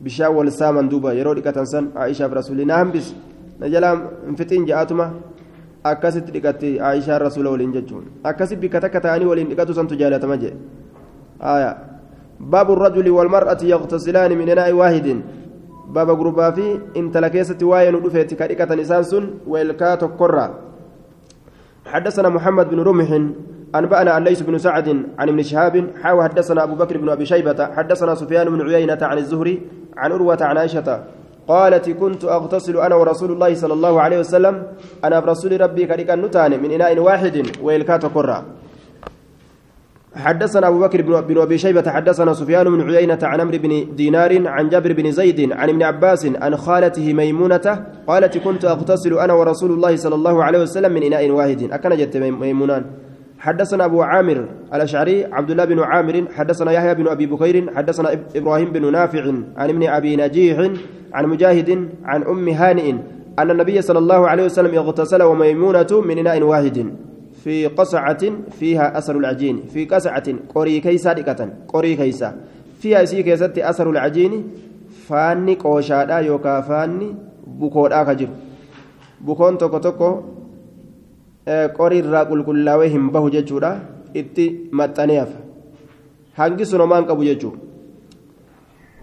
bishaan 0.00 0.34
wal 0.34 0.50
saaman 0.50 0.88
duuba 0.88 1.12
yeroo 1.18 1.34
dhiqatan 1.34 1.66
san 1.66 1.92
aishaaf 1.94 2.32
rasuulli 2.32 2.64
na 2.64 2.78
hambis 2.80 3.14
na 3.60 3.68
jalaa 3.68 3.94
hinfixiin 4.26 4.66
ja'atuma 4.70 5.06
akkasitti 5.92 6.32
dhiqatti 6.32 6.80
aishaan 6.80 7.20
rasuula 7.20 7.50
waliin 7.50 7.72
jechuun 7.76 8.04
akkasi 8.24 8.56
bikka 8.56 8.80
takka 8.80 9.00
ta'anii 9.06 9.30
waliin 9.32 9.48
dhiqatu 9.52 9.74
santu 9.74 9.96
jaalatama 10.00 10.36
jee 10.42 10.54
baabu 12.40 12.72
الرجل 12.72 13.10
والمرأة 13.10 13.60
يغتسلان 13.62 14.32
من 14.38 14.48
إناء 14.48 14.72
واحد 14.72 15.06
بابا 15.92 16.12
غربا 16.12 16.50
في 16.50 16.80
انت 16.96 17.16
لكيست 17.16 17.62
واين 17.62 17.94
ودفت 17.94 18.34
كاريكة 18.34 18.74
نسان 18.74 19.02
سن 19.02 19.24
ويلكا 19.46 19.94
تقرى 19.94 20.46
حدثنا 21.86 22.28
محمد 22.28 22.66
بن 22.70 22.80
رمح 22.80 23.08
أنبأنا 23.74 24.10
عن 24.10 24.24
ليس 24.24 24.42
بن 24.42 24.58
سعد 24.58 24.88
عن 25.18 25.28
ابن 25.28 25.42
شهاب 25.42 25.86
حاو 26.02 26.22
حدثنا 26.22 26.62
أبو 26.62 26.74
بكر 26.74 26.98
بن 26.98 27.08
أبي 27.08 27.26
شيبة 27.26 27.66
حدثنا 27.76 28.14
سفيان 28.14 28.50
بن 28.50 28.60
عيينة 28.74 28.98
عن 29.02 29.18
الزهري 29.18 29.62
عن 29.96 30.12
أروة 30.12 30.38
عن 30.40 30.58
عائشة 30.58 31.04
قالت 31.48 31.90
كنت 31.90 32.24
أغتسل 32.24 32.76
أنا 32.76 32.94
ورسول 32.94 33.32
الله 33.32 33.54
صلى 33.54 33.72
الله 33.72 34.00
عليه 34.00 34.18
وسلم 34.18 34.62
أنا 35.04 35.20
برسول 35.20 35.60
ربي 35.60 35.86
كريكا 35.86 36.14
نتان 36.14 36.62
من 36.62 36.70
إناء 36.70 36.98
واحد 36.98 37.46
ويلكات 37.62 38.06
قرة. 38.06 38.44
حدثنا 40.16 40.68
أبو 40.68 40.80
بكر 40.80 41.02
بن 41.02 41.38
أبي 41.38 41.58
شيبة 41.58 41.90
حدثنا 41.90 42.34
سفيان 42.34 42.64
بن 42.64 42.94
عيينة 42.94 43.18
عن 43.22 43.40
عمرو 43.40 43.58
بن 43.58 43.94
دينار 43.94 44.48
عن 44.48 44.68
جابر 44.68 44.92
بن 44.92 45.10
زيد 45.10 45.52
عن 45.52 45.68
ابن 45.68 45.82
عباس 45.82 46.26
عن 46.26 46.56
خالته 46.56 47.12
ميمونة 47.12 47.86
قالت 48.06 48.38
كنت 48.38 48.64
أغتسل 48.64 49.18
أنا 49.18 49.32
ورسول 49.32 49.70
الله 49.70 49.96
صلى 49.96 50.14
الله 50.14 50.44
عليه 50.44 50.58
وسلم 50.58 50.92
من 50.92 51.02
إناء 51.02 51.30
واحد. 51.30 51.68
أكن 51.72 51.96
جت 51.96 52.16
ميمونان. 52.16 52.84
حدثنا 53.40 53.84
أبو 53.84 54.02
عامر 54.02 54.48
الأشعري 54.74 55.24
عبد 55.24 55.50
الله 55.50 55.64
بن 55.64 55.78
عامر 55.80 56.24
حدثنا 56.36 56.72
يحيى 56.72 56.94
بن 56.94 57.08
أبي 57.08 57.26
بكير 57.26 57.74
حدثنا 57.74 58.08
إبراهيم 58.36 58.72
بن 58.72 58.92
نافع 58.92 59.24
عن 59.56 59.68
ابن 59.68 59.88
أبي 59.88 60.16
نجيح 60.16 60.58
عن 61.12 61.26
مجاهد 61.26 61.88
عن 62.04 62.22
أم 62.22 62.48
هانئ 62.48 62.94
أن 63.38 63.50
النبي 63.50 63.82
صلى 63.82 63.98
الله 63.98 64.28
عليه 64.28 64.44
وسلم 64.44 64.74
اغتسل 64.74 65.22
وميمونة 65.22 65.86
من 66.04 66.18
إناء 66.18 66.42
واحد 66.42 66.92
في 67.44 67.66
قصعة 67.66 68.22
فيها 68.50 68.98
أثر 68.98 69.16
العجين 69.16 69.62
في 69.72 69.84
قصعة 69.84 70.34
قري 70.54 70.80
كيسا 70.80 71.12
دكة 71.12 71.48
قري 71.68 71.96
كيسا 71.96 72.36
فيها 72.80 73.04
سي 73.04 73.22
كيسة 73.22 73.52
أثر 73.58 73.90
العجين 73.90 74.32
فاني 75.08 75.54
قوشادا 75.54 76.18
يوكا 76.18 76.60
فاني 76.60 77.14
بكودا 77.46 78.02
كجر 78.02 78.28
بكون 79.20 79.58
توكو 79.58 79.78
توكو 79.78 80.20
qorii 81.78 82.02
irraa 82.04 82.24
qulqullaawee 82.30 82.88
hin 82.88 83.10
bahu 83.10 83.30
jechuudha. 83.30 83.72
Itti 84.14 84.70
maxxaneef 84.72 85.28
hangi 86.38 86.64
sunumaan 86.66 87.06
qabu 87.06 87.24
jechuudha. 87.24 87.70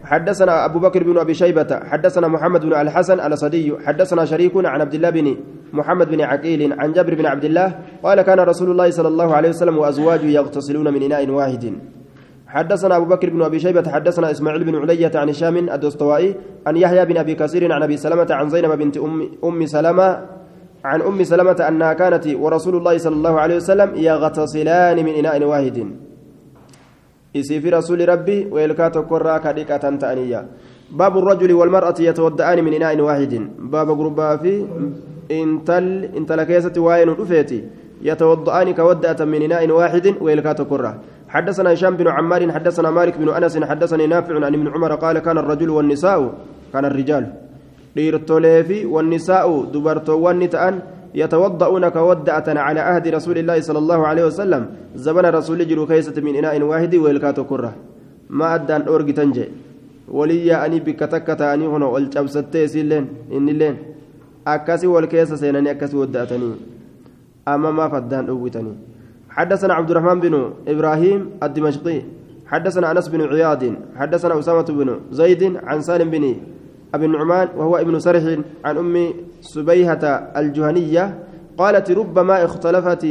حدثنا 0.07 0.65
أبو 0.65 0.79
بكر 0.79 1.03
بن 1.03 1.17
أبي 1.17 1.33
شيبة 1.33 1.79
حدثنا 1.89 2.27
محمد 2.27 2.61
بن 2.65 2.73
الحسن 2.73 3.19
الأسدي 3.19 3.73
حدثنا 3.85 4.25
شريك 4.25 4.55
عن 4.55 4.81
عبد 4.81 4.93
الله 4.93 5.09
بن 5.09 5.27
محمد 5.73 6.07
بن 6.09 6.21
عقيل 6.21 6.73
عن 6.79 6.93
جابر 6.93 7.13
بن 7.15 7.25
عبد 7.25 7.45
الله 7.45 7.67
قال 8.03 8.21
كان 8.21 8.39
رسول 8.39 8.71
الله 8.71 8.89
صلى 8.89 9.07
الله 9.07 9.35
عليه 9.35 9.49
وسلم 9.49 9.77
وأزواجه 9.77 10.25
يغتسلون 10.25 10.93
من 10.93 11.03
إناء 11.03 11.29
واحد. 11.29 11.73
حدثنا 12.47 12.97
أبو 12.97 13.05
بكر 13.05 13.29
بن 13.29 13.41
أبي 13.41 13.59
شيبة 13.59 13.89
حدثنا 13.89 14.31
إسماعيل 14.31 14.63
بن 14.63 14.75
علية 14.75 15.11
عن 15.15 15.29
هشام 15.29 15.57
الدستوائي 15.57 16.35
عن 16.67 16.77
يحيى 16.77 17.05
بن 17.05 17.17
أبي 17.17 17.35
كثير 17.35 17.73
عن 17.73 17.83
أبي 17.83 17.97
سلمة 17.97 18.27
عن 18.31 18.49
زينب 18.49 18.71
بنت 18.71 18.97
أم, 18.97 19.29
أم 19.43 19.65
سلمة 19.65 20.07
عن 20.85 21.01
أم 21.01 21.23
سلمة 21.23 21.59
أنها 21.67 21.93
كانت 21.93 22.27
ورسول 22.27 22.75
الله 22.75 22.97
صلى 22.97 23.15
الله 23.15 23.39
عليه 23.39 23.55
وسلم 23.55 23.89
يغتسلان 23.95 24.97
من 25.05 25.13
إناء 25.13 25.43
واحد. 25.43 25.77
إسي 27.35 27.59
في 27.61 27.69
رسول 27.69 28.09
ربي 28.09 28.47
ويلكات 28.51 28.97
كرا 28.97 29.37
كديكة 29.37 29.77
تأنية 29.77 30.45
باب 30.91 31.17
الرجل 31.17 31.53
والمرأة 31.53 31.95
يتودعان 31.99 32.63
من 32.63 32.73
إناء 32.73 32.99
واحد. 32.99 33.33
باب 33.59 33.89
غربا 33.89 34.35
في 34.37 34.65
انتل 35.31 36.09
انتل 36.17 36.43
كيسة 36.43 36.81
واين 36.81 37.09
رفيتي. 37.09 37.63
يتوضعان 38.01 38.73
كودعة 38.73 39.25
من 39.25 39.41
إناء 39.41 39.69
واحد 39.69 40.15
ويلكات 40.21 40.61
كرة 40.61 41.01
حدثنا 41.29 41.73
هشام 41.73 41.97
بن 41.97 42.07
عمار 42.07 42.51
حدثنا 42.51 42.89
مالك 42.91 43.17
بن 43.17 43.29
أنس 43.29 43.57
حدثني 43.57 44.07
نافع 44.07 44.35
عن 44.45 44.53
ابن 44.53 44.67
عمر 44.67 44.95
قال 44.95 45.19
كان 45.19 45.37
الرجل 45.37 45.69
والنساء 45.69 46.33
كان 46.73 46.85
الرجال. 46.85 47.46
Dhiirtolee 47.97 48.59
fi 48.69 48.77
wannisaa'u 48.95 49.57
dubartoowwanni 49.73 50.49
ta'an 50.57 50.77
يتوضؤون 51.21 51.85
كودعة 51.89 52.47
على 52.47 52.79
عهد 52.79 53.05
رسول 53.17 53.37
الله 53.41 53.57
صلى 53.67 53.79
الله 53.83 53.99
عليه 54.07 54.25
وسلم 54.29 54.63
زمن 54.95 55.25
رسول 55.39 55.59
جرو 55.69 55.85
كيسة 55.89 56.17
من 56.21 56.33
إناء 56.39 56.61
واحد 56.61 56.93
ويلكاتو 56.95 57.43
كرة 57.49 57.71
ما 58.29 58.55
أدان 58.55 58.81
أورج 58.81 59.09
تنجي 59.17 59.45
ولي 60.17 60.51
أني 60.65 60.79
بكتكة 60.85 61.41
أني 61.53 61.65
هنا 61.73 61.85
والجبستي 61.93 62.67
سيلين 62.73 63.05
إني 63.35 63.53
لين 63.59 63.75
أكاسي 64.47 64.87
والكيسة 64.93 65.35
سيناني 65.41 65.71
أكاسي 65.71 65.97
ودعتني 65.97 66.51
أما 67.47 67.71
ما 67.77 67.85
فدان 67.93 68.29
أوتني 68.29 68.73
حدثنا 69.35 69.73
عبد 69.73 69.89
الرحمن 69.91 70.19
بن 70.19 70.33
إبراهيم 70.67 71.21
الدمشقي 71.43 71.97
حدثنا 72.51 72.85
أنس 72.91 73.07
بن 73.13 73.21
عياض 73.31 73.63
حدثنا 73.99 74.33
أسامة 74.39 74.67
بن 74.77 74.89
زيد 75.11 75.41
عن 75.67 75.81
سالم 75.87 76.09
بن 76.09 76.23
أبي 76.95 77.05
النعمان 77.05 77.47
وهو 77.57 77.77
ابن 77.77 77.99
سرح 77.99 78.23
عن 78.65 78.77
أم 78.77 78.95
سبيهة 79.41 80.03
الجهنية 80.37 81.23
قالت 81.57 81.91
ربما 81.91 82.45
اختلفت 82.45 83.03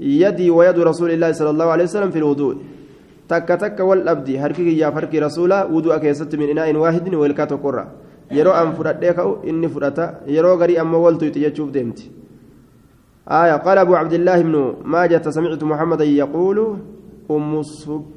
يدي 0.00 0.50
ويد 0.50 0.78
رسول 0.78 1.10
الله 1.10 1.32
صلى 1.32 1.50
الله 1.50 1.64
عليه 1.64 1.84
وسلم 1.84 2.10
في 2.10 2.18
الوضوء. 2.18 2.56
تك 3.28 3.48
تك 3.48 3.80
والأبدي 3.80 4.38
هركي 4.38 4.78
يا 4.78 4.90
فركي 4.90 5.18
رسولا 5.18 5.64
وضوء 5.64 5.96
كيست 5.96 6.34
من 6.36 6.48
إناء 6.50 6.76
واحد 6.76 7.14
والكاتو 7.14 7.56
قرة 7.56 7.86
يرو 8.30 8.50
أن 8.50 8.72
فرد 8.72 9.04
إني 9.48 9.68
فرتا 9.68 10.20
يرو 10.26 10.54
غري 10.60 10.80
أما 10.80 10.98
ولتو 10.98 11.26
يتجوب 11.26 11.72
ديمتي 11.72 12.10
آية 13.28 13.56
قال 13.56 13.78
أبو 13.78 13.94
عبد 13.94 14.12
الله 14.12 14.42
بن 14.42 14.74
ماجة 14.84 15.24
سمعت 15.30 15.64
محمدا 15.64 16.04
يقول 16.04 16.76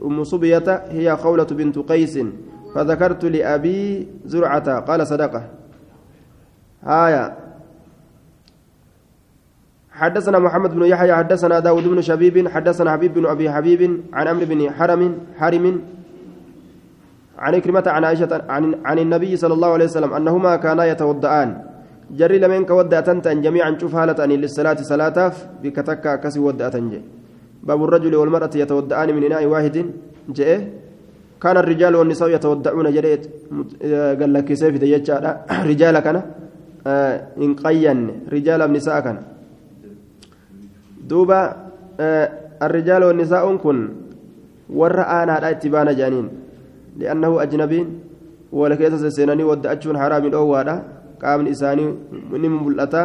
أم 0.04 0.24
صبية 0.24 0.68
هي 0.92 1.16
خولة 1.16 1.48
بنت 1.52 1.80
قيس. 1.80 2.20
فذكرت 2.76 3.26
لأبي 3.26 4.08
زرعة 4.26 4.80
قال 4.80 5.08
صدقة. 5.08 5.42
آية. 6.84 7.24
حدثنا 9.92 10.40
محمد 10.40 10.72
بن 10.76 10.84
يحيى 10.86 11.14
حدثنا 11.16 11.60
داود 11.60 11.88
بن 11.88 12.02
شبيب 12.02 12.48
حدثنا 12.48 12.92
حبيب 12.92 13.14
بن 13.14 13.26
أبي 13.26 13.50
حبيب 13.50 13.82
عن 14.14 14.28
عمرو 14.28 14.46
بن 14.46 14.60
حرم 14.78 15.02
حرم 15.42 15.66
عن 17.38 17.54
كلمة 17.60 17.84
عن 17.88 18.04
عائشة 18.04 18.42
عن, 18.50 18.64
عن 18.86 18.98
النبي 19.00 19.32
صلى 19.38 19.54
الله 19.54 19.72
عليه 19.74 19.86
وسلم 19.86 20.14
أنهما 20.14 20.56
كانا 20.56 20.86
يتوضأان. 20.86 21.50
جري 22.12 22.40
لمن 22.40 22.66
كودأة 22.66 23.10
جميعا 23.46 23.78
شوف 23.82 23.96
هالة 23.96 24.26
للصلاة 24.26 24.80
صلاة 24.82 25.18
بكتكا 25.64 26.16
كسي 26.16 26.40
ودأة 26.40 26.76
باب 27.64 27.84
الرجل 27.84 28.16
والمرأة 28.16 28.54
يتودأان 28.56 29.10
من 29.16 29.24
إناء 29.24 29.46
واحد 29.46 29.76
جئ 30.30 30.52
كان 31.42 31.58
الرجال 31.58 31.96
والنساء 31.96 32.30
يتودعون 32.30 32.88
جريت 32.94 33.24
قال 34.20 34.34
لك 34.34 34.54
سيف 34.54 34.76
رجال 35.72 35.96
كان 36.00 36.18
آه، 36.88 37.16
إن 37.38 37.52
قين 37.56 38.00
رجال 38.32 38.62
النساء 38.62 39.00
كان. 39.00 39.18
دوبا 41.10 41.40
آه، 42.00 42.28
الرجال 42.64 43.04
والنساء 43.04 43.44
كن 43.56 43.78
ور 44.70 45.00
آنا 45.02 45.36
اتبانا 45.50 45.92
جانين 46.00 46.28
لأنه 46.98 47.32
أجنبي 47.44 47.88
ولكيس 48.52 49.06
سيناني 49.16 49.44
ودأتشون 49.44 49.98
حرام 49.98 50.24
أوادا 50.34 50.76
قام 51.24 51.48
إساني 51.48 51.86
من 52.32 52.44
ملأتا 52.66 53.04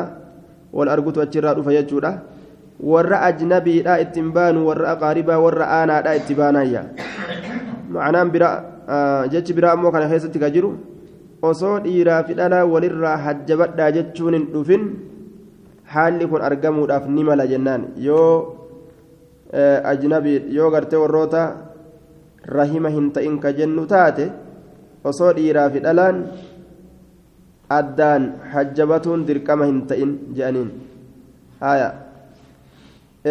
والأرقوت 0.73 1.19
وجرا 1.19 1.63
فيجودا 1.63 2.13
ور 2.81 3.11
أجنبي 3.29 3.83
لا 3.83 4.01
اتبان 4.01 4.57
ور 4.57 4.81
أقاربا 4.93 5.37
ور 5.37 5.59
آنا 5.65 5.97
لا 6.05 6.11
اتبانا 6.17 6.63
يا 6.63 6.83
معناه 7.95 8.23
برا 8.35 8.51
آه 8.89 9.27
جتش 9.33 9.53
برا 9.57 9.73
أمو 9.73 9.93
كان 9.93 10.09
osoo 11.43 11.79
dhiiraa 11.85 12.23
fi 12.27 12.35
dhalaa 12.39 12.65
walirraa 12.73 13.17
hajjabadhaa 13.25 13.91
jechuun 13.97 14.35
hin 14.37 14.45
dhufin 14.53 14.85
haalli 15.95 16.29
kun 16.33 16.45
argamuudhaaf 16.49 17.09
ni 17.15 17.25
mala 17.29 17.47
jennaan 17.53 17.87
yoo 18.07 18.35
ajnabii 19.93 20.37
yoo 20.59 20.71
gartee 20.75 21.01
warroota 21.05 21.43
rahima 22.59 22.95
hin 22.99 23.11
ta'in 23.17 23.41
ka 23.47 23.53
jennu 23.59 23.87
taate 23.95 24.29
osoo 25.13 25.33
dhiiraa 25.41 25.67
fi 25.75 25.85
dhalaan 25.89 26.23
addaan 27.81 28.31
hajjabatuun 28.55 29.27
dirqama 29.27 29.69
hin 29.73 29.83
ta'in 29.91 30.15
je'aniin 30.39 30.71
haya 31.67 31.91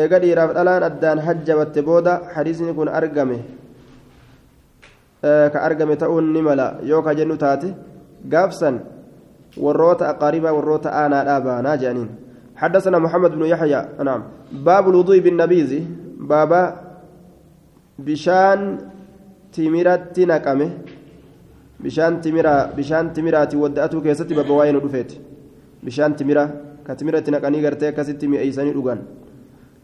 eega 0.03 0.21
dhiiraaf 0.25 0.53
dhalaan 0.59 0.89
addaan 0.91 1.25
hajjabatte 1.29 1.81
booda 1.89 2.19
hadiisni 2.35 2.75
kun 2.81 2.91
argame 3.01 3.39
ka 5.21 5.59
argame 5.67 5.95
ta'uun 5.97 6.33
ni 6.33 6.41
mala. 6.41 6.79
Yoo 6.83 7.01
ka 7.01 7.15
jennu 7.15 7.37
taate 7.37 7.73
gaafsan 8.25 8.79
warroota 9.57 10.09
aqaaribaa 10.09 10.53
warroota 10.57 10.89
aanaadhaa 11.03 11.39
baanaa 11.47 11.77
je'aniin 11.77 12.11
حدثنا 12.61 12.97
محمد 13.05 13.31
بن 13.41 13.43
يحيى 13.53 13.81
نعم 14.05 14.21
باب 14.51 14.85
الوضوء 14.89 15.17
بالنبيذ 15.25 15.71
بابا 16.29 16.61
بشان 18.05 18.59
تمرت 19.55 20.17
نقمه 20.31 20.69
بشان 21.83 22.21
تمرا 22.21 22.55
بشان 22.77 23.05
تمرات 23.15 23.51
ودأته 23.63 23.97
كيستي 24.05 24.33
بابا 24.37 24.53
وين 24.59 24.77
دفيت 24.85 25.11
بشان 25.85 26.11
تمرا 26.19 26.43
كتمرت 26.85 27.27
نقني 27.33 27.57
غرتي 27.65 27.91
كستي 27.97 28.25
مي 28.31 28.37
ايساني 28.45 28.71
دوغان 28.77 28.99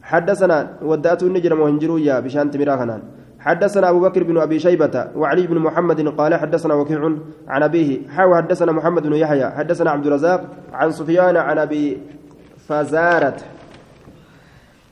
حدثنا 0.10 0.58
ودأته 0.90 1.26
النجر 1.28 1.54
مهنجرو 1.62 1.98
يا 2.08 2.16
بشان 2.26 2.48
تمرا 2.54 2.74
خنان 2.80 3.02
حدثنا 3.40 3.90
أبو 3.90 4.00
بكر 4.00 4.24
بن 4.24 4.38
أبي 4.38 4.60
شيبة 4.60 5.08
وعلي 5.16 5.48
بن 5.48 5.58
محمد 5.58 6.08
قال 6.08 6.36
حدثنا 6.36 6.74
وكيع 6.74 7.02
عن 7.48 7.64
أبيه 7.64 8.08
حاو 8.08 8.36
حدثنا 8.36 8.72
محمد 8.72 9.04
بن 9.08 9.14
يحيى 9.14 9.50
حدثنا 9.50 9.92
عبد 9.92 10.06
الرزاق 10.08 10.42
عن 10.74 10.92
سفيان 10.92 11.38
عن 11.38 11.58
أبي 11.58 11.98
فزارت 12.68 13.46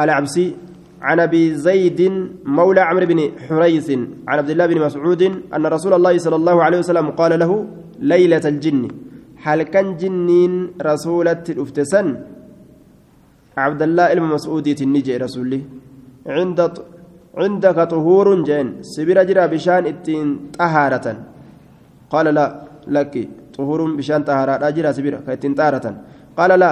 العبسي 0.02 0.56
عن 1.02 1.20
أبي 1.20 1.54
زيد 1.56 2.02
مولى 2.46 2.82
عمرو 2.82 3.06
بن 3.06 3.20
حريث 3.50 3.90
عن 4.28 4.36
عبد 4.40 4.50
الله 4.50 4.66
بن 4.66 4.78
مسعود 4.82 5.22
أن 5.56 5.66
رسول 5.66 5.94
الله 5.94 6.18
صلى 6.18 6.36
الله 6.36 6.64
عليه 6.64 6.80
وسلم 6.80 7.08
قال 7.20 7.40
له 7.40 7.52
ليلة 8.00 8.46
الجن. 8.46 8.82
هل 9.46 9.64
كان 9.64 9.98
جنين 9.98 10.54
رسولة 10.82 11.44
الافتسن؟ 11.50 12.08
عبد 13.58 13.82
الله 13.82 14.14
بن 14.14 14.24
مسعود 14.36 14.76
تنجي 14.76 15.18
رسولي 15.18 15.62
عند 16.28 16.60
عندك 17.38 17.76
طهور 17.76 18.44
جن 18.44 18.68
سبير 18.82 19.24
جرى 19.24 19.48
بشان 19.48 19.86
اتين 19.86 20.28
طهارة. 20.60 21.08
قال 22.10 22.26
لا 22.38 22.48
لك 22.88 23.14
طهور 23.58 23.80
بشان 23.96 24.24
طهارة 24.24 24.70
جرى 24.70 24.94
سبير 24.94 25.14
كاتين 25.28 25.54
طهارة. 25.54 25.86
قال 26.38 26.52
لا 26.60 26.72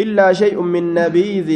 إلا 0.00 0.32
شيء 0.32 0.60
من 0.60 0.94
نبيذ 0.94 1.50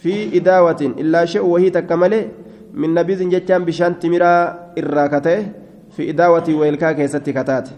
في 0.00 0.36
إداوة 0.36 0.80
إلا 0.80 1.24
شيء 1.24 1.44
وهي 1.44 1.70
تكمله 1.70 2.28
من 2.74 2.94
نبيذ 2.94 3.28
جتان 3.28 3.64
بشان 3.64 3.98
تمرا 3.98 4.34
إراكته 4.78 5.38
في 5.96 6.10
إداوة 6.10 6.48
ويلكا 6.48 6.92
كيست 6.92 7.30
كتات. 7.30 7.68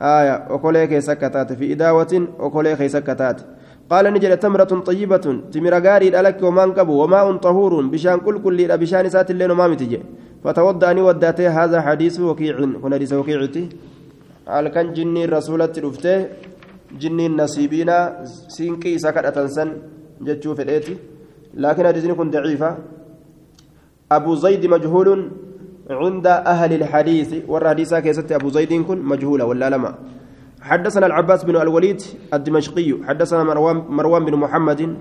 آية 0.00 0.34
أقولي 0.54 0.86
كيست 0.86 1.10
كتات 1.10 1.52
في 1.52 1.72
إداوة 1.72 2.12
أقولي 2.40 2.76
كيست 2.76 2.96
كتات. 2.96 3.40
قال 3.90 4.04
نجد 4.14 4.32
تمرة 4.38 4.72
طيبة 4.88 5.26
تمرا 5.52 5.78
غاري 5.78 6.10
لك 6.10 6.42
ومان 6.42 6.72
قبو 6.72 6.94
وماء 7.02 7.26
طهور 7.46 7.72
بشان 7.92 8.18
كل 8.26 8.36
كل 8.44 8.58
بشان 8.82 9.06
سات 9.14 9.30
الليل 9.30 9.50
وما 9.52 9.66
متجي 9.70 10.00
فتوضأني 10.44 11.00
وداته 11.06 11.46
هذا 11.58 11.78
حديث 11.86 12.20
وكيع 12.20 12.56
هنا 12.82 12.94
حديث 12.96 13.12
وكيعتي 13.12 13.64
قال 14.48 14.68
كان 14.74 14.86
جني 14.96 15.22
رسولة 15.26 15.74
رفته 15.86 16.16
jinniin 17.02 17.34
nasiibiina 17.36 17.94
siinqii 18.48 18.94
isa 18.94 19.12
kadhatan 19.12 19.48
san 19.50 19.70
jechuu 20.26 20.54
fedheeti 20.58 20.94
laakiin 21.62 21.86
hadiisni 21.88 22.14
kun 22.14 22.30
daciifa 22.30 22.70
abu 24.18 24.36
zaydi 24.44 24.68
majhuulun 24.68 25.22
عند 25.90 26.26
أهل 26.26 26.72
الحديث 26.82 27.46
ورى 27.46 27.68
حديثا 27.68 28.00
كيست 28.00 28.32
أبو 28.32 28.50
زيد 28.50 28.72
كن 28.82 28.98
مجهولة 29.06 29.44
ولا 29.46 29.70
لما. 29.70 29.94
حدثنا 30.66 31.06
العباس 31.06 31.44
بن 31.44 31.56
الوليد 31.56 32.02
الدمشقي 32.34 32.94
حدثنا 33.08 33.44
مروان, 33.44 33.76
مروان 33.76 34.24
بن 34.24 34.34
محمد 34.34 34.96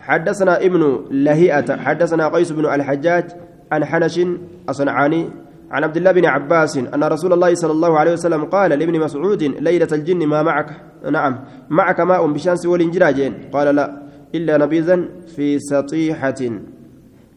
حدثنا 0.00 0.64
ابن 0.66 0.82
لهيئة 1.10 1.76
حدثنا 1.76 2.28
قيس 2.28 2.52
بن 2.52 2.64
الحجاج 2.64 3.26
عن 3.72 3.84
حنش 3.84 4.20
الصنعاني 4.68 5.30
عن 5.70 5.84
عبد 5.84 5.96
الله 5.96 6.12
بن 6.12 6.26
عباس 6.26 6.76
أن 6.76 7.04
رسول 7.04 7.32
الله 7.32 7.54
صلى 7.54 7.72
الله 7.72 7.98
عليه 7.98 8.12
وسلم 8.12 8.44
قال 8.44 8.70
لابن 8.70 9.00
مسعود 9.00 9.42
ليلة 9.42 9.88
الجن 9.92 10.26
ما 10.26 10.42
معك؟ 10.42 10.70
نعم. 11.10 11.34
معك 11.70 12.00
ماء 12.00 12.26
بشانس 12.26 12.66
والإنجراجين 12.66 13.32
قال 13.52 13.74
لا. 13.74 14.02
إلا 14.34 14.56
نبيذا 14.56 14.96
في 15.36 15.58
سطيحة. 15.58 16.40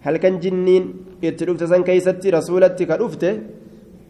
هل 0.01 0.17
كان 0.17 0.39
جنين 0.39 0.93
يتلفت 1.23 1.63
سن 1.63 1.83
كيستي 1.83 2.29
رسولتك 2.29 2.91
رفته 2.91 3.39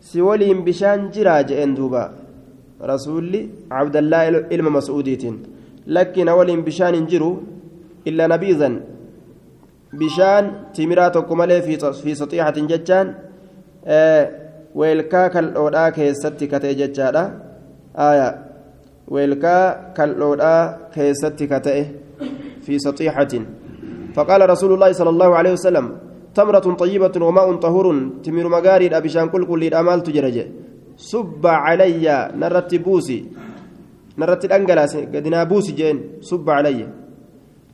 سولين 0.01 0.63
بشان 0.63 1.09
جراجين 1.09 1.73
دوبا. 1.75 2.22
رسولي 2.83 3.71
عبد 3.71 3.95
الله 3.95 4.21
إلما 4.53 4.69
مسعوديت 4.69 5.23
لكن 5.87 6.27
أولين 6.27 6.61
بشان 6.61 7.05
جرو 7.05 7.31
إلا 8.07 8.27
نبيذا 8.27 8.69
بشان 9.93 10.43
تمراتكم 10.73 11.39
في 11.65 11.73
في 12.03 12.11
سطيحة 12.15 12.57
ججان 12.71 13.07
weelkaa 14.73 15.29
kal'oodhaa 15.29 15.91
keessatti 15.93 16.47
katee 16.47 16.73
jechaadha 16.79 17.23
weelkaa 19.13 19.93
kal'oodhaa 19.97 20.89
keessatti 20.95 21.47
katee 21.47 21.83
في 22.63 22.79
سطيحة. 22.79 23.33
فقال 24.15 24.49
رسول 24.49 24.73
الله 24.73 24.91
صلى 24.91 25.09
الله 25.09 25.35
عليه 25.35 25.51
وسلم 25.51 25.85
تمرة 26.35 26.67
طيبة 26.73 27.25
وماء 27.25 27.55
طهور 27.55 27.85
تمر 28.23 28.47
مقاري 28.47 28.87
أبشان 28.97 29.29
كل 29.29 29.45
كل 29.45 29.63
الأمال 29.63 30.03
تجرج 30.97 30.97
صب 30.97 31.47
علي 31.47 32.31
نرت 32.35 32.75
بوسي 32.75 33.25
نرت 34.17 34.45
الأنجلاس 34.45 34.97
قدنا 34.97 35.43
بوسي 35.43 35.71
جين 35.71 36.01
صب 36.21 36.49
علي 36.49 36.87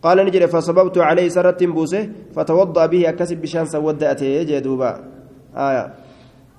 قال 0.04 0.18
نجري 0.26 0.48
فصببت 0.48 0.98
عليه 0.98 1.28
سرت 1.28 1.64
بوسه 1.64 2.10
فتوضأ 2.36 2.86
به 2.86 3.10
أكسب 3.10 3.38
بشان 3.42 3.66
سودأته 3.66 4.44
جدوبا 4.44 4.92
آية 5.56 5.94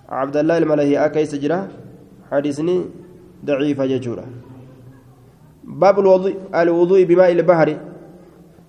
عبد 0.09 0.37
الله 0.37 0.59
الملهي 0.59 1.05
أكيس 1.05 1.35
جرا 1.35 1.69
حديثني 2.31 2.85
ضعيف 3.45 3.83
ججورة 3.83 4.25
باب 5.65 5.99
الوضوء 6.55 7.05
بماء 7.05 7.33
البحر 7.33 7.77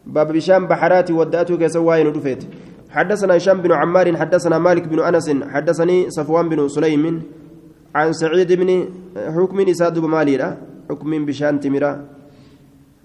باب 0.06 0.32
بشام 0.32 0.68
بحرات 0.68 1.12
وداته 1.12 1.58
كسواين 1.58 2.08
ودفيت 2.08 2.44
حدثنا 2.90 3.38
هشام 3.38 3.62
بن 3.62 3.72
عمار 3.72 4.18
حدثنا 4.18 4.58
مالك 4.58 4.88
بن 4.88 5.00
انس 5.00 5.28
حدثني 5.54 6.10
صفوان 6.10 6.50
بن 6.50 6.68
سليم 6.68 7.24
عن 7.96 8.14
سعيد 8.14 8.52
بن 8.54 8.70
حكم 9.36 9.58
اساد 9.60 10.00
بمالي 10.00 10.58
حكم 10.90 11.12
بشان 11.26 11.60
تمرا 11.60 11.92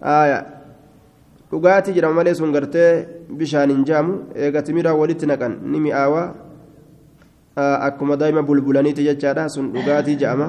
آية 0.02 0.56
dhugaatii 1.50 1.94
jedhama 1.94 2.18
malee 2.18 2.34
sun 2.34 2.52
gartee 2.52 3.06
bishaan 3.38 3.70
hin 3.70 3.84
jaamu 3.88 4.14
eega 4.34 4.62
timiraa 4.66 4.94
walitti 5.00 5.26
naqan 5.30 5.52
ni 5.72 5.80
mi'aawaa 5.84 6.26
akkuma 7.88 8.16
daa'ima 8.22 8.42
bulbulaniiti 8.48 9.06
jechaadha 9.08 9.44
sun 9.54 9.68
dhugaatii 9.74 10.16
jedhama 10.22 10.48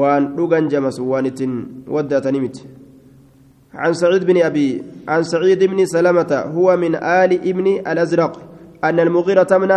waan 0.00 0.26
dhugan 0.36 0.68
jamas 0.74 1.00
waan 1.12 1.30
ittiin 1.30 1.54
waddaatanii 1.96 2.44
miti 2.46 2.68
عن 3.74 3.94
سعيد 3.94 4.24
بن 4.24 4.42
أبي 4.42 4.82
عن 5.08 5.22
سعيد 5.22 5.64
بن 5.64 5.86
سلمة 5.86 6.32
هو 6.56 6.76
من 6.76 6.94
آل 6.94 7.32
ابن 7.50 7.66
الأزرق 7.86 8.32
أن 8.84 9.00
المغيرة 9.00 9.52
من 9.58 9.70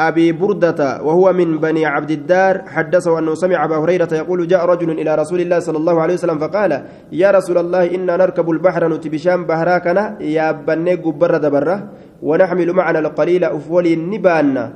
أبي 0.00 0.32
بردة 0.32 1.02
وهو 1.02 1.32
من 1.32 1.58
بني 1.58 1.86
عبد 1.86 2.10
الدار 2.10 2.62
حدثه 2.68 3.18
أنه 3.18 3.34
سمع 3.34 3.64
أبا 3.64 3.76
هريرة 3.76 4.08
يقول 4.12 4.48
جاء 4.48 4.64
رجل 4.66 4.90
إلى 4.90 5.14
رسول 5.14 5.40
الله 5.40 5.58
صلى 5.58 5.78
الله 5.78 6.00
عليه 6.02 6.14
وسلم 6.14 6.38
فقال 6.38 6.84
يا 7.12 7.30
رسول 7.30 7.58
الله 7.58 7.94
إنا 7.94 8.16
نركب 8.16 8.50
البحر 8.50 8.88
نتبشام 8.88 9.44
بهراكنا 9.44 10.16
يا 10.20 10.52
بني 10.52 10.94
قبر 10.94 11.36
دبرة 11.36 11.88
ونحمل 12.22 12.72
معنا 12.72 12.98
القليل 12.98 13.44
أفولي 13.44 13.96
نبانا 13.96 14.72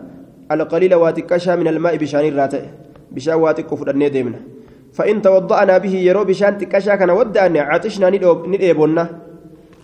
القليل 0.52 0.94
واتكشا 0.94 1.56
من 1.56 1.68
الماء 1.68 1.96
بشان 1.96 2.24
الراتئ. 2.28 2.62
بشان 3.12 3.34
واتك 3.34 3.74
فرني 3.74 4.08
ديمنا 4.08 4.40
فإن 4.92 5.22
توضأنا 5.22 5.78
به 5.78 5.94
يرو 5.94 6.24
بشان 6.24 6.58
تكشا 6.58 6.94
كان 6.94 7.10
ودأنا 7.10 7.60
عطشنا 7.60 8.08
نديبنا 8.46 9.04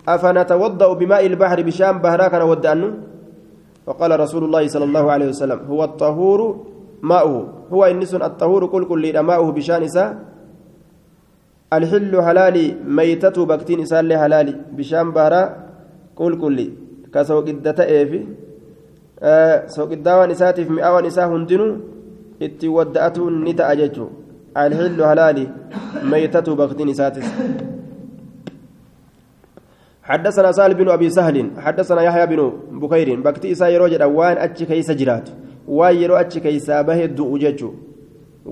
أفنتوضأ 0.07 0.93
بماء 0.93 1.25
البحر 1.25 1.61
بشان 1.61 1.97
بهراكنا 1.99 2.43
ودأنا 2.43 2.93
وقال 3.87 4.11
رسول 4.19 4.43
الله 4.43 4.67
صلى 4.67 4.85
الله 4.85 5.05
عليه 5.11 5.27
وسلم 5.31 5.59
هو 5.71 5.83
الطهور 5.83 6.39
ماؤه. 7.01 7.43
هو 7.73 7.81
إنس 7.85 8.15
الطهور 8.15 8.61
كل 8.67 8.83
كل 8.85 9.19
ماؤه 9.19 9.51
بشان 9.51 9.83
إساء 9.83 10.09
الحل 11.73 12.13
حلالي 12.21 12.65
ميتة 12.83 13.37
بكتين 13.45 13.79
إسال 13.87 14.11
حلالي 14.17 14.53
بشان 14.77 15.11
بارا 15.11 15.41
كل 16.15 16.33
كل 16.41 16.57
كسوق 17.13 17.47
الدتائفي 17.47 18.21
آه 19.19 19.67
سوق 19.67 19.91
الدواء 19.91 20.27
نساتي 20.31 20.65
في 20.65 20.71
مئة 20.73 20.99
نساء 21.01 21.27
هندنو 21.27 21.67
ni 22.39 23.53
ta'a 23.55 23.75
jechuun 23.75 24.09
alhillu 24.55 25.03
halaali 25.03 25.49
maytatu 26.03 26.55
baktiin 26.55 26.89
isaatis 26.89 27.25
حدثنا 30.09 30.51
سهل 30.57 30.73
بن 30.79 30.87
ابي 30.89 31.09
سهل 31.09 31.37
حدثنا 31.65 32.01
يحيى 32.07 32.25
بن 32.31 32.41
بكير 32.81 33.09
بكتي 33.25 33.51
اسا 33.51 33.67
يرو 33.67 33.87
جدا 33.93 34.05
وان 34.05 34.37
اتش 34.45 34.63
كيس 34.69 34.91
جرات 34.99 35.27
وان 35.67 35.95
يرو 36.01 36.15
اتش 36.15 36.37
كيسا 36.45 36.81
به 36.87 36.99
دو 37.17 37.37
جچو 37.43 37.69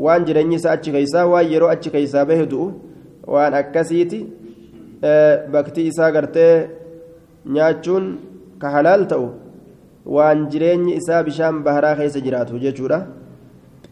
وان 0.04 0.22
جرني 0.28 0.58
سا 0.64 0.74
اتش 0.74 0.90
كيسا 0.96 1.24
وان 1.32 1.46
يرو 1.54 1.68
اتش 1.74 1.86
كيسا 1.96 2.24
به 2.30 2.44
دو 2.52 2.62
وان 3.34 3.54
اكسيتي 3.54 4.20
بكتي 5.54 5.82
اسا 5.88 6.06
غرتي 6.16 6.48
nyaachuun 7.46 8.06
ka 8.62 8.70
halaal 8.74 9.06
ta'u 9.12 9.26
waan 10.16 10.50
jireenyi 10.50 10.98
isaa 11.00 11.24
bishaan 11.28 11.62
baharaa 11.66 11.96
keessa 12.00 12.22
jiraatu 12.26 12.60
jechuudha 12.64 13.00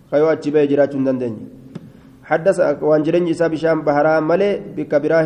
kayoo 0.09 0.30
achi 0.34 0.53
bahee 0.55 0.68
jiraachuu 0.72 0.97
hin 0.97 1.05
dandeenye 1.09 1.43
waan 2.89 3.03
jireenyi 3.05 3.32
isaa 3.36 3.49
bishaan 3.55 3.84
baharaa 3.89 4.20
malee 4.30 4.53
bikka 4.78 4.99
biraa 5.03 5.24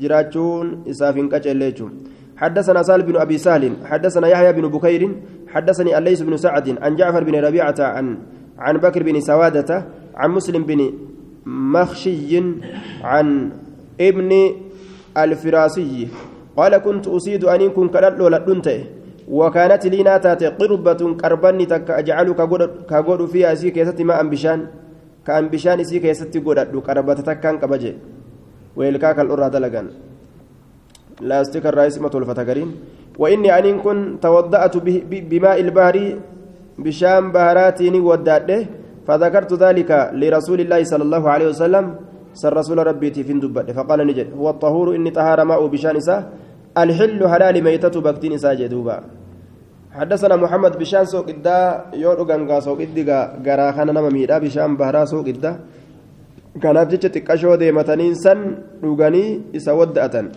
جراتون 0.00 0.84
إسافين 0.90 1.28
كتشليتشون 1.28 1.92
حدثنا 2.36 2.82
سال 2.82 3.02
بن 3.02 3.16
أبي 3.16 3.38
سهل 3.38 3.72
حدثنا 3.84 4.26
يحيى 4.28 4.52
بن 4.52 4.64
بكير 4.68 5.02
حدثني 5.48 5.98
الليث 5.98 6.20
بن 6.22 6.36
سعد 6.36 6.66
عن 6.82 6.96
جعفر 6.96 7.24
بن 7.24 7.34
ربيعة 7.46 7.74
عن 7.80 8.06
عن 8.58 8.76
بكر 8.76 9.02
بن 9.02 9.20
سوادة 9.20 9.70
عن 10.14 10.30
مسلم 10.30 10.62
بن 10.64 10.80
مخشي 11.46 12.42
عن 13.04 13.50
ابن 14.00 14.30
الفراسي 15.16 16.08
قال 16.56 16.72
كنت 16.78 17.06
أصيد 17.08 17.44
أن 17.44 17.68
كن 17.76 17.88
كدلو 17.88 18.28
لدنته 18.28 18.84
وكانت 19.28 19.86
لي 19.86 20.02
ناتات 20.02 20.42
قربة 20.44 21.02
كربني 21.20 21.66
تك 21.66 21.90
أجعل 21.90 22.28
كغود 22.90 23.26
فيها 23.32 23.54
سي 23.54 23.70
كيستي 23.70 24.04
ما 24.04 24.20
أنبشان 24.20 24.66
كأنبشان 25.26 25.84
سي 25.84 25.98
كيستي 25.98 26.38
غود 26.38 26.58
كربة 26.86 27.14
تكان 27.14 27.58
كبجي 27.58 27.92
weelkaa 28.76 29.14
kal'urraa 29.14 29.50
dalagan. 29.50 29.88
Laastika 31.20 31.68
irraa 31.72 31.88
isma 31.92 32.10
tolfata 32.10 32.44
gariin. 32.44 32.70
وإني 33.18 33.48
أن 33.58 33.80
كن 33.80 34.20
توضأت 34.20 34.74
بماء 35.30 35.56
البحر 35.60 35.96
بشام 36.84 37.24
بهراتين 37.32 37.94
وداده 38.08 38.60
فذكرت 39.06 39.52
ذلك 39.64 39.90
لرسول 40.20 40.58
الله 40.60 40.80
صلى 40.84 41.04
الله 41.08 41.24
عليه 41.34 41.48
وسلم 41.52 41.84
سر 42.36 42.52
رسول 42.52 42.78
ربي 42.86 43.08
في 43.16 43.32
دبته 43.42 43.72
فقال 43.72 44.00
نجد 44.06 44.28
هو 44.36 44.46
الطهور 44.50 44.86
إني 44.96 45.10
طهار 45.16 45.40
ماء 45.48 45.60
بشان 45.72 45.96
إساء 45.96 46.20
الحل 46.82 47.20
حلال 47.32 47.56
ميتة 47.64 47.96
بكتين 48.04 48.32
إساء 48.36 48.54
جدوبا 48.60 48.96
حدثنا 49.96 50.36
محمد 50.36 50.72
بشان 50.80 51.04
سوق 51.08 51.28
الدا 51.36 51.58
يورو 51.96 52.24
غانغا 52.28 52.60
سوق 52.60 52.80
الدغا 52.88 53.20
غرا 53.46 53.66
خانا 53.76 53.92
نما 53.96 54.10
ميدا 54.16 54.36
بشام 54.44 54.76
بهرا 54.76 55.04
سوق 55.08 55.26
الدا 55.34 55.52
kanaaf 56.62 56.88
jecha 56.90 57.08
xiqqashoo 57.08 57.56
deemataniin 57.56 58.14
san 58.14 58.38
dhuganii 58.82 59.52
isa 59.52 59.74
wadda'atan. 59.74 60.28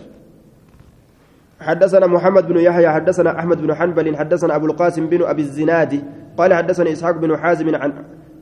حدثنا 1.60 2.06
محمد 2.06 2.48
بن 2.48 2.56
يحيى 2.56 2.88
حدثنا 2.88 3.36
أحمد 3.38 3.58
بن 3.60 3.74
حنبل 3.74 4.16
حدثنا 4.16 4.56
أبو 4.56 4.66
القاسم 4.66 5.12
بن 5.12 5.28
أبي 5.28 5.42
الزناد 5.42 5.92
قال 6.38 6.54
حدثنا 6.54 6.92
إسحاق 6.92 7.20
بن 7.20 7.36
حازم 7.36 7.76
عن 7.76 7.92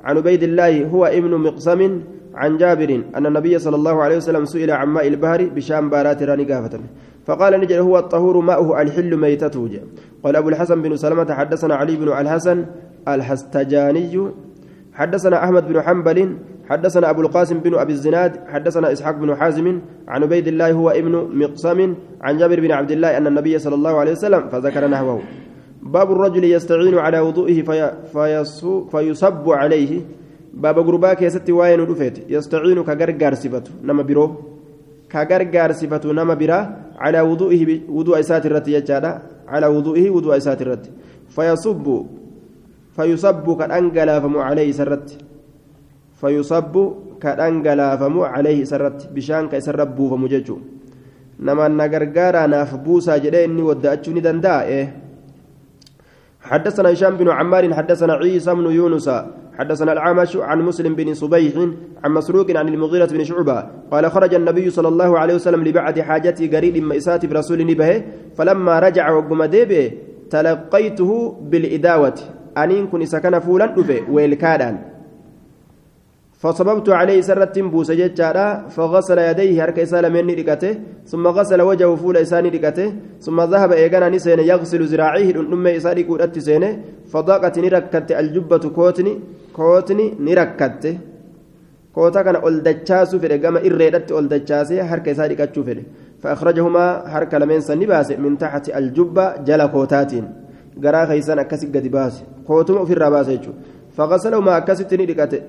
عن 0.04 0.16
عبيد 0.16 0.42
الله 0.42 0.86
هو 0.86 1.06
ابن 1.06 1.32
مقسم 1.34 2.00
عن 2.34 2.56
جابر 2.56 3.02
أن 3.16 3.26
النبي 3.26 3.58
صلى 3.58 3.76
الله 3.76 4.02
عليه 4.02 4.16
وسلم 4.16 4.44
سئل 4.44 4.70
عن 4.70 4.88
ماء 4.88 5.08
البحر 5.08 5.50
بشام 5.50 5.90
بارات 5.90 6.22
راني 6.22 6.46
فقال 7.26 7.60
نجل 7.60 7.78
هو 7.78 7.98
الطهور 7.98 8.40
ماؤه 8.40 8.82
الحل 8.82 9.16
ميتته. 9.16 9.80
قال 10.22 10.36
أبو 10.36 10.48
الحسن 10.48 10.82
بن 10.82 10.96
سلمة 10.96 11.34
حدثنا 11.34 11.74
علي 11.74 11.96
بن 11.96 12.08
الحسن 12.08 12.66
الحستجاني. 13.08 14.14
حدثنا 14.94 15.44
أحمد 15.44 15.68
بن 15.68 15.82
حنبل 15.82 16.18
حدثنا 16.68 17.10
أبو 17.10 17.20
القاسم 17.20 17.58
بن 17.58 17.74
أبي 17.74 17.92
الزناد 17.92 18.32
حدثنا 18.48 18.92
إسحاق 18.92 19.14
بن 19.14 19.34
حازم 19.34 19.80
عن 20.08 20.22
عبيد 20.22 20.48
الله 20.48 20.72
هو 20.72 20.90
ابن 20.90 21.14
مقسم 21.40 21.94
عن 22.20 22.38
جابر 22.38 22.60
بن 22.60 22.72
عبد 22.72 22.90
الله 22.90 23.16
أن 23.16 23.26
النبي 23.26 23.58
صلى 23.58 23.74
الله 23.74 23.94
عليه 23.96 24.12
وسلم 24.12 24.48
فذكر 24.48 24.86
نحوه. 24.86 25.20
باب 25.82 26.12
الرجل 26.12 26.44
يستعين 26.44 26.98
على 26.98 27.20
وضوئه 27.20 27.62
في 27.62 27.92
فيصب 28.92 29.50
عليه. 29.50 30.00
باب 30.54 30.78
غرباك 30.78 31.22
يا 31.22 31.28
ستي 31.28 31.52
وين 31.52 31.80
رفيت 31.80 32.16
يستعين 32.28 32.82
كغرغار 32.84 33.34
صفته 33.34 33.70
نما 33.82 34.02
برو. 34.02 34.26
كغرغار 35.12 35.72
صفته 35.72 36.12
نما 36.12 36.34
برا. 36.34 36.60
على 36.98 37.20
وضوئه 37.20 37.80
وضوء 37.88 38.20
إسات 38.20 38.46
الرت 38.46 38.68
يجادا. 38.68 39.22
على 39.48 39.66
وضوئه 39.66 40.10
وضوء 40.10 40.36
إسات 40.36 40.62
الرت 40.62 40.84
فيصب 41.28 41.86
فيصب 42.96 43.46
كأنجلا 43.58 44.20
فمو 44.20 44.40
عليه 44.40 44.72
سرت. 44.72 45.08
فيصب 46.20 46.74
كدنغلافم 47.22 48.14
عليه 48.20 48.64
سرت 48.64 49.00
بشان 49.14 49.48
كيسر 49.48 49.84
بوفم 49.84 50.26
ججو. 50.26 50.58
نما 51.40 51.68
نغرغارا 51.68 52.46
ناف 52.46 52.74
بوسا 52.84 53.16
جدي 53.24 53.44
إني 53.44 53.62
وداچو 53.62 54.10
ني 54.12 54.20
دندا 54.20 54.54
حدثنا 56.40 56.92
هشام 56.92 57.16
بن 57.16 57.28
عمار 57.30 57.74
حدثنا 57.74 58.12
عيسى 58.12 58.54
بن 58.54 58.66
يونس 58.70 59.08
حدثنا 59.58 59.92
العامش 59.92 60.36
عن 60.36 60.62
مسلم 60.62 60.94
بن 60.94 61.14
صبيح 61.14 61.54
عن 62.04 62.10
مسروق 62.10 62.50
عن 62.56 62.68
المغيرة 62.68 63.06
بن 63.06 63.24
شعبة 63.24 63.66
قال 63.90 64.10
خرج 64.10 64.34
النبي 64.34 64.70
صلى 64.70 64.88
الله 64.88 65.18
عليه 65.18 65.34
وسلم 65.34 65.64
لبعد 65.64 66.00
حاجتي 66.00 66.46
قريب 66.56 66.76
مئسات 66.76 67.26
برسول 67.26 67.74
به 67.74 68.02
فلما 68.36 68.78
رجع 68.78 69.10
وقم 69.10 69.44
ديبه 69.44 69.92
تلقيته 70.30 71.10
بالإداوة 71.50 72.14
أنين 72.58 72.86
كن 72.86 73.04
سكن 73.04 73.38
فولا 73.38 73.74
ويلكادان 74.10 74.78
فصببت 76.43 76.89
عليه 77.01 77.20
سرت 77.28 77.57
بوس 77.74 77.91
ججارا 78.01 78.47
فغسل 78.74 79.18
يديه 79.28 79.64
هرك 79.64 79.78
سالمين 79.91 80.28
ركته 80.39 80.72
ثم 81.11 81.24
غسل 81.36 81.61
وجهه 81.70 81.95
فول 82.03 82.16
إساني 82.24 82.49
ركته 82.57 82.86
ثم 83.24 83.39
ذهب 83.53 83.70
إيغانا 83.80 84.09
نسين 84.14 84.41
يغسل 84.51 84.82
ذراعيه 84.93 85.30
الأم 85.43 85.66
إساني 85.78 86.03
كورت 86.09 86.39
سينه 86.47 86.70
فضاقت 87.12 87.57
نركت 87.64 88.09
الجبة 88.22 88.64
كوتني 88.76 89.12
كوتني 89.57 90.07
نركت 90.26 90.84
كوتا 91.95 92.22
كان 92.24 92.36
أولدتشاسو 92.45 93.16
في 93.22 93.26
رقم 93.32 93.57
إريدت 93.66 94.09
أولدتشاسي 94.16 94.76
هرك 94.91 95.07
إساني 95.09 95.34
كتشو 95.41 95.62
فيه 95.66 95.82
فأخرجهما 96.22 96.84
هرك 97.14 97.32
لمن 97.41 97.61
سنباس 97.68 98.09
من 98.24 98.32
تحت 98.43 98.64
الجبة 98.78 99.24
جل 99.47 99.62
كوتات 99.74 100.12
غرا 100.84 101.01
خيسان 101.11 101.39
أكسي 101.43 101.66
قد 101.74 101.86
باس 101.95 102.14
كوتم 102.49 102.84
في 102.89 102.93
الرباس 102.97 103.28
فغسلهما 103.97 104.53
أكسي 104.57 104.97
نركته 105.01 105.41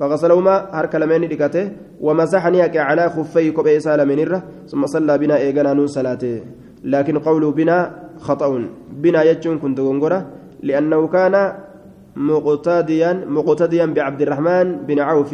فغسلهما 0.00 0.54
هرك 0.72 0.94
لمن 0.94 1.28
دكته 1.28 1.64
ومسحني 2.00 2.78
على 2.78 3.04
خفي 3.10 3.50
كبي 3.50 3.80
سالمين 3.80 4.40
ثم 4.70 4.86
صلى 4.86 5.18
بنا 5.18 5.36
ايغنا 5.36 5.72
نون 5.72 5.86
صلاته 5.86 6.40
لكن 6.84 7.18
قوله 7.18 7.50
بنا 7.52 7.78
خطأ. 8.18 8.50
بنا 9.02 9.22
يجون 9.22 9.58
كنت 9.58 9.80
غنغرة 9.80 10.20
لأنه 10.62 11.06
كان 11.08 11.34
مقتديا 12.16 13.12
مقتديا 13.28 13.86
بعبد 13.86 14.22
الرحمن 14.22 14.66
بن 14.88 14.98
عوف 14.98 15.30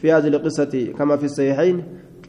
في 0.00 0.12
هذه 0.12 0.28
القصة 0.28 0.92
كما 0.98 1.16
في 1.16 1.24
الصحيحين. 1.24 1.76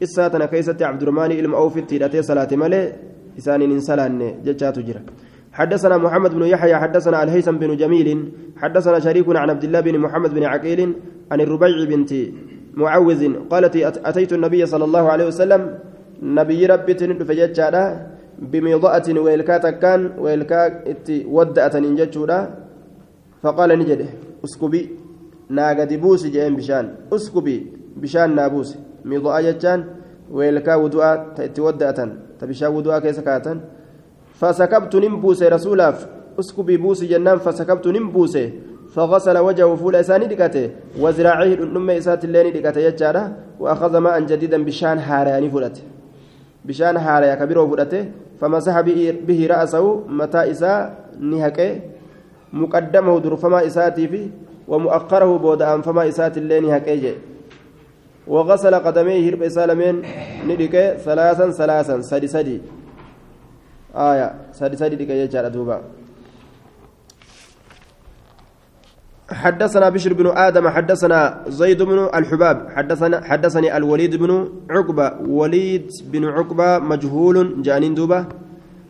قصة 0.00 0.44
كيسة 0.46 0.76
عبد 0.80 1.02
الرحمن 1.02 1.30
إلم 1.40 1.52
تيرتي 1.88 2.22
صلاة 2.22 2.48
ملي 2.52 2.92
إسان 3.38 3.62
إن 3.62 3.80
سلان 3.80 4.34
جتشات 4.44 4.78
جرا 4.78 5.02
حدثنا 5.52 5.96
محمد 5.96 6.34
بن 6.34 6.42
يحيى 6.42 6.76
حدثنا 6.76 7.22
الهيثم 7.22 7.56
بن 7.58 7.76
جميل 7.76 8.08
حدثنا 8.56 8.98
شريك 8.98 9.26
عن 9.36 9.50
عبد 9.50 9.64
الله 9.64 9.80
بن 9.80 9.98
محمد 9.98 10.34
بن 10.34 10.44
عقيل 10.44 10.80
عن 11.32 11.40
الربيع 11.40 11.84
بنت 11.84 12.12
معوذ 12.74 13.22
قالت 13.50 13.76
أتيت 14.10 14.32
النبي 14.32 14.66
صلى 14.66 14.84
الله 14.84 15.04
عليه 15.12 15.26
وسلم 15.26 15.78
نبي 16.22 16.66
ربي 16.66 16.94
تند 16.94 17.22
فجتشادا 17.22 18.06
بميضاءة 18.38 19.18
ويلكا 19.18 19.70
كان 19.70 20.00
ويلكا 20.18 20.84
ودأة 21.26 21.74
نجتشودا 21.78 22.38
فقال 23.42 23.70
نجده 23.78 24.08
أسكبي. 24.44 24.82
ناقدي 25.50 25.96
بوسي 25.96 26.50
بشان. 26.50 26.86
أسكبي. 27.12 27.56
بشان 27.96 28.34
نابوسي. 28.34 28.78
ميضاء 29.04 29.42
جتشان 29.42 29.84
ويلكا 30.30 30.74
ودؤا 30.74 31.12
تودأة 31.56 31.98
تبشا 32.40 32.68
ودؤا 32.68 32.98
كيس 32.98 33.20
كاتن 33.20 33.60
فسكبت 34.40 34.96
نمبوسي 34.96 35.48
رسولاف. 35.48 36.06
اسكبي 36.40 36.76
بوسي 36.76 37.06
جنان 37.06 37.38
فسكبت 37.38 37.86
نمبوسي. 37.86 38.44
فغسل 38.94 39.38
وجهه 39.38 39.74
فول 39.76 39.96
إساني 39.96 40.26
دكته 40.26 40.70
وذراعيه 41.00 41.54
النم 41.54 41.90
إسات 41.90 42.24
اللين 42.24 42.52
دكته 42.56 42.80
يجارة. 42.80 43.24
وأخذ 43.60 43.92
ماء 43.98 44.20
جديدا 44.20 44.64
بشان 44.64 45.00
حاراني 45.00 45.50
فلته 45.50 45.82
بشان 46.64 46.98
حارا 46.98 47.34
كبيره 47.34 47.66
فلته 47.66 48.02
فمسح 48.40 48.80
به 49.28 49.46
رأسه 49.50 49.84
متى 50.08 50.50
إساء 50.50 50.80
نهكه 51.20 51.70
مقدمه 52.52 53.20
درفما 53.20 53.66
إساتي 53.66 54.08
في 54.08 54.22
ومؤخره 54.68 55.36
بود 55.38 55.62
أنفما 55.62 56.08
إسات 56.08 56.38
اللين 56.38 56.64
هكيجي 56.64 57.14
وغسل 58.26 58.74
قدميه 58.74 59.28
هرب 59.28 59.48
سالمين 59.48 60.02
ندكه 60.48 60.96
ثلاثا 60.96 61.50
ثلاثا. 61.50 62.00
سدي 62.00 62.26
سدي. 62.26 62.60
آية 63.94 64.34
سدي 64.52 64.96
دكه 64.96 65.12
يجارة 65.12 65.48
دوبا. 65.48 65.80
حدثنا 69.30 69.88
بشر 69.88 70.12
بن 70.12 70.26
آدم 70.26 70.68
حدثنا 70.68 71.44
زيد 71.48 71.82
بن 71.82 71.98
الحباب 72.14 72.68
حدثنا 72.74 73.24
حدثني 73.24 73.76
الوليد 73.76 74.16
بن 74.16 74.48
عقبة 74.70 75.12
وليد 75.28 75.86
بن 76.12 76.24
عقبة 76.24 76.78
مجهول 76.78 77.62
جانين 77.62 77.94
دوبة 77.94 78.26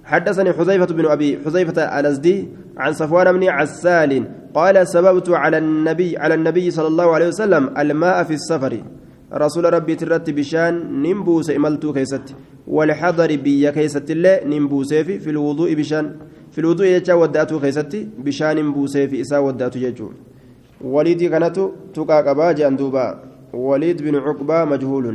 حدثني 0.04 0.52
حذيفة 0.52 0.86
بن 0.86 1.06
أبي 1.06 1.38
حذيفة 1.44 1.98
الأزدي 2.00 2.48
عن 2.76 2.92
صفوان 2.92 3.32
بن 3.32 3.48
عسال 3.48 4.24
قال 4.54 4.88
سببت 4.88 5.28
على 5.30 5.58
النبي 5.58 6.18
على 6.18 6.34
النبي 6.34 6.70
صلى 6.70 6.88
الله 6.88 7.14
عليه 7.14 7.28
وسلم 7.28 7.78
الماء 7.78 8.24
في 8.24 8.34
السفر. 8.34 8.82
رسول 9.32 9.64
ربي 9.74 9.94
ترت 9.94 10.30
بشان 10.30 11.02
نمبوس 11.02 11.50
إملتو 11.50 11.92
كيست. 11.92 12.34
والحضر 12.70 13.30
بي 13.44 13.72
كيست 13.72 14.10
الله 14.10 14.34
نمبوس 14.46 14.94
في, 14.94 15.30
الوضوء 15.30 15.74
بشان. 15.74 16.06
في 16.52 16.58
الوضوء 16.58 16.86
يجا 16.86 17.14
ودأتو 17.14 17.60
كيست 17.60 17.92
بشان 18.24 18.56
نمبوس 18.56 18.94
في 19.10 19.20
إسا 19.20 19.38
ودأتو 19.38 19.78
يجون 19.78 20.14
وليد 20.80 21.20
كانت 21.32 21.56
تقا 21.94 22.18
قبا 22.26 22.52
جندوبا 22.52 23.06
وليد 23.52 24.02
بن 24.02 24.14
عقبة 24.16 24.64
مجهول. 24.64 25.06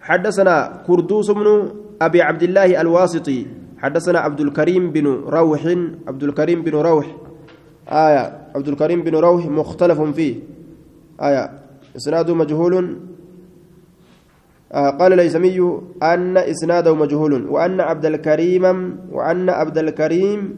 حدثنا 0.00 0.82
كردوس 0.86 1.30
بن 1.30 1.46
أبي 2.02 2.22
عبد 2.22 2.42
الله 2.42 2.80
الواسطي. 2.80 3.46
حدثنا 3.78 4.18
عبد 4.18 4.40
الكريم 4.40 4.90
بن 4.90 5.06
روح 5.06 5.62
عبد 6.08 6.22
الكريم 6.22 6.62
بن 6.62 6.74
روح. 6.74 7.06
آية 7.88 8.24
عبد 8.56 8.68
الكريم 8.68 9.02
بن 9.02 9.14
روح 9.14 9.46
مختلف 9.46 10.00
فيه. 10.00 10.34
آية 11.20 11.50
إسناده 11.96 12.34
مجهول. 12.34 12.74
قال 14.72 15.16
ليسمي 15.16 15.80
أن 16.02 16.36
إسناده 16.36 16.94
مجهول 16.94 17.46
وأن 17.46 17.80
عبد 17.80 18.06
الكريم 18.06 18.96
وأن 19.12 19.50
عبد 19.50 19.78
الكريم 19.78 20.56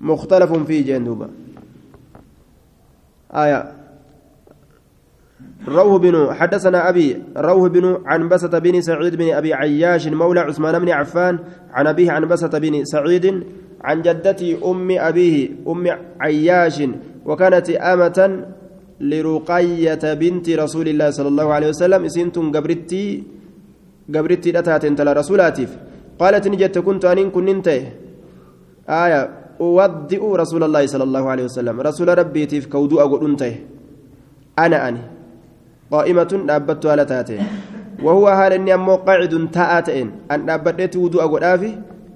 مختلف 0.00 0.52
فيه 0.52 0.86
جندوبا 0.86 1.28
آية. 3.34 3.72
روح 5.68 5.96
بن 5.96 6.34
حدثنا 6.34 6.88
أبي 6.88 7.22
روح 7.36 7.68
بن 7.68 7.98
عن 8.06 8.28
بسة 8.28 8.58
بن 8.58 8.80
سعيد 8.80 9.14
بن 9.14 9.30
أبي 9.34 9.54
عياش 9.54 10.08
مولى 10.08 10.40
عثمان 10.40 10.78
بن 10.78 10.90
عفان 10.90 11.38
عن 11.72 11.86
أبيه 11.86 12.10
عن 12.10 12.28
بسة 12.28 12.58
بن 12.58 12.84
سعيد 12.84 13.44
عن 13.84 14.02
جدتي 14.02 14.58
أم 14.64 14.90
أبيه 14.90 15.50
أم 15.68 15.86
عياش 16.20 16.82
وكانت 17.26 17.70
آمة 17.70 18.44
لرقية 19.00 20.14
بنت 20.14 20.50
رسول 20.50 20.88
الله 20.88 21.10
صلى 21.10 21.28
الله 21.28 21.52
عليه 21.52 21.68
وسلم. 21.68 22.08
سنتم 22.08 22.52
قبرتي 22.52 23.22
قبرتي 24.14 24.52
لتات 24.52 24.84
انت 24.84 25.00
رسولاتيف 25.00 25.70
قالت 26.20 26.44
نجت 26.48 26.78
كنت 26.78 27.04
أن 27.04 27.30
كنت 27.30 27.68
آية 28.88 29.20
أودئ 29.60 30.22
رسول 30.42 30.62
الله 30.64 30.86
صلى 30.86 31.04
الله 31.04 31.24
عليه 31.32 31.44
وسلم 31.44 31.80
رسول 31.80 32.08
ربي 32.18 32.46
تيف 32.46 32.66
كودو 32.66 33.00
أقول 33.00 33.20
أنته 33.26 33.54
أنا 34.58 34.88
أني 34.88 35.02
قائمة 35.90 36.32
نابت 36.46 36.86
على 36.86 37.04
تاتي 37.04 37.38
وهو 38.02 38.28
هذا 38.28 38.54
إني 38.54 38.74
أمو 38.74 38.94
قاعد 39.06 39.48
تاتين 39.52 40.08
أن 40.32 40.46
نابت 40.46 40.96
ودو 40.96 41.20
أقول 41.20 41.44
آفي 41.44 41.72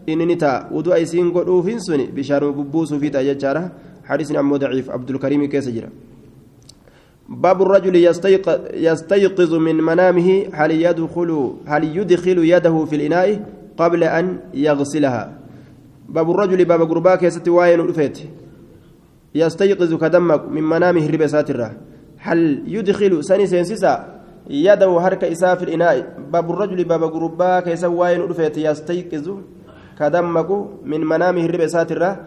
إنني 0.08 0.34
تا 0.34 0.68
ودو 0.72 0.92
أيسين 0.94 1.30
قد 1.34 1.48
أوفين 1.48 1.78
سني 1.78 2.06
بشار 2.16 2.50
ببوس 2.50 2.94
في 2.94 3.08
تاججارة 3.08 3.64
حديث 4.04 4.28
أمو 4.36 4.56
ضعيف 4.56 4.90
عبد 4.90 5.10
الكريم 5.10 5.44
كيسجرة 5.44 5.88
باب 7.32 7.62
الرجل 7.62 7.96
يستيقظ, 8.74 9.54
من 9.54 9.76
منامه 9.76 10.44
هل 10.52 10.70
يدخل 10.70 11.52
هل 11.66 11.96
يدخل 11.96 12.38
يده 12.38 12.84
في 12.84 12.96
الإناء 12.96 13.44
قبل 13.76 14.04
أن 14.04 14.40
يغسلها؟ 14.54 15.32
باب 16.08 16.30
الرجل 16.30 16.64
باب 16.64 16.82
غربا 16.82 17.14
كيست 17.16 17.48
واين 17.48 17.80
رفيت 17.80 18.18
يستيقظ 19.34 19.94
كدمك 19.94 20.48
من 20.48 20.62
منامه 20.62 21.10
ربا 21.10 21.26
ساترة 21.26 21.72
هل 22.18 22.62
يدخل 22.66 23.24
سني 23.24 23.46
سينسسا 23.46 24.22
يده 24.50 25.00
حركة 25.00 25.32
إساء 25.32 25.54
في 25.54 25.62
الإناء؟ 25.62 26.16
باب 26.32 26.50
الرجل 26.50 26.84
باب 26.84 27.02
غربا 27.04 27.60
كيست 27.60 27.84
واين 27.84 28.20
رفيت 28.20 28.58
يستيقظ 28.58 29.26
كدمك 29.98 30.50
من 30.84 31.00
منامه 31.00 31.46
ربا 31.46 31.66
ساترة 31.66 32.20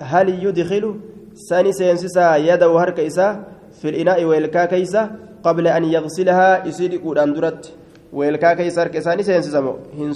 هل 0.00 0.28
يدخل 0.44 0.94
سني 1.34 1.72
سينسسا 1.72 2.36
يده 2.36 2.80
حركة 2.80 3.06
إساء؟ 3.06 3.55
في 3.80 3.88
الإناء 3.88 4.24
ويلكا 4.24 4.64
كيسا 4.64 5.10
قبل 5.44 5.66
أن 5.66 5.84
يغسلها 5.84 6.66
يسير 6.66 7.00
قرآن 7.04 7.32
درت. 7.34 7.72
weelkaa 8.12 8.54
keessa 8.54 8.84
keessa 8.84 9.12
ni 9.12 9.22
seensisaa 9.22 9.60
hin 9.98 10.12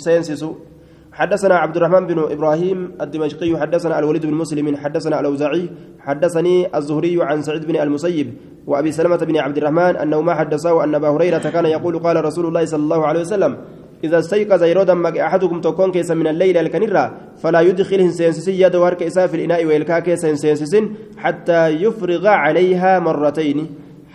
حدثنا 1.12 1.54
عبد 1.54 1.76
الرحمن 1.76 2.06
بن 2.06 2.18
إبراهيم 2.18 2.92
الدمشقي 3.00 3.60
حدثنا 3.60 3.98
الوليد 3.98 4.26
بن 4.26 4.34
مسلم 4.34 4.76
حدثنا 4.76 5.20
الأوزاعي 5.20 5.70
حدثني 6.00 6.76
الزهري 6.76 7.22
عن 7.22 7.42
سعيد 7.42 7.66
بن 7.66 7.76
المسيب 7.76 8.34
وأبي 8.66 8.92
سلمة 8.92 9.16
بن 9.16 9.36
عبد 9.36 9.56
الرحمن 9.56 9.96
أنهما 9.96 10.34
حدثاه 10.34 10.84
ان 10.84 10.94
أبا 10.94 11.08
هريرة 11.08 11.38
كان 11.38 11.66
يقول 11.66 11.98
قال 11.98 12.24
رسول 12.24 12.46
الله 12.46 12.64
صلى 12.64 12.82
الله 12.82 13.06
عليه 13.06 13.20
وسلم 13.20 13.56
إذا 14.04 14.18
استيقظ 14.18 14.62
yeroo 14.62 14.94
dammaqe 14.94 15.18
أحدكم 15.18 15.60
tokkoon 15.60 15.92
keessan 15.92 16.10
من 16.10 16.26
الليل 16.26 16.56
halkan 16.56 16.82
irraa 16.82 17.04
فلا 17.42 17.60
يدخل 17.60 18.12
hin 18.12 18.24
seensisin 18.24 18.60
يده 18.62 18.76
harka 18.76 19.08
في 19.08 19.34
الإناء 19.34 19.64
weelkaa 19.64 20.14
hin 20.14 20.32
seensisin 20.32 20.84
حتى 21.18 21.68
يفرغ 21.68 22.26
عليها 22.26 22.98
مرتين. 22.98 23.66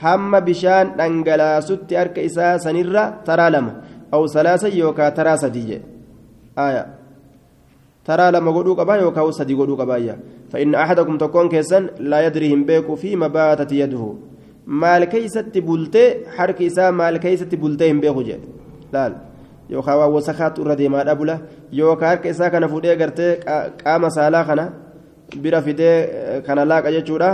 هم 0.03 0.39
بشان 0.39 0.99
أنجلا 0.99 1.59
ست 1.59 1.93
أرك 1.93 2.19
إساء 2.19 2.57
سنرة 2.57 3.03
ترى 3.25 3.49
لم 3.49 3.65
أو 4.13 4.27
ثلاثة 4.27 4.67
يوكا 4.67 5.09
ترى 5.09 5.38
سدية 5.38 5.81
آية. 6.57 6.86
ترى 8.05 8.31
لما 8.31 8.51
قدوك 8.51 8.79
أبا 8.79 8.95
يوكا 8.95 9.31
سدي 9.31 9.53
قدوك 9.53 9.79
أبايا. 9.79 10.19
فإن 10.51 10.75
أحدكم 10.75 11.17
تكون 11.17 11.49
كيسا 11.49 11.79
لا 11.99 12.25
يدريهم 12.25 12.63
بيكو 12.63 12.95
فيما 12.95 13.27
باتت 13.27 13.71
يده. 13.71 14.13
keeysatti 15.11 15.61
bultee 15.61 16.25
harki 16.38 16.65
isaa 16.65 16.91
maal 16.91 17.19
keeysatti 17.19 17.57
bultee 17.57 17.88
hin 17.88 18.01
beeku 18.01 18.23
jedhe 18.23 18.47
laal 18.93 19.13
yookaan 19.70 19.97
waan 19.99 20.13
wasakaatu 20.13 20.61
irra 20.61 20.76
deemaadha 20.76 21.16
bula 21.16 21.39
yookaan 21.72 22.09
harka 22.09 22.30
isaa 22.30 22.49
kana 22.49 22.68
fuudhee 22.68 22.95
gartee 22.95 23.32
qaama 23.84 24.09
saalaa 24.09 24.43
kana 24.49 24.66
bira 25.41 25.61
fidee 25.61 26.41
kana 26.45 26.66
laaqa 26.66 26.91
jechuudha 26.91 27.30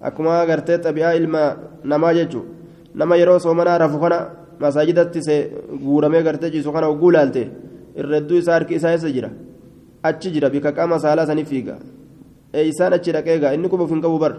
akkuma 0.00 0.46
gartee 0.46 0.78
xabi'aa 0.78 1.14
ilma 1.20 1.42
namaa 1.84 2.14
jechuudha 2.14 2.48
nama 2.94 3.16
yeroo 3.16 3.38
soomanaa 3.38 3.78
rafu 3.78 3.98
kana 4.04 4.18
masaajidatti 4.58 5.20
guuramee 5.84 6.22
gartee 6.22 6.50
ciisu 6.50 6.72
kana 6.72 6.86
hogguu 6.86 7.10
laalte 7.16 7.42
irreedduu 8.00 8.38
isaa 8.42 8.56
harki 8.58 8.74
isaa 8.78 8.92
eessa 8.96 9.10
jira 9.16 9.30
achi 10.02 10.30
jira 10.34 10.50
bika 10.50 10.72
qaama 10.72 10.98
saalaa 11.04 11.26
sanii 11.26 11.44
fiiga 11.44 11.76
eeysaan 12.54 12.96
achi 12.98 13.12
dhaqeegaa 13.16 13.52
inni 13.56 13.68
quba 13.72 13.88
hin 13.92 14.02
qabu 14.04 14.18
bar 14.24 14.32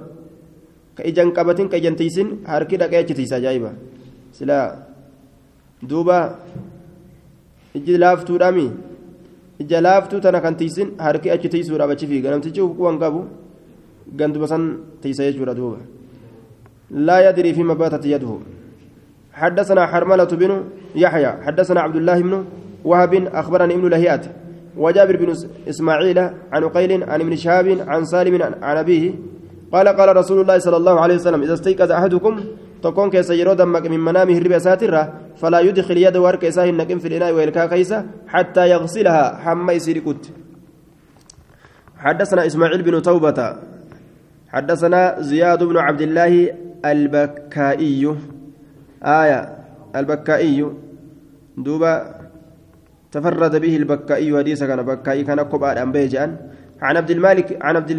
ijaan 1.11 1.32
qabatin 1.38 1.69
ka 1.69 1.78
harki 2.53 2.78
dhaqee 2.78 2.99
achi 3.03 3.13
tiisa 3.19 3.36
ajaa'iba 3.36 3.71
silaa 4.38 4.65
duuba 5.89 6.17
iji 7.78 7.97
laaftuudhaami 8.03 8.67
ija 9.63 9.82
laaftuu 9.82 10.19
tana 10.25 10.41
kan 10.41 10.55
tiisin 10.61 10.89
harki 11.05 11.32
achi 11.36 11.49
tiisuudhaaf 11.53 11.91
achi 11.95 12.07
fiiga 12.11 12.32
namtichi 12.34 12.61
quban 12.80 12.99
qabu 13.03 13.21
ganduma 14.19 14.47
san 14.53 14.63
tiisa 15.01 15.23
jechuudha 15.28 15.53
duuba 15.59 15.80
laa 17.07 17.21
yadrii 17.28 17.53
fi 17.57 17.63
mabaatat 17.71 18.05
yaduhu 18.05 18.39
حدثنا 19.38 19.86
حرملة 19.86 20.32
بن 20.41 20.51
يحيى 20.95 21.32
حدثنا 21.45 21.80
عبد 21.82 21.95
الله 21.95 22.21
بن 22.21 22.34
وهب 22.86 23.13
أخبرني 23.13 23.73
ابن 23.73 23.88
لهيات 23.93 24.25
وجابر 24.78 25.15
بن 25.15 25.30
إسماعيل 25.69 26.19
عن 26.51 26.63
قيل 26.69 26.91
عن 27.03 27.21
ابن 27.21 27.36
شهاب 27.36 27.67
عن 27.88 28.05
سالم 28.05 28.43
عن 28.61 28.78
أبيه 28.78 29.13
قال 29.73 29.88
قال 29.88 30.15
رسول 30.17 30.41
الله 30.41 30.57
صلى 30.57 30.78
الله 30.78 30.95
عليه 30.99 31.15
وسلم 31.15 31.41
إذا 31.41 31.53
استيقظ 31.53 31.91
أحدكم 31.91 32.34
تكون 32.84 33.09
كيس 33.09 33.30
يرو 33.30 33.53
دمك 33.53 33.86
من 33.88 33.99
منامه 33.99 34.38
الربا 34.38 34.59
ساترة 34.59 35.13
فلا 35.41 35.59
يدخل 35.59 35.97
يده 35.97 36.21
ورك 36.21 36.45
إساه 36.45 36.69
النقم 36.69 36.99
في 36.99 37.07
الإناء 37.07 37.34
ويلكا 37.34 37.65
كيسة 37.65 38.05
حتى 38.28 38.69
يغسلها 38.69 39.38
حما 39.43 39.73
يسير 39.73 39.97
كت 39.97 40.23
حدثنا 41.97 42.45
إسماعيل 42.45 42.82
بن 42.82 43.01
توبة 43.01 43.39
حدثنا 44.49 45.21
زياد 45.21 45.63
بن 45.63 45.78
عبد 45.78 46.01
الله 46.01 46.53
البكائي 46.86 48.15
آية 49.03 49.41
البكائي 49.95 50.71
دوبا 51.57 51.93
تفرد 53.11 53.55
به 53.55 53.75
البكائي 53.75 54.38
حديث 54.38 54.63
كان 54.63 54.82
بكائي 54.82 55.23
كان 55.23 55.41
كبار 55.41 55.82
أم 55.84 55.91
بيجان 55.91 56.38
عن 56.82 56.97
عبد 56.97 57.11
المالك 57.11 57.57
عن 57.61 57.75
عبد 57.75 57.91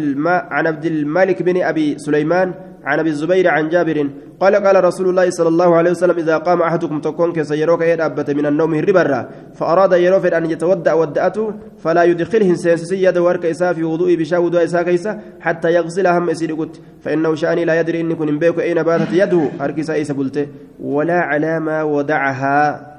الما 0.85 1.25
بن 1.25 1.61
أبي 1.61 1.97
سليمان 1.97 2.53
عن 2.85 2.99
أبي 2.99 3.09
الزبير 3.09 3.47
عن 3.47 3.69
جابر 3.69 4.09
قال 4.39 4.55
قال 4.55 4.83
رسول 4.83 5.09
الله 5.09 5.29
صلى 5.29 5.47
الله 5.47 5.75
عليه 5.75 5.91
وسلم 5.91 6.17
إذا 6.17 6.37
قام 6.37 6.61
أحدكم 6.61 7.01
تكون 7.01 7.33
كسيروك 7.33 7.81
يدابت 7.81 8.29
من 8.31 8.45
النوم 8.45 8.73
هربرا 8.73 9.29
فأراد 9.53 9.93
يروفد 9.93 10.33
أن 10.33 10.51
يتودع 10.51 10.93
ودأته 10.93 11.53
فلا 11.83 12.03
يدخله 12.03 12.53
سينسي 12.53 13.03
يد 13.03 13.17
ورك 13.17 13.51
في 13.51 13.83
وضوء 13.83 14.15
بشا 14.15 14.37
وضوء 14.37 14.65
كيسا 14.65 15.21
حتى 15.41 15.73
يغسل 15.73 16.07
هم 16.07 16.29
قلت 16.59 16.81
فإنه 17.03 17.35
شأني 17.35 17.65
لا 17.65 17.79
يدري 17.79 18.01
إني 18.01 18.15
كن 18.15 18.39
بيك 18.39 18.59
أين 18.59 18.83
باتت 18.83 19.11
يده 19.11 19.49
هركسا 19.59 19.93
إيسا 19.93 20.13
قلت 20.13 20.47
ولا 20.79 21.19
على 21.19 21.59
ما 21.59 21.83
ودعها 21.83 22.89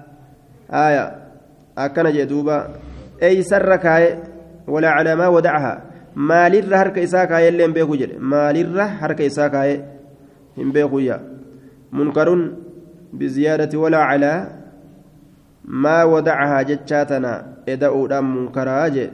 آية 0.70 1.16
أكن 1.78 2.12
جدوبا 2.12 2.68
أي 3.22 3.42
سرك 3.42 4.18
ولا 4.68 4.88
على 4.88 5.14
ما 5.14 5.28
ودعها 5.28 5.89
maalirra 6.14 6.78
harka 6.78 7.00
isaa 7.00 7.26
kaayee 7.26 7.50
illee 7.52 7.66
hin 7.66 7.74
beeku 7.78 7.96
jedhe 8.02 8.18
maalirra 8.34 8.86
harka 9.02 9.24
isaa 9.24 9.50
kaayee 9.56 9.80
hin 10.56 10.72
beekuyya 10.76 11.20
munkarun 11.92 12.42
biziyaadati 13.18 13.76
walaa 13.76 14.06
calaa 14.10 14.38
maa 15.86 16.04
wadacahaa 16.12 16.64
jechaa 16.70 17.04
tana 17.12 17.32
eda'uudhaan 17.66 18.24
munkaraa 18.24 18.88
jedhe 18.96 19.12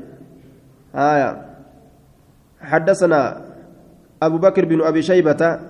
haya 0.92 1.47
حدثنا 2.61 3.42
أبو 4.22 4.38
بكر 4.38 4.64
بن 4.64 4.80
أبي 4.82 5.03
شيبة 5.03 5.61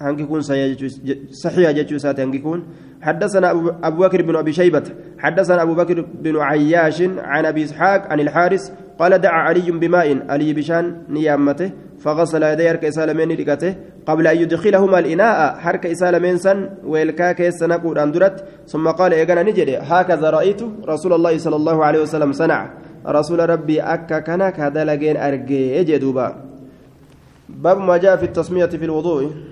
هنكون 0.00 0.40
صحيح 0.40 1.70
جتشو 1.70 1.98
ساتي 1.98 2.22
هنكون 2.22 2.66
حدثنا 3.02 3.50
أبو 3.82 3.98
بكر 3.98 4.22
بن 4.22 4.36
أبي 4.36 4.52
شيبة 4.52 4.82
حدثنا 5.18 5.62
أبو 5.62 5.74
بكر 5.74 6.00
بن 6.00 6.36
عياش 6.36 7.02
عن 7.18 7.44
أبي 7.44 7.64
إسحاق 7.64 8.06
عن 8.12 8.20
الحارس 8.20 8.72
قال 9.00 9.12
دعا 9.18 9.40
علي 9.48 9.70
بماء. 9.82 10.08
علي 10.28 10.52
بشان 10.52 10.84
نيامته 11.08 11.70
فغسل 12.04 12.42
يدي 12.42 12.68
حرك 12.68 12.84
إسالمين 12.84 13.30
ركته 13.40 13.72
قبل 14.06 14.26
أن 14.26 14.36
يدخلهما 14.36 14.98
الإناء 14.98 15.38
حرك 15.64 15.86
إسالمين 15.86 16.36
سن 16.44 16.58
ويلكا 16.84 17.32
كيسنا 17.32 17.76
قرآن 17.76 18.12
درت. 18.12 18.36
ثم 18.68 18.88
قال 18.88 19.12
إيقنا 19.12 19.42
نجري 19.42 19.76
هكذا 19.76 20.30
رأيت 20.30 20.60
رسول 20.92 21.12
الله 21.12 21.38
صلى 21.38 21.56
الله 21.56 21.84
عليه 21.84 22.00
وسلم 22.02 22.32
صنع. 22.32 22.60
رسول 23.06 23.40
ربي 23.50 23.80
أكا 23.80 24.18
كان 24.18 24.50
كهذا 24.50 24.84
لقين 24.84 25.16
أرقي 25.16 25.84
جدوبا 25.84 26.26
باب 27.48 27.78
ما 27.78 27.96
جاء 27.96 28.16
في 28.16 28.24
التسمية 28.24 28.66
في 28.66 28.84
الوضوء. 28.84 29.49